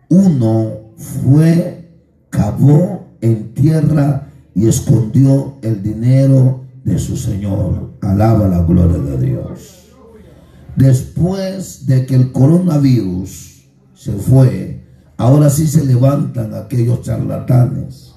uno 0.09 0.71
fue, 0.97 1.91
cavó 2.31 3.09
en 3.21 3.55
tierra 3.55 4.29
y 4.55 4.69
escondió 4.69 5.57
el 5.63 5.83
dinero 5.83 6.65
de 6.85 6.97
su 6.97 7.17
Señor. 7.17 7.95
Alaba 8.03 8.47
la 8.47 8.63
gloria 8.63 8.99
de 8.99 9.27
Dios. 9.27 9.89
Después 10.77 11.87
de 11.87 12.07
que 12.07 12.15
el 12.15 12.31
coronavirus 12.31 13.50
se 14.01 14.13
fue, 14.13 14.81
ahora 15.19 15.51
sí 15.51 15.67
se 15.67 15.85
levantan 15.85 16.55
aquellos 16.55 17.03
charlatanes. 17.03 18.15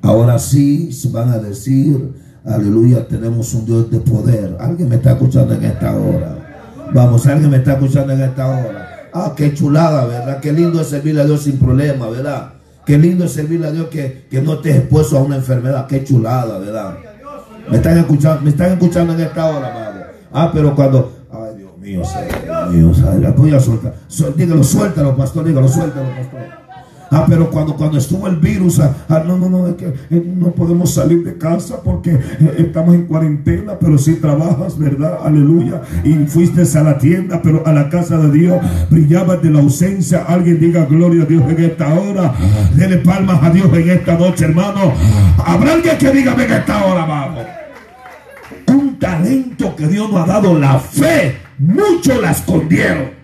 Ahora 0.00 0.38
sí 0.38 0.90
se 0.90 1.10
van 1.10 1.28
a 1.28 1.36
decir, 1.36 2.14
aleluya, 2.46 3.06
tenemos 3.06 3.52
un 3.52 3.66
Dios 3.66 3.90
de 3.90 4.00
poder. 4.00 4.56
Alguien 4.58 4.88
me 4.88 4.94
está 4.94 5.12
escuchando 5.12 5.52
en 5.52 5.64
esta 5.64 5.94
hora. 5.94 6.88
Vamos, 6.94 7.26
alguien 7.26 7.50
me 7.50 7.58
está 7.58 7.74
escuchando 7.74 8.14
en 8.14 8.22
esta 8.22 8.46
hora. 8.46 9.10
Ah, 9.12 9.34
qué 9.36 9.52
chulada, 9.52 10.06
¿verdad? 10.06 10.40
Qué 10.40 10.50
lindo 10.50 10.80
es 10.80 10.86
servirle 10.86 11.20
a 11.20 11.26
Dios 11.26 11.42
sin 11.42 11.58
problema, 11.58 12.08
¿verdad? 12.08 12.54
Qué 12.86 12.96
lindo 12.96 13.26
es 13.26 13.32
servirle 13.32 13.66
a 13.66 13.72
Dios 13.72 13.88
que, 13.88 14.28
que 14.30 14.40
no 14.40 14.54
estés 14.54 14.76
expuesto 14.76 15.18
a 15.18 15.22
una 15.22 15.36
enfermedad. 15.36 15.86
Qué 15.86 16.04
chulada, 16.04 16.58
¿verdad? 16.58 16.96
Me 17.70 17.76
están 17.76 17.98
escuchando, 17.98 18.40
me 18.40 18.48
están 18.48 18.72
escuchando 18.72 19.12
en 19.12 19.20
esta 19.20 19.44
hora, 19.44 19.74
madre. 19.74 20.04
Ah, 20.32 20.50
pero 20.54 20.74
cuando. 20.74 21.17
Dios 21.88 22.14
Dios, 22.70 23.02
voy 23.36 23.54
a 23.54 23.60
soltar. 23.60 23.94
Dígalo, 24.36 24.62
suéltalo, 24.62 25.16
pastor, 25.16 25.46
dígalo, 25.46 25.68
suéltalo, 25.68 26.08
pastor. 26.10 26.40
Ah, 27.10 27.24
pero 27.26 27.50
cuando, 27.50 27.74
cuando 27.74 27.96
estuvo 27.96 28.26
el 28.26 28.36
virus, 28.36 28.80
ah, 28.80 28.94
ah 29.08 29.22
no, 29.26 29.38
no, 29.38 29.48
no, 29.48 29.66
es 29.66 29.76
que 29.76 29.86
eh, 29.86 30.22
no 30.36 30.50
podemos 30.50 30.92
salir 30.92 31.24
de 31.24 31.38
casa 31.38 31.80
porque 31.82 32.10
eh, 32.10 32.54
estamos 32.58 32.94
en 32.94 33.06
cuarentena, 33.06 33.78
pero 33.80 33.96
si 33.96 34.16
trabajas, 34.16 34.78
¿verdad? 34.78 35.20
Aleluya. 35.24 35.80
Y 36.04 36.12
fuiste 36.26 36.64
a 36.78 36.82
la 36.82 36.98
tienda, 36.98 37.40
pero 37.42 37.66
a 37.66 37.72
la 37.72 37.88
casa 37.88 38.18
de 38.18 38.30
Dios 38.30 38.58
brillabas 38.90 39.40
de 39.42 39.50
la 39.50 39.60
ausencia. 39.60 40.24
Alguien 40.28 40.60
diga 40.60 40.84
gloria 40.84 41.22
a 41.22 41.26
Dios 41.26 41.42
en 41.48 41.64
esta 41.64 41.94
hora. 41.94 42.34
Dele 42.76 42.98
palmas 42.98 43.42
a 43.42 43.48
Dios 43.48 43.72
en 43.72 43.88
esta 43.88 44.18
noche, 44.18 44.44
hermano. 44.44 44.92
Habrá 45.38 45.72
alguien 45.72 45.96
que 45.96 46.10
diga 46.10 46.34
en 46.34 46.52
esta 46.52 46.84
hora, 46.84 47.06
vamos. 47.06 47.46
Un 48.66 48.98
talento 48.98 49.74
que 49.74 49.86
Dios 49.86 50.10
nos 50.10 50.20
ha 50.20 50.26
dado, 50.26 50.58
la 50.58 50.78
fe, 50.78 51.47
muchos 51.58 52.20
la 52.20 52.30
escondieron. 52.30 53.18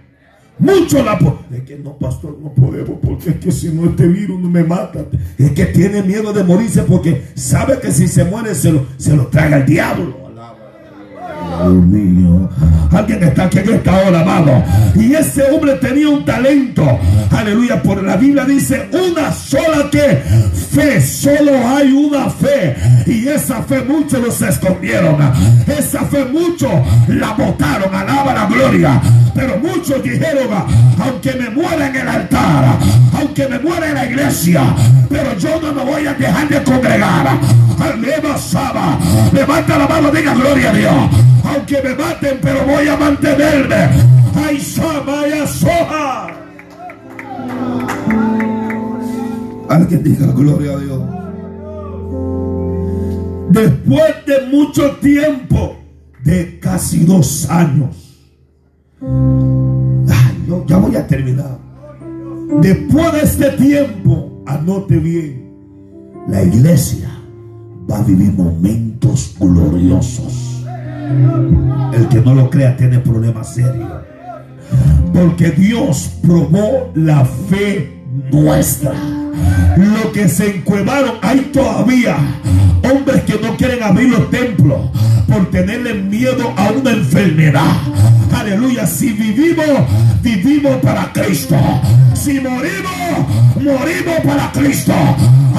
Mucho 0.59 1.03
la 1.03 1.19
Es 1.53 1.63
que 1.63 1.77
no, 1.79 1.99
pastor, 1.99 2.39
no 2.41 2.53
podemos, 2.55 2.99
porque 3.03 3.31
es 3.31 3.37
que 3.37 3.51
si 3.51 3.71
no 3.71 3.87
este 3.91 4.07
virus 4.07 4.41
no 4.41 4.49
me 4.49 4.63
mata. 4.63 5.05
Es 5.37 5.51
que 5.51 5.67
tiene 5.67 6.03
miedo 6.03 6.33
de 6.33 6.45
morirse 6.45 6.83
porque 6.83 7.25
sabe 7.35 7.81
que 7.81 7.91
si 7.91 8.07
se 8.07 8.25
muere 8.25 8.55
se 8.55 8.71
lo, 8.71 8.87
se 8.97 9.17
lo 9.17 9.27
traga 9.27 9.59
el 9.59 9.67
diablo. 9.67 10.24
Alguien 12.93 13.23
está 13.25 13.45
aquí 13.45 13.59
en 13.59 13.75
esta 13.75 13.93
hora, 13.93 14.21
amado. 14.21 14.63
Y 14.95 15.15
ese 15.15 15.43
hombre 15.51 15.75
tenía 15.75 16.09
un 16.09 16.25
talento. 16.25 16.99
Aleluya. 17.31 17.83
Por 17.83 18.03
la 18.03 18.17
Biblia 18.17 18.45
dice 18.45 18.89
una 18.93 19.33
sola 19.33 19.89
que 19.91 20.23
fe. 20.71 21.01
Solo 21.01 21.53
hay 21.67 21.93
una 21.93 22.31
fe. 22.31 22.77
Y 23.07 23.27
esa 23.27 23.63
fe 23.63 23.83
muchos 23.83 24.21
los 24.21 24.41
escondieron. 24.43 25.17
Esa 25.67 26.05
fe 26.05 26.25
muchos 26.27 26.71
la 27.09 27.33
botaron. 27.33 27.95
Alaba 27.95 28.35
la 28.35 28.47
gloria. 28.47 29.01
Pero 29.35 29.59
muchos 29.59 30.03
dijeron, 30.03 30.49
aunque 30.99 31.33
me 31.33 31.51
muera 31.51 31.89
en 31.89 31.97
el 31.97 32.09
altar, 32.09 32.79
aunque 33.19 33.49
me 33.49 33.59
muera 33.59 33.89
en 33.89 33.95
la 33.95 34.07
iglesia, 34.07 34.63
pero 35.09 35.37
yo 35.37 35.61
no 35.61 35.73
me 35.73 35.85
voy 35.85 36.07
a 36.07 36.15
dejar 36.15 36.49
de 36.49 36.63
congregar. 36.63 37.39
Levanta 39.33 39.79
la 39.79 39.89
mano, 39.89 40.11
diga 40.13 40.35
gloria 40.35 40.71
a 40.71 40.73
Dios 40.73 41.34
aunque 41.45 41.83
me 41.83 41.95
maten, 41.95 42.39
pero 42.41 42.65
voy 42.65 42.89
a 42.89 42.97
mantenerme. 42.97 43.89
Ay, 44.35 44.59
Samaya 44.61 45.47
Soja. 45.47 46.27
Alguien 49.69 50.03
diga 50.03 50.27
gloria 50.33 50.73
a 50.73 50.79
Dios. 50.79 51.03
Después 53.51 54.15
de 54.27 54.47
mucho 54.51 54.97
tiempo, 54.97 55.77
de 56.25 56.59
casi 56.59 57.05
dos 57.05 57.49
años, 57.51 58.27
ay, 59.01 60.65
ya 60.67 60.77
voy 60.79 60.97
a 60.97 61.07
terminar. 61.07 61.59
Después 62.61 63.13
de 63.13 63.21
este 63.21 63.51
tiempo, 63.51 64.43
anote 64.47 64.99
bien, 64.99 65.45
la 66.29 66.43
iglesia 66.43 67.11
va 67.91 67.99
a 67.99 68.03
vivir 68.03 68.33
momentos 68.33 69.35
gloriosos. 69.39 70.54
El 71.93 72.09
que 72.09 72.21
no 72.21 72.35
lo 72.35 72.51
crea 72.51 72.77
tiene 72.77 72.99
problemas 72.99 73.55
serios. 73.55 73.89
Porque 75.13 75.51
Dios 75.51 76.19
probó 76.23 76.91
la 76.95 77.25
fe 77.25 78.03
nuestra. 78.31 78.93
Lo 79.77 80.13
que 80.13 80.29
se 80.29 80.57
encuevaron, 80.57 81.15
hay 81.23 81.41
todavía 81.53 82.17
hombres 82.83 83.23
que 83.23 83.39
no 83.41 83.57
quieren 83.57 83.83
abrir 83.83 84.09
los 84.11 84.31
templos 84.31 84.91
por 85.29 85.51
tenerle 85.51 85.95
miedo 85.95 86.53
a 86.57 86.71
una 86.71 86.93
enfermedad. 86.93 87.77
Aleluya, 88.33 88.87
si 88.87 89.13
vivimos, 89.13 89.67
vivimos 90.23 90.77
para 90.77 91.13
Cristo. 91.13 91.57
Si 92.15 92.41
morimos, 92.41 93.27
morimos 93.57 94.21
para 94.25 94.51
Cristo. 94.53 94.95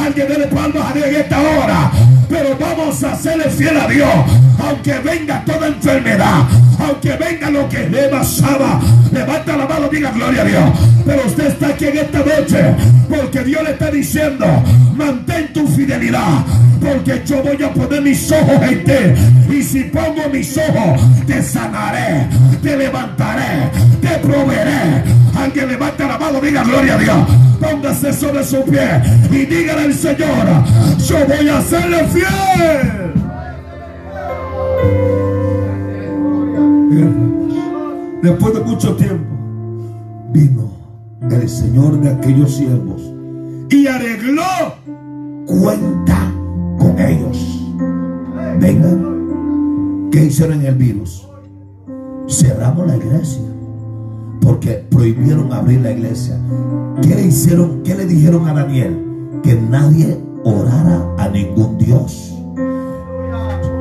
Alguien 0.03 0.27
dele 0.27 0.47
palmas 0.47 0.89
a 0.89 0.93
Dios 0.93 1.07
en 1.07 1.15
esta 1.15 1.39
hora. 1.39 1.91
Pero 2.29 2.57
vamos 2.59 3.03
a 3.03 3.15
serle 3.15 3.45
fiel 3.49 3.77
a 3.77 3.87
Dios. 3.87 4.09
Aunque 4.59 4.93
venga 4.99 5.43
toda 5.45 5.67
enfermedad. 5.67 6.43
Aunque 6.79 7.15
venga 7.17 7.49
lo 7.51 7.69
que 7.69 7.89
le 7.89 8.07
pasaba. 8.09 8.81
Levanta 9.11 9.57
la 9.57 9.67
mano, 9.67 9.89
diga 9.89 10.11
gloria 10.11 10.41
a 10.41 10.45
Dios. 10.45 10.63
Pero 11.05 11.25
usted 11.25 11.47
está 11.47 11.67
aquí 11.67 11.85
en 11.85 11.97
esta 11.97 12.19
noche. 12.19 12.75
Porque 13.09 13.43
Dios 13.43 13.63
le 13.63 13.71
está 13.71 13.91
diciendo. 13.91 14.45
Mantén 14.95 15.53
tu 15.53 15.67
fidelidad. 15.67 16.45
Porque 16.81 17.21
yo 17.25 17.43
voy 17.43 17.61
a 17.63 17.73
poner 17.73 18.01
mis 18.01 18.31
ojos 18.31 18.61
en 18.63 18.83
ti. 18.83 19.55
Y 19.55 19.61
si 19.61 19.83
pongo 19.85 20.29
mis 20.31 20.57
ojos, 20.57 21.01
te 21.27 21.43
sanaré. 21.43 22.27
Te 22.63 22.77
levantaré. 22.77 23.69
Te 24.01 24.17
proveeré. 24.19 25.03
Alguien 25.37 25.67
levanta 25.67 26.07
la 26.07 26.17
mano, 26.17 26.24
diga 26.41 26.63
gloria 26.63 26.95
a 26.95 26.97
Dios. 26.97 27.17
Póngase 27.59 28.13
sobre 28.13 28.43
su 28.43 28.63
pie. 28.63 29.01
Y 29.31 29.45
dígale 29.45 29.83
al 29.83 29.93
Señor. 29.93 30.45
Yo 30.97 31.17
voy 31.27 31.49
a 31.49 31.61
serle 31.61 32.07
fiel. 32.07 33.13
Después 38.21 38.53
de 38.55 38.59
mucho 38.61 38.95
tiempo, 38.95 39.35
vino 40.31 40.71
el 41.29 41.47
Señor 41.47 41.99
de 41.99 42.09
aquellos 42.09 42.55
siervos 42.55 43.01
y 43.69 43.87
arregló 43.87 44.43
cuenta 45.45 46.31
con 46.79 46.97
ellos. 46.97 47.61
Vengan, 48.59 50.09
¿qué 50.11 50.25
hicieron 50.25 50.61
en 50.61 50.65
el 50.65 50.75
virus? 50.75 51.27
Cerramos 52.27 52.87
la 52.87 52.95
iglesia 52.97 53.54
porque 54.45 54.73
prohibieron 54.91 55.51
abrir 55.51 55.81
la 55.81 55.91
iglesia. 55.91 56.39
¿Qué 57.01 57.15
le 57.15 57.25
hicieron? 57.25 57.81
¿Qué 57.83 57.95
le 57.95 58.05
dijeron 58.05 58.47
a 58.47 58.53
Daniel? 58.53 58.95
Que 59.43 59.55
nadie 59.55 60.19
orara 60.43 61.03
a 61.17 61.27
ningún 61.29 61.79
Dios. 61.79 62.31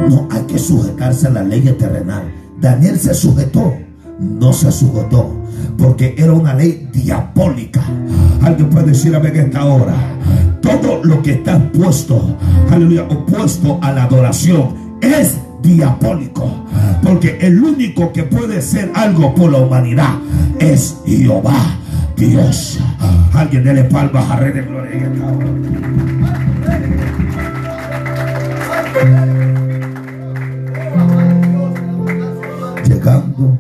No 0.09 0.27
hay 0.31 0.43
que 0.45 0.59
sujetarse 0.59 1.27
a 1.27 1.31
la 1.31 1.43
ley 1.43 1.61
terrenal. 1.79 2.33
Daniel 2.59 2.99
se 2.99 3.12
sujetó, 3.12 3.75
no 4.19 4.55
se 4.55 4.73
sujetó, 4.73 5.35
porque 5.77 6.15
era 6.17 6.33
una 6.33 6.55
ley 6.55 6.89
diabólica. 6.93 7.83
Alguien 8.43 8.71
puede 8.71 8.87
decir 8.87 9.15
a 9.15 9.19
ver 9.19 9.37
esta 9.37 9.67
hora, 9.67 9.95
todo 10.62 11.05
lo 11.05 11.23
que 11.23 11.33
está 11.33 11.71
puesto, 11.73 12.37
aleluya, 12.71 13.03
opuesto 13.03 13.79
a 13.83 13.93
la 13.93 14.05
adoración 14.05 14.75
es 15.03 15.35
diabólico. 15.65 16.67
Porque 17.03 17.39
el 17.41 17.62
único 17.62 18.12
que 18.12 18.23
puede 18.23 18.59
hacer 18.59 18.93
algo 18.95 19.35
por 19.35 19.51
la 19.51 19.59
humanidad 19.59 20.15
es 20.59 20.97
Jehová, 21.05 21.79
Dios. 22.17 22.79
Alguien 23.33 23.65
dele 23.65 23.85
palmas 23.85 24.31
a 24.31 24.37
Rey 24.37 24.53
de 24.53 24.62
Gloria. 24.62 25.11
Llegando, 32.87 33.59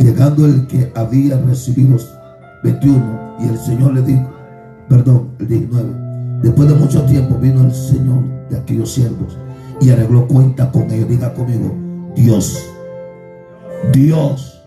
llegando 0.00 0.46
el 0.46 0.66
que 0.66 0.92
había 0.94 1.38
recibido 1.38 1.98
21 2.62 3.36
y 3.40 3.48
el 3.48 3.58
Señor 3.58 3.94
le 3.94 4.02
dijo, 4.02 4.30
perdón, 4.88 5.30
el 5.38 5.48
19, 5.48 5.88
después 6.42 6.68
de 6.68 6.74
mucho 6.74 7.02
tiempo 7.02 7.36
vino 7.36 7.62
el 7.62 7.74
Señor 7.74 8.22
de 8.48 8.58
aquellos 8.58 8.92
siervos 8.92 9.36
y 9.80 9.90
arregló 9.90 10.26
cuenta 10.26 10.70
con 10.70 10.90
ellos. 10.90 11.08
Diga 11.08 11.32
conmigo, 11.34 11.74
Dios, 12.14 12.64
Dios 13.92 14.62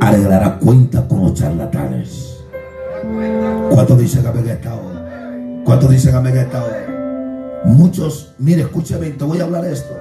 arreglará 0.00 0.58
cuenta 0.58 1.06
con 1.06 1.22
los 1.22 1.34
charlatanes. 1.34 2.36
¿Cuánto 3.70 3.96
dicen 3.96 4.26
amén 4.26 4.44
en 4.44 4.50
esta 4.50 4.74
hora? 4.74 5.62
¿Cuánto 5.64 5.88
dicen 5.88 6.26
en 6.26 6.36
esta 6.36 6.64
hora? 6.64 7.62
Muchos, 7.64 8.34
mire, 8.38 8.62
escúcheme, 8.62 9.10
te 9.10 9.24
voy 9.24 9.40
a 9.40 9.44
hablar 9.44 9.64
esto. 9.64 9.94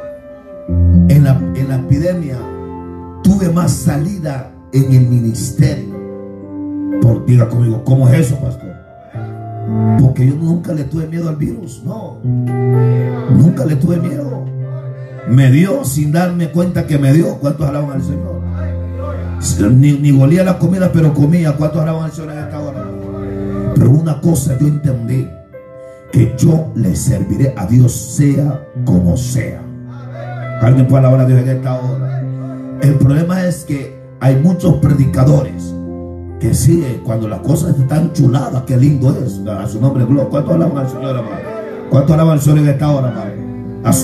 En 1.09 1.23
la, 1.23 1.31
en 1.55 1.69
la 1.69 1.75
epidemia 1.75 2.37
tuve 3.23 3.49
más 3.49 3.71
salida 3.71 4.51
en 4.73 4.93
el 4.93 5.07
ministerio. 5.07 5.95
Por, 7.01 7.25
diga 7.25 7.49
conmigo, 7.49 7.83
¿cómo 7.83 8.07
es 8.09 8.27
eso, 8.27 8.39
pastor? 8.39 8.66
Porque 9.99 10.27
yo 10.27 10.35
nunca 10.35 10.73
le 10.73 10.85
tuve 10.85 11.07
miedo 11.07 11.29
al 11.29 11.35
virus, 11.35 11.81
no. 11.83 12.19
Nunca 12.23 13.65
le 13.65 13.75
tuve 13.75 13.97
miedo. 13.97 14.45
Me 15.29 15.51
dio 15.51 15.83
sin 15.83 16.11
darme 16.11 16.51
cuenta 16.51 16.87
que 16.87 16.97
me 16.97 17.11
dio. 17.11 17.37
¿Cuántos 17.39 17.67
alaban 17.67 17.91
al 17.91 18.01
Señor? 18.01 18.41
Ni, 19.73 19.93
ni 19.93 20.11
golía 20.11 20.43
la 20.43 20.57
comida, 20.57 20.89
pero 20.91 21.13
comía. 21.13 21.55
¿Cuántos 21.57 21.81
alaban 21.81 22.05
al 22.05 22.11
Señor 22.11 22.31
en 22.31 22.39
esta 22.39 22.59
hora? 22.59 22.85
Pero 23.75 23.91
una 23.91 24.21
cosa 24.21 24.57
yo 24.57 24.67
entendí, 24.67 25.27
que 26.11 26.33
yo 26.37 26.71
le 26.75 26.95
serviré 26.95 27.53
a 27.57 27.65
Dios 27.65 27.91
sea 27.91 28.65
como 28.85 29.17
sea. 29.17 29.61
Alguien 30.61 30.87
puede 30.87 30.99
alabar 30.99 31.21
a 31.21 31.25
Dios 31.25 31.41
en 31.41 31.49
esta 31.49 31.75
hora. 31.75 32.21
El 32.81 32.95
problema 32.95 33.45
es 33.45 33.65
que 33.65 33.99
hay 34.19 34.35
muchos 34.37 34.75
predicadores 34.75 35.73
que 36.39 36.53
sí, 36.53 36.83
cuando 37.03 37.27
las 37.27 37.39
cosas 37.39 37.77
están 37.77 38.13
chuladas, 38.13 38.63
qué 38.67 38.77
lindo 38.77 39.15
es. 39.23 39.39
A 39.47 39.67
su 39.67 39.81
nombre, 39.81 40.05
gloria. 40.05 40.29
¿Cuánto 40.29 40.53
alaban 40.53 40.77
al 40.77 40.89
Señor, 40.89 41.17
amado? 41.17 41.35
¿Cuánto 41.89 42.13
alaban 42.13 42.33
al 42.33 42.41
Señor 42.41 42.59
en 42.59 42.67
esta 42.69 42.91
hora, 42.91 43.07
amado? 43.09 43.47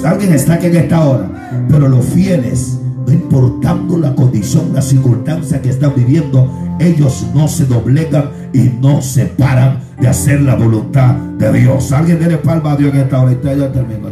Alguien 0.06 0.34
está 0.34 0.54
aquí 0.56 0.68
en 0.68 0.76
esta 0.78 1.06
hora. 1.06 1.30
Pero 1.70 1.88
los 1.88 2.06
fieles, 2.06 2.80
no 3.06 3.14
importando 3.14 3.98
la 3.98 4.16
condición, 4.16 4.72
la 4.74 4.82
circunstancia 4.82 5.62
que 5.62 5.70
están 5.70 5.94
viviendo, 5.96 6.50
ellos 6.80 7.28
no 7.36 7.48
se 7.48 7.66
doblegan 7.66 8.30
y 8.54 8.72
no 8.82 9.02
se 9.02 9.26
paran 9.26 9.80
de 10.00 10.08
hacer 10.08 10.42
la 10.42 10.56
voluntad 10.56 11.16
de 11.16 11.52
Dios. 11.54 11.92
Alguien 11.92 12.20
dele 12.20 12.38
palma 12.38 12.72
a 12.74 12.76
Dios 12.78 12.94
en 12.94 13.02
esta 13.02 13.22
hora. 13.22 13.32
Y 13.34 13.36
ya 13.60 13.72
termino. 13.72 14.10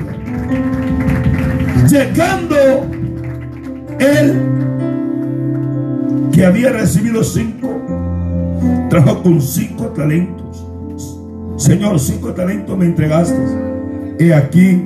Llegando 1.90 2.56
él 4.00 4.52
que 6.32 6.46
había 6.46 6.72
recibido 6.72 7.24
cinco, 7.24 7.81
trajo 8.90 9.24
con 9.24 9.42
cinco 9.42 9.86
talentos. 9.88 10.68
Señor, 11.58 12.00
cinco 12.00 12.34
talentos 12.34 12.78
me 12.78 12.86
entregaste. 12.86 13.40
He 14.20 14.34
aquí, 14.34 14.84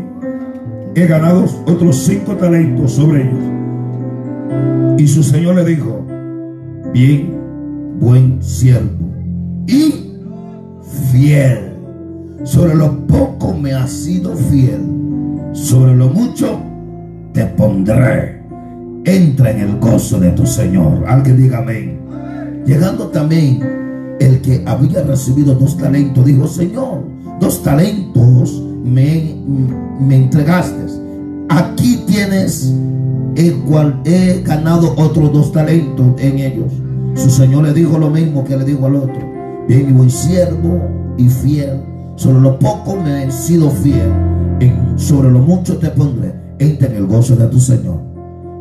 he 0.96 1.08
ganado 1.08 1.46
otros 1.66 1.98
cinco 1.98 2.36
talentos 2.36 2.94
sobre 2.94 3.24
ellos. 3.24 5.00
Y 5.00 5.08
su 5.08 5.24
Señor 5.24 5.56
le 5.56 5.66
dijo, 5.66 6.06
bien, 6.94 7.34
buen 8.00 8.42
siervo 8.42 9.14
y 9.68 9.94
fiel. 11.12 11.74
Sobre 12.44 12.76
lo 12.76 13.06
poco 13.08 13.54
me 13.54 13.74
has 13.74 13.92
sido 13.92 14.36
fiel. 14.36 14.82
Sobre 15.54 15.96
lo 15.96 16.10
mucho 16.10 16.60
te 17.34 17.46
pondré. 17.46 18.42
Entra 19.06 19.52
en 19.52 19.60
el 19.60 19.80
gozo 19.80 20.20
de 20.20 20.32
tu 20.32 20.46
Señor. 20.46 21.04
Alguien 21.08 21.38
diga 21.38 21.60
amén. 21.60 21.95
Llegando 22.66 23.08
también 23.08 24.16
el 24.20 24.42
que 24.42 24.64
había 24.66 25.04
recibido 25.04 25.54
dos 25.54 25.78
talentos, 25.78 26.26
dijo, 26.26 26.48
Señor, 26.48 27.04
dos 27.40 27.62
talentos 27.62 28.62
me, 28.84 29.36
me 30.00 30.16
entregaste. 30.16 30.86
Aquí 31.50 32.04
tienes 32.08 32.74
el 33.36 33.54
cual 33.64 34.02
he 34.06 34.42
ganado 34.44 34.94
otros 34.98 35.32
dos 35.32 35.52
talentos 35.52 36.08
en 36.20 36.40
ellos. 36.40 36.72
Su 37.16 37.30
Señor 37.30 37.66
le 37.66 37.74
dijo 37.74 37.98
lo 37.98 38.10
mismo 38.10 38.44
que 38.44 38.58
le 38.58 38.66
dijo 38.66 38.86
al 38.86 38.96
otro. 38.96 39.20
Bien 39.68 39.90
y 39.90 39.94
buen 39.94 40.10
siervo 40.10 40.82
y 41.18 41.30
fiel. 41.30 41.82
Sobre 42.16 42.40
lo 42.40 42.58
poco 42.58 42.96
me 42.96 43.26
he 43.26 43.32
sido 43.32 43.70
fiel. 43.70 44.12
Sobre 44.96 45.30
lo 45.30 45.40
mucho 45.40 45.78
te 45.78 45.90
pondré. 45.90 46.34
Entra 46.58 46.88
en 46.88 46.96
el 46.96 47.06
gozo 47.06 47.36
de 47.36 47.48
tu 47.48 47.60
Señor. 47.60 48.00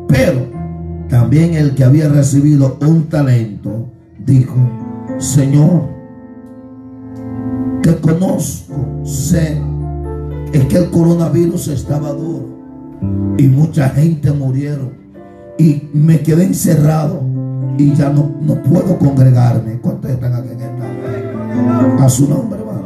Pero 0.07 0.45
también 1.09 1.53
el 1.53 1.73
que 1.73 1.83
había 1.83 2.09
recibido 2.09 2.77
un 2.81 3.05
talento 3.05 3.94
dijo, 4.25 4.55
Señor, 5.17 5.83
te 7.81 7.95
conozco, 7.97 8.73
sé, 9.03 9.61
es 10.51 10.65
que 10.65 10.77
el 10.77 10.89
coronavirus 10.89 11.67
estaba 11.69 12.11
duro 12.11 12.45
y 13.37 13.47
mucha 13.47 13.89
gente 13.89 14.31
murieron 14.31 14.93
y 15.57 15.89
me 15.93 16.21
quedé 16.21 16.45
encerrado 16.45 17.21
y 17.77 17.93
ya 17.93 18.09
no, 18.09 18.31
no 18.41 18.61
puedo 18.63 18.97
congregarme. 18.97 19.79
¿Cuántos 19.81 20.11
están 20.11 20.33
aquí 20.33 20.49
en 20.49 20.61
esta? 20.61 22.05
A 22.05 22.09
su 22.09 22.27
nombre, 22.27 22.59
hermano. 22.59 22.85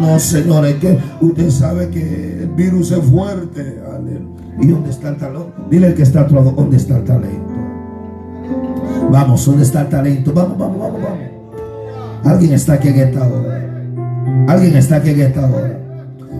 No, 0.00 0.18
Señor, 0.18 0.66
es 0.66 0.76
que 0.76 0.98
usted 1.20 1.50
sabe 1.50 1.88
que 1.90 2.42
el 2.42 2.48
virus 2.48 2.92
es 2.92 3.04
fuerte. 3.04 3.82
¿Y 4.58 4.66
dónde 4.66 4.90
está 4.90 5.10
el 5.10 5.16
talento? 5.16 5.52
Dile 5.70 5.88
al 5.88 5.94
que 5.94 6.02
está 6.02 6.22
a 6.22 6.26
tu 6.26 6.34
lado, 6.34 6.52
¿dónde 6.52 6.78
está 6.78 6.96
el 6.96 7.04
talento? 7.04 7.55
Vamos, 9.10 9.46
¿dónde 9.46 9.62
está 9.62 9.82
el 9.82 9.88
talento? 9.88 10.32
Vamos, 10.34 10.58
vamos, 10.58 10.78
vamos, 10.78 11.02
vamos. 11.02 11.36
Alguien 12.24 12.52
está 12.52 12.74
aquí 12.74 12.88
en 12.88 12.98
esta 12.98 13.26
hora. 13.26 13.70
Alguien 14.48 14.76
está 14.76 14.96
aquí 14.96 15.10
en 15.10 15.20
esta 15.20 15.46
hora. 15.46 15.78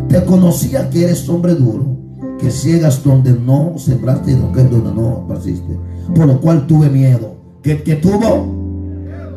Te 0.08 0.24
conocía 0.24 0.90
que 0.90 1.04
eres 1.04 1.28
hombre 1.28 1.54
duro, 1.54 1.96
que 2.38 2.50
ciegas 2.50 3.02
donde 3.02 3.32
no 3.32 3.74
sembraste 3.78 4.32
y 4.32 4.34
donde 4.34 4.92
no 4.92 5.26
persiste. 5.28 5.78
Por 6.14 6.26
lo 6.26 6.40
cual 6.40 6.66
tuve 6.66 6.88
miedo. 6.88 7.36
¿Qué, 7.62 7.76
tuvo? 7.96 8.46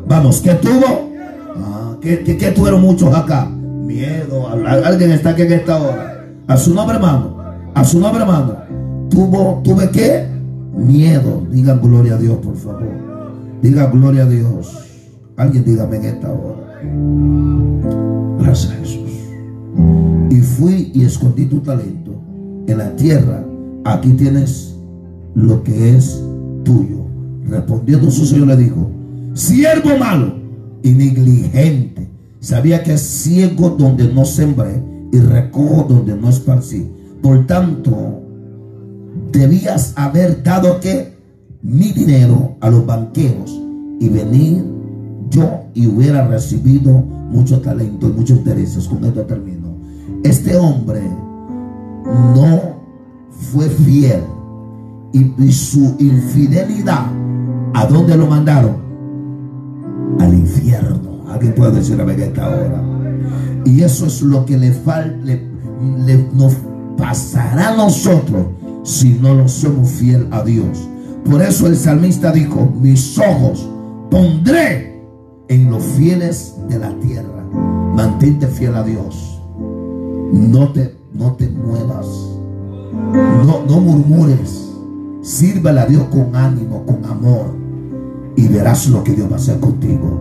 Vamos, 0.06 0.40
¿qué 0.40 0.54
tuvo? 0.54 1.10
Ah, 1.56 1.96
¿qué, 2.00 2.22
qué, 2.22 2.36
qué 2.36 2.50
tuvieron 2.50 2.80
muchos 2.80 3.14
acá? 3.14 3.46
Miedo. 3.46 4.48
Alguien 4.48 5.12
está 5.12 5.30
aquí 5.30 5.42
en 5.42 5.52
esta 5.52 5.80
hora. 5.80 6.24
A 6.46 6.56
su 6.56 6.74
nombre, 6.74 6.96
hermano. 6.96 7.36
A 7.74 7.84
su 7.84 7.98
nombre, 7.98 8.22
hermano. 8.22 8.56
Tuvo, 9.08 9.60
tuve 9.64 9.88
qué? 9.90 10.26
Miedo. 10.76 11.42
Digan 11.50 11.80
gloria 11.80 12.14
a 12.14 12.18
Dios, 12.18 12.38
por 12.38 12.56
favor. 12.56 13.09
Diga 13.62 13.90
gloria 13.90 14.22
a 14.22 14.28
Dios. 14.28 14.78
Alguien 15.36 15.64
dígame 15.64 15.96
en 15.96 16.04
esta 16.04 16.32
hora. 16.32 16.80
Gracias 18.38 18.72
a 18.72 18.76
Jesús. 18.76 19.10
Y 20.30 20.40
fui 20.40 20.90
y 20.94 21.04
escondí 21.04 21.46
tu 21.46 21.60
talento 21.60 22.12
en 22.66 22.78
la 22.78 22.94
tierra. 22.96 23.44
Aquí 23.84 24.12
tienes 24.12 24.74
lo 25.34 25.62
que 25.62 25.96
es 25.96 26.22
tuyo. 26.64 27.06
Respondiendo 27.46 28.10
su 28.10 28.26
Señor 28.26 28.48
le 28.48 28.56
dijo, 28.56 28.90
siervo 29.34 29.96
malo 29.98 30.34
y 30.82 30.92
negligente. 30.92 32.08
Sabía 32.40 32.82
que 32.82 32.96
ciego 32.96 33.70
donde 33.70 34.12
no 34.12 34.24
sembré 34.24 34.82
y 35.12 35.18
recojo 35.18 35.84
donde 35.88 36.16
no 36.16 36.30
esparcí. 36.30 36.90
Por 37.20 37.46
tanto, 37.46 38.22
debías 39.32 39.92
haber 39.96 40.42
dado 40.42 40.80
que 40.80 41.19
mi 41.62 41.92
dinero 41.92 42.56
a 42.60 42.70
los 42.70 42.86
banqueros 42.86 43.50
y 44.00 44.08
venir 44.08 44.64
yo 45.30 45.64
y 45.74 45.86
hubiera 45.86 46.26
recibido 46.26 46.92
mucho 46.92 47.60
talento 47.60 48.08
y 48.08 48.12
muchos 48.12 48.38
intereses. 48.38 48.88
Con 48.88 49.04
esto 49.04 49.22
termino. 49.22 49.76
Este 50.24 50.56
hombre 50.56 51.02
no 52.34 52.80
fue 53.30 53.68
fiel 53.68 54.22
y, 55.12 55.52
su 55.52 55.96
infidelidad, 55.98 57.06
¿a 57.74 57.86
dónde 57.86 58.16
lo 58.16 58.26
mandaron? 58.26 58.76
Al 60.18 60.34
infierno. 60.34 61.24
Alguien 61.28 61.54
puede 61.54 61.76
decir 61.76 62.00
a 62.00 62.12
esta 62.12 62.48
hora. 62.48 62.82
Y 63.64 63.82
eso 63.82 64.06
es 64.06 64.22
lo 64.22 64.44
que 64.44 64.58
le 64.58 64.72
falta, 64.72 65.24
le, 65.24 66.28
nos 66.34 66.54
pasará 66.96 67.72
a 67.72 67.76
nosotros 67.76 68.46
si 68.82 69.14
no 69.14 69.34
lo 69.34 69.48
somos 69.48 69.90
fiel 69.90 70.26
a 70.30 70.42
Dios. 70.42 70.88
Por 71.24 71.42
eso 71.42 71.66
el 71.66 71.76
salmista 71.76 72.32
dijo, 72.32 72.68
mis 72.80 73.18
ojos 73.18 73.68
pondré 74.10 75.00
en 75.48 75.70
los 75.70 75.82
fieles 75.82 76.54
de 76.68 76.78
la 76.78 76.90
tierra. 77.00 77.44
Mantente 77.94 78.46
fiel 78.46 78.74
a 78.76 78.82
Dios. 78.82 79.42
No 80.32 80.72
te, 80.72 80.96
no 81.12 81.32
te 81.34 81.48
muevas. 81.48 82.06
No, 83.12 83.64
no 83.66 83.80
murmures. 83.80 84.68
Sírvale 85.22 85.80
a 85.80 85.86
Dios 85.86 86.04
con 86.04 86.34
ánimo, 86.34 86.84
con 86.86 87.04
amor. 87.04 87.46
Y 88.36 88.48
verás 88.48 88.88
lo 88.88 89.02
que 89.04 89.12
Dios 89.12 89.28
va 89.28 89.34
a 89.34 89.38
hacer 89.38 89.58
contigo. 89.60 90.18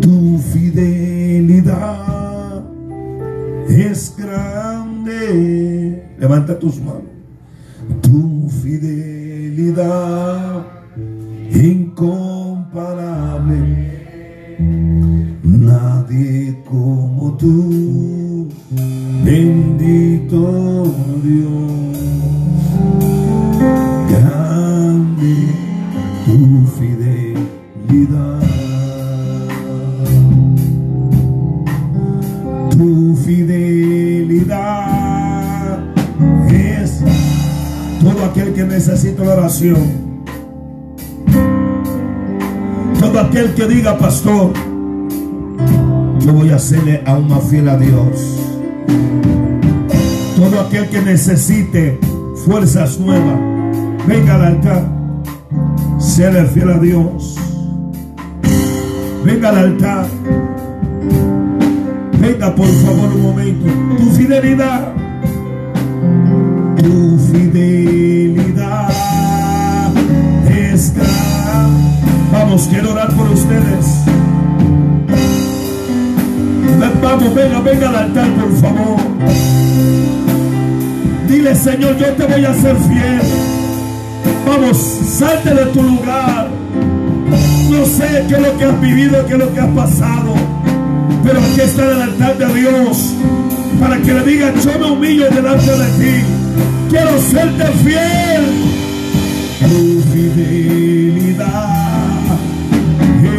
Tu 0.00 0.38
fidelidad 0.38 1.90
es 3.68 4.14
grande. 4.16 6.14
Levanta 6.18 6.58
tus 6.58 6.80
manos. 6.80 7.19
Fidelidad 8.50 10.40
incomparable. 11.50 13.58
Nadie 15.42 16.62
como 16.68 17.36
tú, 17.36 18.48
bendito 19.24 20.84
Dios. 21.22 21.79
Que 38.60 38.66
necesita 38.66 39.24
la 39.24 39.32
oración. 39.32 39.78
Todo 42.98 43.20
aquel 43.20 43.54
que 43.54 43.66
diga, 43.66 43.96
pastor, 43.96 44.52
yo 46.20 46.32
voy 46.34 46.50
a 46.50 46.56
hacerle 46.56 47.02
aún 47.06 47.28
más 47.28 47.42
fiel 47.44 47.70
a 47.70 47.78
Dios. 47.78 48.38
Todo 50.36 50.60
aquel 50.60 50.90
que 50.90 51.00
necesite 51.00 51.98
fuerzas 52.44 53.00
nuevas, 53.00 53.40
venga 54.06 54.34
al 54.34 54.44
altar, 54.44 54.84
séle 55.98 56.44
fiel 56.44 56.70
a 56.70 56.78
Dios. 56.78 57.36
Venga 59.24 59.48
al 59.48 59.56
altar. 59.56 60.06
Venga 62.20 62.54
por 62.54 62.66
favor 62.66 63.08
un 63.14 63.22
momento. 63.22 63.66
Tu 63.96 64.10
fidelidad. 64.10 65.09
Tu 66.82 67.18
fidelidad 67.30 68.90
es. 70.48 70.92
Vamos, 72.32 72.68
quiero 72.70 72.92
orar 72.92 73.14
por 73.14 73.28
ustedes. 73.28 73.86
Vamos, 77.02 77.34
venga, 77.34 77.60
venga 77.60 77.88
al 77.88 77.96
altar, 77.96 78.28
por 78.34 78.56
favor. 78.56 78.96
Dile, 81.28 81.54
Señor, 81.54 81.98
yo 81.98 82.06
te 82.14 82.26
voy 82.26 82.44
a 82.44 82.54
ser 82.54 82.76
fiel. 82.76 83.20
Vamos, 84.46 84.76
salte 85.18 85.54
de 85.54 85.66
tu 85.66 85.82
lugar. 85.82 86.48
No 87.70 87.84
sé 87.84 88.24
qué 88.26 88.34
es 88.36 88.40
lo 88.40 88.56
que 88.56 88.64
has 88.64 88.80
vivido, 88.80 89.26
qué 89.26 89.34
es 89.34 89.38
lo 89.38 89.52
que 89.52 89.60
has 89.60 89.68
pasado. 89.68 90.34
Pero 91.24 91.40
aquí 91.40 91.60
está 91.60 91.84
el 91.90 92.02
altar 92.02 92.38
de 92.38 92.54
Dios. 92.54 93.14
Para 93.78 93.98
que 93.98 94.14
le 94.14 94.22
diga, 94.24 94.52
yo 94.54 94.78
me 94.78 94.90
humillo 94.92 95.28
delante 95.30 95.70
de 95.70 95.86
ti. 95.98 96.39
Quiero 96.90 97.20
serte 97.20 97.66
fiel. 97.84 98.44
Tu 99.60 100.02
fidelidad 100.10 101.70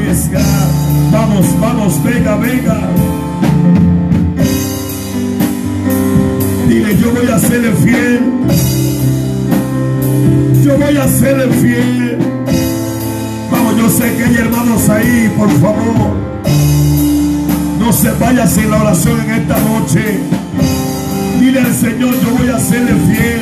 es 0.10 0.30
gran. 0.30 1.12
Vamos, 1.12 1.60
vamos, 1.60 2.04
venga, 2.04 2.38
venga. 2.38 2.80
Dile, 6.70 6.98
yo 6.98 7.12
voy 7.12 7.28
a 7.28 7.40
serle 7.40 7.72
fiel. 7.74 8.22
Yo 10.64 10.78
voy 10.78 10.96
a 10.96 11.08
serle 11.10 11.54
fiel. 11.56 12.18
Vamos, 13.52 13.78
yo 13.78 13.90
sé 13.90 14.16
que 14.16 14.24
hay 14.24 14.36
hermanos 14.36 14.90
ahí, 14.90 15.30
por 15.38 15.50
favor. 15.60 16.12
No 17.80 17.92
se 17.92 18.12
vaya 18.12 18.48
sin 18.48 18.72
la 18.72 18.82
oración 18.82 19.20
en 19.22 19.32
esta 19.32 19.60
noche. 19.60 20.41
Dile 21.62 21.74
al 21.74 21.80
Señor, 21.80 22.16
yo 22.24 22.32
voy 22.40 22.50
a 22.50 22.58
serle 22.58 22.94
fiel. 23.06 23.42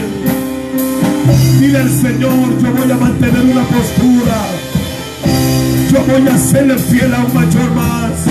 Dile 1.61 1.77
al 1.77 1.89
Señor, 1.89 2.61
yo 2.61 2.71
voy 2.73 2.91
a 2.91 2.97
mantener 2.97 3.41
una 3.45 3.63
postura. 3.63 4.41
Yo 5.89 6.03
voy 6.03 6.27
a 6.27 6.37
serle 6.37 6.77
fiel 6.77 7.13
a 7.15 7.23
un 7.23 7.33
mayor 7.33 7.71
más. 7.71 8.25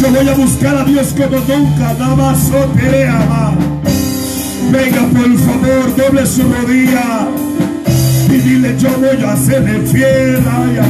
Yo 0.00 0.10
voy 0.10 0.28
a 0.28 0.34
buscar 0.34 0.76
a 0.76 0.84
Dios 0.84 1.14
como 1.16 1.38
nunca. 1.38 1.94
Nada 2.00 2.16
más 2.16 2.50
más. 2.50 3.54
Venga, 4.72 5.02
por 5.02 5.38
favor, 5.38 5.96
doble 5.96 6.26
su 6.26 6.42
rodilla. 6.42 7.28
Y 8.28 8.32
dile, 8.32 8.74
yo 8.76 8.90
voy 8.98 9.24
a 9.24 9.36
serle 9.36 9.86
fiel. 9.86 10.42
Ay. 10.50 10.80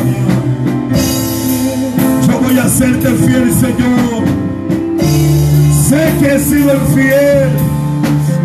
Yo 2.26 2.41
voy 2.41 2.59
a 2.59 2.66
serte 2.66 3.11
fiel, 3.11 3.53
Señor. 3.53 4.24
Sé 5.87 6.14
que 6.18 6.35
he 6.35 6.39
sido 6.39 6.80
fiel. 6.95 7.63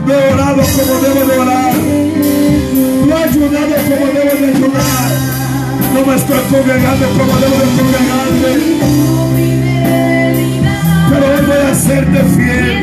No 0.10 0.16
he 0.16 0.34
orado 0.34 0.64
como 0.64 1.00
debo 1.02 1.24
de 1.24 1.38
orar. 1.38 1.76
No 1.76 3.16
he 3.16 3.24
ayudado 3.26 3.76
como 3.88 4.06
debo 4.08 4.34
de 4.42 4.48
ayudar. 4.56 5.10
No 5.94 6.00
me 6.04 6.16
estoy 6.16 6.40
congregando 6.50 7.06
como 7.10 7.34
debo 7.38 7.58
de 7.60 7.68
congregarme. 7.78 8.52
Pero 11.12 11.26
hoy 11.28 11.42
voy 11.46 11.62
a 11.70 11.76
serte 11.76 12.24
fiel. 12.36 12.79